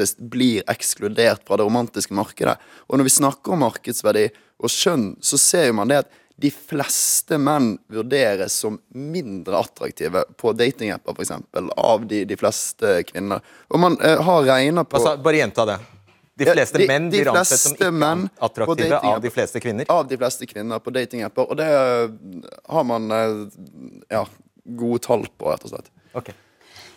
lettest 0.00 0.18
blir 0.18 0.62
ekskludert 0.70 1.44
fra 1.46 1.56
det 1.56 1.64
romantiske 1.64 2.14
markedet. 2.16 2.56
Og 2.88 2.98
når 2.98 3.04
vi 3.04 3.10
snakker 3.18 3.52
om 3.54 3.62
markedsverdi 3.64 4.26
og 4.60 4.72
skjønn, 4.72 5.12
så 5.22 5.38
ser 5.38 5.72
man 5.76 5.88
det 5.88 6.02
at 6.04 6.10
de 6.40 6.48
fleste 6.50 7.36
menn 7.36 7.74
vurderes 7.92 8.54
som 8.62 8.78
mindre 8.96 9.58
attraktive 9.60 10.22
på 10.40 10.54
datingapper, 10.56 11.12
f.eks., 11.12 11.32
av 11.76 12.06
de, 12.08 12.22
de 12.24 12.36
fleste 12.40 13.02
kvinner. 13.10 13.42
Og 13.68 13.80
man 13.82 13.98
eh, 14.00 14.16
har 14.24 14.46
regna 14.48 14.84
på 14.88 14.96
Altså, 14.96 15.18
bare 15.20 15.42
gjenta 15.42 15.66
det. 15.68 15.78
De 16.40 16.46
Ja, 16.48 16.54
fleste 16.56 16.80
de- 16.80 16.86
menn 16.88 17.10
blir 17.12 17.28
ansett 17.28 17.60
som 17.60 17.74
ikke 17.76 18.30
attraktive 18.40 19.02
av 19.04 19.20
de 19.20 19.30
fleste 19.30 19.60
kvinner. 19.60 19.84
Av 19.92 20.06
de 20.08 20.16
fleste 20.16 20.48
kvinner 20.48 20.80
på 20.80 20.90
datingapper. 20.96 21.50
Og 21.52 21.60
det 21.60 21.68
eh, 21.68 22.48
har 22.72 22.88
man 22.88 23.10
eh, 23.12 23.36
ja, 24.16 24.24
gode 24.64 25.02
tall 25.04 25.28
på, 25.36 25.52
rett 25.52 25.68
og 25.68 25.74
slett. 25.74 25.92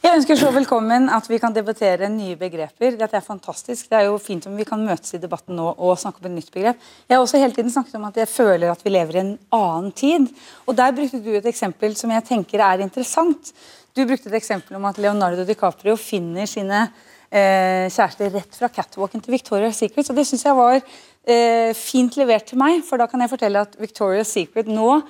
Jeg 0.04 0.18
ønsker 0.18 0.36
så 0.36 0.50
velkommen 0.52 1.06
at 1.16 1.30
vi 1.32 1.38
kan 1.40 1.54
debattere 1.56 2.10
nye 2.12 2.36
begreper. 2.36 2.98
Dette 3.00 3.16
er 3.16 3.24
fantastisk. 3.24 3.86
Det 3.88 3.96
er 3.96 4.10
jo 4.10 4.18
fint 4.20 4.44
om 4.50 4.58
vi 4.60 4.66
kan 4.68 4.82
møtes 4.84 5.16
i 5.16 5.20
debatten 5.24 5.56
nå 5.56 5.70
og 5.72 5.96
snakke 6.02 6.20
om 6.20 6.28
et 6.28 6.34
nytt 6.42 6.52
begrep. 6.52 6.82
Jeg 7.08 7.16
har 7.16 7.24
også 7.24 7.40
hele 7.40 7.56
tiden 7.56 7.72
snakket 7.72 7.96
om 7.96 8.10
at 8.10 8.20
jeg 8.20 8.28
føler 8.28 8.74
at 8.74 8.84
vi 8.84 8.92
lever 8.92 9.16
i 9.16 9.22
en 9.22 9.32
annen 9.56 9.94
tid. 9.96 10.28
Og 10.68 10.76
Der 10.76 10.92
brukte 10.98 11.22
du 11.24 11.32
et 11.32 11.48
eksempel 11.48 11.96
som 11.96 12.12
jeg 12.12 12.28
tenker 12.28 12.66
er 12.68 12.84
interessant. 12.84 13.54
Du 13.96 14.04
brukte 14.04 14.28
et 14.28 14.36
eksempel 14.42 14.76
om 14.76 14.90
at 14.92 15.00
Leonardo 15.00 15.48
DiCaprio 15.48 15.96
finner 15.96 16.52
sine 16.52 16.84
eh, 17.32 17.88
kjærester 17.88 18.36
rett 18.36 18.60
fra 18.60 18.74
catwalken 18.76 19.24
til 19.24 19.38
Victoria's 19.38 19.80
Secret. 19.80 20.12
Og 20.12 20.20
det 20.20 20.28
synes 20.28 20.44
jeg 20.44 20.60
var 20.60 20.84
eh, 21.28 21.72
fint 21.78 22.16
levert 22.20 22.48
til 22.50 22.60
meg, 22.62 22.82
for 22.88 23.02
da 23.02 23.08
kan 23.10 23.24
jeg 23.24 23.32
fortelle 23.32 23.64
at 23.64 23.78
Victoria's 23.82 24.32
Secret 24.34 24.70
nå 24.72 25.02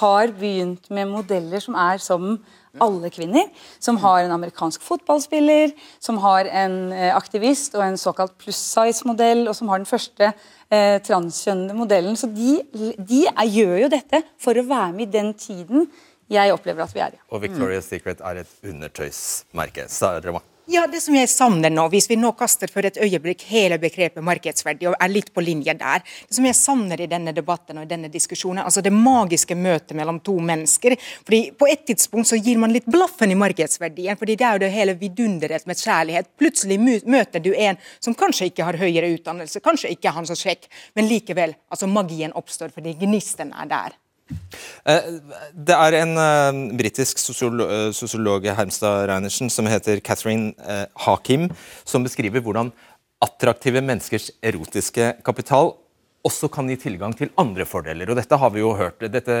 har 0.00 0.32
begynt 0.38 0.90
med 0.92 1.10
modeller 1.10 1.62
som 1.62 1.76
er 1.78 2.00
som 2.02 2.36
alle 2.80 3.10
kvinner. 3.12 3.50
Som 3.82 3.98
har 4.00 4.22
en 4.22 4.32
amerikansk 4.32 4.82
fotballspiller, 4.84 5.74
som 6.00 6.20
har 6.24 6.48
en 6.48 6.76
eh, 6.92 7.10
aktivist 7.16 7.76
og 7.76 7.84
en 7.86 8.00
såkalt 8.00 8.36
pluss 8.40 8.60
size-modell, 8.72 9.46
og 9.48 9.56
som 9.58 9.68
har 9.72 9.82
den 9.82 9.88
første 9.88 10.30
eh, 10.32 10.96
transkjønnede 11.04 11.76
modellen. 11.76 12.16
Så 12.16 12.30
de, 12.32 12.60
de 12.98 13.26
er, 13.28 13.44
gjør 13.48 13.76
jo 13.84 13.92
dette 13.92 14.22
for 14.40 14.56
å 14.56 14.66
være 14.68 14.94
med 14.96 15.08
i 15.08 15.12
den 15.18 15.34
tiden 15.36 15.90
jeg 16.32 16.54
opplever 16.54 16.86
at 16.86 16.94
vi 16.94 17.02
er 17.04 17.18
i. 17.18 17.20
Og 17.28 17.42
Victoria's 17.44 17.88
Secret 17.88 18.22
er 18.24 18.40
et 18.44 18.70
undertøysmerke. 18.70 19.84
Sara. 19.92 20.40
Ja, 20.70 20.84
det 20.86 21.00
som 21.02 21.14
jeg 21.16 21.26
savner 21.26 21.72
nå, 21.74 21.88
Hvis 21.90 22.06
vi 22.06 22.14
nå 22.16 22.30
kaster 22.38 22.70
for 22.70 22.86
et 22.86 22.98
øyeblikk 23.02 23.40
hele 23.48 23.80
begrepet 23.82 24.22
markedsverdi 24.22 24.86
og 24.86 24.94
er 24.94 25.10
litt 25.10 25.32
på 25.34 25.42
linje 25.42 25.74
der 25.74 26.04
Det 26.04 26.36
som 26.36 26.46
jeg 26.46 26.54
savner 26.54 27.00
i 27.02 27.08
denne 27.10 27.32
debatten 27.34 27.80
og 27.80 27.88
i 27.88 27.90
denne 27.90 28.10
diskusjonen, 28.12 28.62
altså 28.62 28.80
det 28.80 28.92
magiske 28.94 29.56
møtet 29.58 29.96
mellom 29.98 30.20
to 30.20 30.36
mennesker. 30.38 30.94
fordi 31.26 31.50
På 31.58 31.66
et 31.66 31.82
tidspunkt 31.86 32.28
så 32.28 32.38
gir 32.38 32.58
man 32.58 32.70
litt 32.72 32.86
blaffen 32.86 33.30
i 33.30 33.34
markedsverdien. 33.34 34.16
fordi 34.16 34.36
Det 34.36 34.46
er 34.46 34.52
jo 34.52 34.58
det 34.58 34.70
hele 34.72 34.94
vidunderet 34.94 35.66
med 35.66 35.76
kjærlighet. 35.76 36.30
Plutselig 36.38 36.78
møter 37.06 37.42
du 37.42 37.52
en 37.54 37.76
som 37.98 38.14
kanskje 38.14 38.46
ikke 38.46 38.64
har 38.64 38.78
høyere 38.78 39.10
utdannelse, 39.18 39.60
kanskje 39.60 39.90
ikke 39.90 40.08
er 40.08 40.12
han 40.12 40.26
så 40.26 40.34
kjekk, 40.34 40.68
men 40.94 41.08
likevel, 41.08 41.54
altså 41.70 41.86
magien 41.86 42.32
oppstår 42.32 42.70
fordi 42.70 42.94
gnisten 42.94 43.52
er 43.52 43.66
der. 43.66 44.01
Eh, 44.88 45.18
Det 45.54 45.76
er 45.76 45.98
en 46.02 46.16
uh, 46.16 46.76
britisk 46.78 47.18
eh, 47.18 47.92
sosiolog 47.92 48.46
Hermstad 48.56 49.08
Reinersen 49.10 49.50
som 49.50 49.66
heter 49.66 50.00
Catherine 50.00 50.52
uh, 50.58 50.86
Hakim, 51.06 51.50
som 51.84 52.04
beskriver 52.04 52.40
hvordan 52.40 52.72
attraktive 53.22 53.80
menneskers 53.80 54.30
erotiske 54.42 55.12
kapital 55.24 55.72
også 56.22 56.46
kan 56.54 56.68
gi 56.70 56.76
tilgang 56.78 57.14
til 57.18 57.32
andre 57.40 57.64
fordeler. 57.66 58.10
og 58.10 58.18
Dette 58.18 58.38
har 58.38 58.50
vi 58.54 58.60
jo 58.62 58.70
hørt, 58.78 59.02
dette 59.10 59.34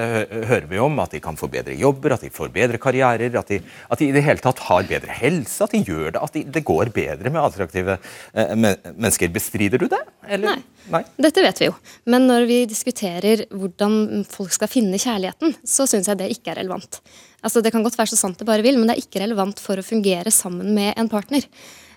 hører 0.48 0.66
vi 0.70 0.80
om, 0.82 0.96
at 1.02 1.14
de 1.14 1.20
kan 1.22 1.36
få 1.38 1.46
bedre 1.50 1.76
jobber, 1.78 2.16
at 2.16 2.24
de 2.24 2.30
får 2.34 2.50
bedre 2.54 2.80
karrierer, 2.82 3.36
at 3.38 3.52
de, 3.52 3.60
at 3.62 4.00
de 4.00 4.08
i 4.08 4.14
det 4.14 4.24
hele 4.26 4.42
tatt 4.42 4.58
har 4.66 4.88
bedre 4.90 5.14
helse, 5.20 5.62
at 5.62 5.76
de 5.76 5.82
gjør 5.86 6.16
det, 6.16 6.22
at 6.22 6.34
de, 6.34 6.42
det 6.56 6.64
går 6.66 6.90
bedre 6.94 7.30
med 7.30 7.42
attraktive 7.42 7.98
eh, 8.34 8.54
mennesker. 8.56 9.30
Bestrider 9.34 9.78
du 9.78 9.86
det? 9.92 10.00
Eller? 10.26 10.62
Nei. 10.90 11.02
Dette 11.22 11.44
vet 11.44 11.62
vi 11.62 11.68
jo. 11.68 11.76
Men 12.10 12.26
når 12.26 12.48
vi 12.50 12.58
diskuterer 12.70 13.44
hvordan 13.54 14.24
folk 14.30 14.54
skal 14.54 14.70
finne 14.72 14.98
kjærligheten, 14.98 15.54
så 15.62 15.86
syns 15.90 16.10
jeg 16.10 16.18
det 16.18 16.32
ikke 16.34 16.50
er 16.54 16.64
relevant. 16.64 16.98
Altså 17.42 17.62
Det 17.62 17.70
kan 17.74 17.86
godt 17.86 17.98
være 17.98 18.10
så 18.10 18.18
sant 18.18 18.42
det 18.42 18.48
bare 18.48 18.66
vil, 18.66 18.78
men 18.78 18.90
det 18.90 18.96
er 18.96 19.04
ikke 19.06 19.22
relevant 19.22 19.62
for 19.62 19.78
å 19.78 19.86
fungere 19.86 20.34
sammen 20.34 20.74
med 20.74 20.98
en 20.98 21.10
partner. 21.10 21.46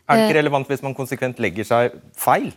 Er 0.06 0.20
det 0.20 0.22
Eh, 0.22 0.30
ikke 0.30 0.38
relevant 0.38 0.70
hvis 0.70 0.84
man 0.86 0.94
konsekvent 0.94 1.42
legger 1.42 1.66
seg 1.66 1.98
feil? 2.14 2.52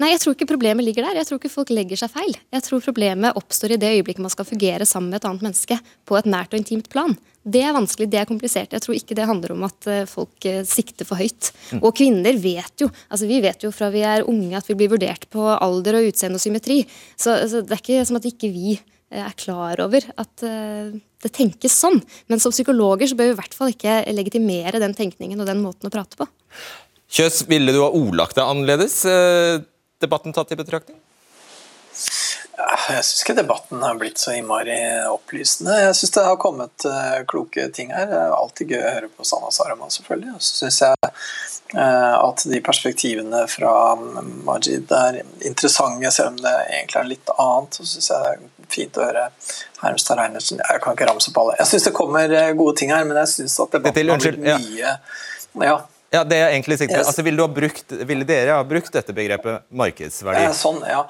Nei, 0.00 0.14
jeg 0.14 0.22
tror 0.22 0.36
ikke 0.36 0.48
problemet 0.48 0.86
ligger 0.86 1.04
der. 1.04 1.18
Jeg 1.20 1.28
tror 1.28 1.40
ikke 1.40 1.52
folk 1.52 1.70
legger 1.76 1.98
seg 2.00 2.12
feil. 2.14 2.32
Jeg 2.54 2.64
tror 2.64 2.80
problemet 2.84 3.36
oppstår 3.36 3.74
i 3.74 3.80
det 3.80 3.90
øyeblikket 3.98 4.24
man 4.24 4.32
skal 4.32 4.48
fungere 4.48 4.86
sammen 4.88 5.12
med 5.12 5.20
et 5.20 5.26
annet 5.28 5.44
menneske 5.44 5.76
på 6.08 6.16
et 6.16 6.28
nært 6.30 6.54
og 6.54 6.60
intimt 6.62 6.88
plan. 6.92 7.12
Det 7.40 7.60
er 7.64 7.76
vanskelig, 7.76 8.08
det 8.12 8.20
er 8.20 8.28
komplisert. 8.28 8.72
Jeg 8.72 8.84
tror 8.84 8.96
ikke 8.96 9.16
det 9.16 9.28
handler 9.28 9.52
om 9.54 9.66
at 9.68 9.88
eh, 9.88 10.06
folk 10.08 10.46
eh, 10.48 10.62
sikter 10.68 11.08
for 11.08 11.20
høyt. 11.20 11.50
Mm. 11.72 11.82
Og 11.82 11.92
kvinner 11.96 12.40
vet 12.40 12.84
jo 12.84 12.88
altså 13.08 13.28
vi 13.28 13.40
vet 13.44 13.64
jo 13.64 13.72
fra 13.72 13.88
vi 13.92 14.04
er 14.04 14.26
unge 14.28 14.56
at 14.56 14.68
vi 14.68 14.76
blir 14.80 14.92
vurdert 14.92 15.24
på 15.32 15.44
alder 15.52 16.00
og 16.00 16.10
utseende 16.10 16.40
og 16.40 16.44
symmetri. 16.44 16.82
Så, 17.16 17.36
så 17.48 17.60
det 17.64 17.76
er 17.76 17.82
ikke 17.84 18.04
som 18.08 18.20
at 18.20 18.28
ikke 18.28 18.52
vi 18.52 18.76
eh, 18.76 19.24
er 19.24 19.36
klar 19.40 19.84
over 19.84 20.04
at 20.20 20.36
det 20.40 21.32
tenkes 21.36 21.76
sånn. 21.76 22.00
Men 22.32 22.40
som 22.40 22.56
psykologer 22.56 23.08
så 23.08 23.16
bør 23.20 23.32
vi 23.32 23.36
i 23.36 23.40
hvert 23.42 23.56
fall 23.56 23.72
ikke 23.72 24.00
legitimere 24.16 24.80
den 24.80 24.96
tenkningen 24.96 25.40
og 25.40 25.48
den 25.48 25.60
måten 25.64 25.88
å 25.88 25.92
prate 25.92 26.16
på. 26.20 26.28
Kjøs, 27.10 27.42
ville 27.50 27.72
du 27.74 27.82
ha 27.82 27.90
ordlagt 27.90 28.38
deg 28.38 28.48
annerledes? 28.48 29.02
Debatten 30.00 30.32
tatt 30.32 30.52
i 30.52 30.56
betraktning? 30.56 30.98
Jeg 32.60 33.04
syns 33.06 33.22
ikke 33.22 33.36
debatten 33.38 33.82
har 33.84 33.98
blitt 34.00 34.20
så 34.20 34.34
innmari 34.36 34.76
opplysende. 35.08 35.76
Jeg 35.80 35.96
syns 35.96 36.14
det 36.16 36.24
har 36.26 36.38
kommet 36.40 36.84
eh, 36.88 37.20
kloke 37.28 37.68
ting 37.74 37.92
her. 37.94 38.08
Det 38.10 38.18
er 38.18 38.34
alltid 38.36 38.74
gøy 38.74 38.80
å 38.80 38.94
høre 38.96 39.10
på 39.16 39.26
Sanna 39.28 39.50
Saraman, 39.54 39.92
selvfølgelig. 39.94 40.34
Og 40.36 40.44
så 40.44 40.64
syns 40.64 40.80
jeg 40.84 41.10
eh, 41.10 42.16
at 42.16 42.44
de 42.52 42.60
perspektivene 42.64 43.44
fra 43.50 43.74
Majid 44.48 44.92
er 44.96 45.20
interessante, 45.48 46.12
selv 46.12 46.34
om 46.34 46.40
det 46.42 46.54
egentlig 46.66 47.00
er 47.00 47.10
litt 47.12 47.34
annet. 47.36 47.80
Så 47.80 47.88
syns 47.94 48.10
jeg 48.12 48.26
det 48.26 48.34
er 48.66 48.74
fint 48.74 49.00
å 49.00 49.06
høre 49.06 49.28
Hermstad 49.80 50.20
Reinertsen 50.20 50.60
Jeg 50.60 50.82
kan 50.84 50.98
ikke 50.98 51.08
ramse 51.08 51.32
opp 51.32 51.40
alle. 51.44 51.56
Jeg 51.62 51.72
syns 51.72 51.88
det 51.88 51.96
kommer 51.96 52.36
eh, 52.42 52.52
gode 52.58 52.76
ting 52.82 52.92
her, 52.94 53.06
men 53.08 53.22
jeg 53.22 53.34
syns 53.36 53.56
at 53.64 53.78
debatten 53.78 54.14
har 54.14 54.26
blitt 54.26 54.44
mye 54.44 54.98
ja, 55.66 55.80
Ja, 56.10 56.24
det 56.26 56.40
er 56.42 56.48
egentlig 56.50 56.80
sikkert. 56.80 57.04
Altså, 57.06 57.22
ville, 57.22 57.38
du 57.38 57.44
ha 57.44 57.52
brukt, 57.54 57.92
ville 58.08 58.26
dere 58.26 58.56
ha 58.58 58.64
brukt 58.66 58.90
dette 58.90 59.14
begrepet 59.14 59.62
markedsverdi? 59.78 60.42
Ja, 60.42 60.54
Sånn, 60.58 60.80
ja. 60.82 61.04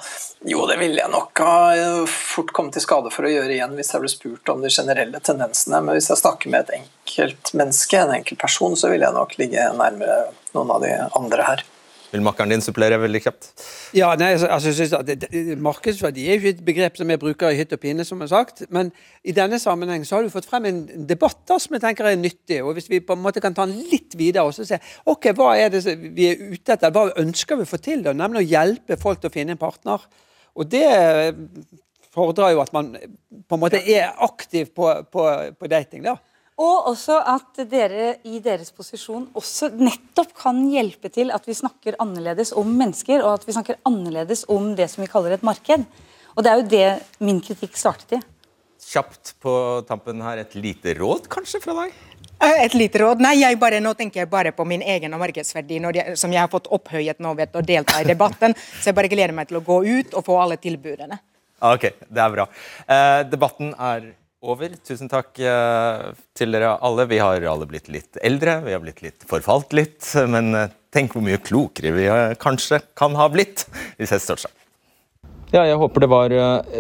Jo, 0.45 0.67
det 0.69 0.77
ville 0.83 1.01
jeg 1.01 1.13
nok 1.13 1.41
ha 1.41 1.55
eh, 1.73 2.03
fort 2.11 2.53
kommet 2.57 2.77
til 2.77 2.85
skade 2.85 3.13
for 3.15 3.25
å 3.25 3.33
gjøre 3.33 3.55
igjen 3.57 3.73
hvis 3.79 3.95
jeg 3.95 4.05
ble 4.05 4.13
spurt 4.13 4.53
om 4.53 4.61
de 4.61 4.69
generelle 4.73 5.23
tendensene. 5.25 5.81
Men 5.81 5.97
hvis 5.97 6.11
jeg 6.13 6.21
snakker 6.21 6.53
med 6.53 6.69
et 6.69 6.83
enkelt 6.83 7.53
menneske, 7.57 7.97
en 7.97 8.13
enkelt 8.19 8.43
person, 8.45 8.77
så 8.77 8.93
ville 8.93 9.09
jeg 9.09 9.17
nok 9.17 9.37
ligge 9.41 9.71
nærmere 9.81 10.19
noen 10.53 10.75
av 10.77 10.85
de 10.85 10.93
andre 11.09 11.49
her. 11.49 11.65
Vil 12.11 12.23
makkeren 12.27 12.51
din 12.51 12.63
supplere 12.65 12.99
veldig 12.99 13.21
kjapt? 13.23 13.49
Ja, 13.95 14.09
nei, 14.19 14.33
altså, 14.35 14.49
altså, 14.51 14.71
jeg 14.71 14.79
synes 14.81 14.95
at 14.99 15.07
det, 15.07 15.59
Markedsverdi 15.63 16.25
er 16.27 16.35
jo 16.35 16.41
ikke 16.41 16.53
et 16.57 16.65
begrep 16.67 16.97
som 16.99 17.11
jeg 17.13 17.21
bruker 17.23 17.55
i 17.55 17.61
hytt 17.61 17.75
og 17.77 17.83
pine, 17.83 18.07
som 18.07 18.19
jeg 18.19 18.27
har 18.27 18.45
sagt. 18.45 18.65
Men 18.75 18.91
i 19.23 19.35
denne 19.37 19.61
sammenheng 19.63 20.07
så 20.07 20.19
har 20.19 20.27
du 20.27 20.33
fått 20.33 20.49
frem 20.51 20.67
en 20.67 20.81
debatt 21.07 21.39
da, 21.47 21.61
som 21.63 21.77
jeg 21.77 21.85
tenker 21.85 22.09
er 22.11 22.19
nyttig. 22.19 22.59
og 22.65 22.75
Hvis 22.79 22.91
vi 22.91 23.03
på 23.05 23.15
en 23.15 23.23
måte 23.23 23.43
kan 23.45 23.55
ta 23.55 23.69
den 23.71 23.79
litt 23.93 24.19
videre 24.19 24.49
og 24.49 24.57
se 24.59 24.81
ok, 25.07 25.31
hva 25.39 25.53
er 25.61 25.71
det 25.75 25.85
vi 26.17 26.33
er 26.33 26.43
ute 26.51 26.75
etter, 26.75 26.91
hva 26.95 27.13
ønsker 27.23 27.61
vi 27.61 27.69
å 27.69 27.71
få 27.71 27.79
til? 27.83 28.03
da, 28.07 28.17
Nemlig 28.17 28.43
å 28.43 28.51
hjelpe 28.57 28.99
folk 29.01 29.23
til 29.23 29.31
å 29.31 29.37
finne 29.37 29.55
en 29.55 29.63
partner. 29.63 30.03
Og 30.59 30.67
det 30.67 30.89
fordrer 32.11 32.57
jo 32.57 32.65
at 32.65 32.75
man 32.75 32.91
på 32.97 33.57
en 33.57 33.63
måte 33.63 33.79
er 33.87 34.11
aktiv 34.27 34.75
på, 34.75 34.91
på, 35.13 35.29
på 35.55 35.71
dating. 35.71 36.03
da. 36.11 36.19
Og 36.61 36.91
også 36.91 37.17
at 37.25 37.63
dere 37.71 38.19
i 38.29 38.37
deres 38.45 38.69
posisjon 38.77 39.31
også 39.39 39.71
nettopp 39.81 40.35
kan 40.43 40.59
hjelpe 40.69 41.09
til 41.13 41.33
at 41.33 41.47
vi 41.49 41.57
snakker 41.57 41.97
annerledes 42.03 42.53
om 42.53 42.69
mennesker, 42.77 43.23
og 43.25 43.39
at 43.39 43.47
vi 43.49 43.55
snakker 43.57 43.79
annerledes 43.89 44.45
om 44.53 44.75
det 44.77 44.91
som 44.93 45.01
vi 45.05 45.09
kaller 45.09 45.39
et 45.39 45.47
marked. 45.47 45.87
Og 46.37 46.45
det 46.45 46.53
er 46.53 46.61
jo 46.61 46.69
det 46.75 47.25
min 47.25 47.41
kritikk 47.45 47.81
startet 47.81 48.19
i. 48.19 48.21
Kjapt 48.91 49.35
på 49.41 49.55
tampen 49.89 50.21
her, 50.25 50.41
et 50.45 50.55
lite 50.57 50.93
råd 50.99 51.31
kanskje 51.33 51.63
fra 51.65 51.75
deg? 51.81 51.97
Eh, 52.41 52.65
Et 52.65 52.75
lite 52.75 53.01
råd? 53.01 53.21
Nei, 53.21 53.35
jeg 53.41 53.59
bare, 53.61 53.81
nå 53.81 53.93
tenker 53.97 54.23
jeg 54.23 54.31
bare 54.33 54.53
på 54.57 54.65
min 54.69 54.83
egen 54.83 55.13
markedsverdi 55.21 55.81
når 55.81 55.97
jeg, 55.97 56.17
som 56.21 56.33
jeg 56.33 56.41
har 56.41 56.53
fått 56.53 56.69
opphøyet 56.73 57.21
nå 57.21 57.35
ved 57.37 57.57
å 57.57 57.65
delta 57.65 58.01
i 58.01 58.09
debatten. 58.09 58.57
Så 58.81 58.91
jeg 58.91 58.97
bare 58.97 59.11
gleder 59.13 59.37
meg 59.37 59.49
til 59.49 59.61
å 59.61 59.65
gå 59.65 59.83
ut 59.85 60.17
og 60.17 60.25
få 60.29 60.39
alle 60.41 60.57
tilbudene. 60.61 61.21
Ok, 61.61 61.91
det 62.09 62.25
er 62.25 62.33
bra. 62.33 62.47
Eh, 62.89 63.21
debatten 63.29 63.75
er 63.77 64.15
over. 64.41 64.73
Tusen 64.87 65.11
takk 65.11 65.39
eh, 65.43 66.11
til 66.37 66.55
dere 66.55 66.75
alle. 66.81 67.07
Vi 67.11 67.21
har 67.21 67.45
alle 67.49 67.69
blitt 67.69 67.91
litt 67.93 68.21
eldre, 68.25 68.61
vi 68.65 68.75
har 68.75 68.83
blitt 68.83 69.03
litt 69.05 69.27
forfalt 69.29 69.75
litt. 69.77 70.01
Men 70.31 70.55
eh, 70.57 70.73
tenk 70.95 71.15
hvor 71.15 71.25
mye 71.25 71.41
klokere 71.45 71.93
vi 71.97 72.09
eh, 72.09 72.37
kanskje 72.41 72.83
kan 72.99 73.17
ha 73.19 73.29
blitt 73.33 73.67
hvis 74.01 74.15
jeg 74.17 74.25
står 74.25 74.45
sånn. 74.47 74.57
Ja, 75.51 75.65
jeg 75.67 75.81
håper 75.81 76.05
det 76.05 76.09
var 76.13 76.33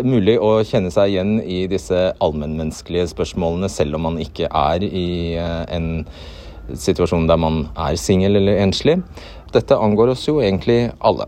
mulig 0.06 0.36
å 0.38 0.60
kjenne 0.62 0.92
seg 0.94 1.10
igjen 1.10 1.40
i 1.42 1.64
disse 1.66 2.12
allmennmenneskelige 2.22 3.08
spørsmålene, 3.10 3.66
selv 3.66 3.98
om 3.98 4.04
man 4.06 4.20
ikke 4.22 4.46
er 4.46 4.84
i 4.86 5.34
en 5.34 5.88
situasjon 6.78 7.26
der 7.26 7.40
man 7.42 7.64
er 7.74 7.98
singel 7.98 8.38
eller 8.38 8.62
enslig. 8.62 9.00
Dette 9.50 9.74
angår 9.74 10.14
oss 10.14 10.22
jo 10.28 10.38
egentlig 10.38 10.84
alle. 11.02 11.26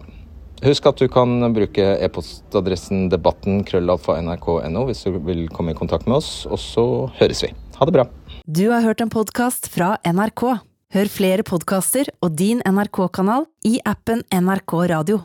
Husk 0.63 0.87
at 0.87 1.01
du 1.03 1.09
kan 1.11 1.41
bruke 1.55 1.85
e-postadressen 2.07 3.09
debatten 3.11 3.65
krøllalfa 3.67 4.15
nrk.no 4.23 4.85
hvis 4.87 5.03
du 5.09 5.17
vil 5.27 5.49
komme 5.51 5.75
i 5.75 5.79
kontakt 5.79 6.07
med 6.07 6.21
oss, 6.21 6.45
og 6.47 6.61
så 6.63 6.85
høres 7.19 7.43
vi. 7.43 7.51
Ha 7.81 7.89
det 7.89 7.97
bra. 7.97 8.07
Du 8.47 8.69
har 8.71 8.87
hørt 8.87 9.03
en 9.03 9.11
podkast 9.11 9.67
fra 9.75 9.97
NRK. 10.07 10.45
Hør 10.93 11.11
flere 11.11 11.43
podkaster 11.43 12.13
og 12.23 12.37
din 12.39 12.63
NRK-kanal 12.63 13.49
i 13.67 13.81
appen 13.89 14.23
NRK 14.31 14.79
Radio. 14.93 15.23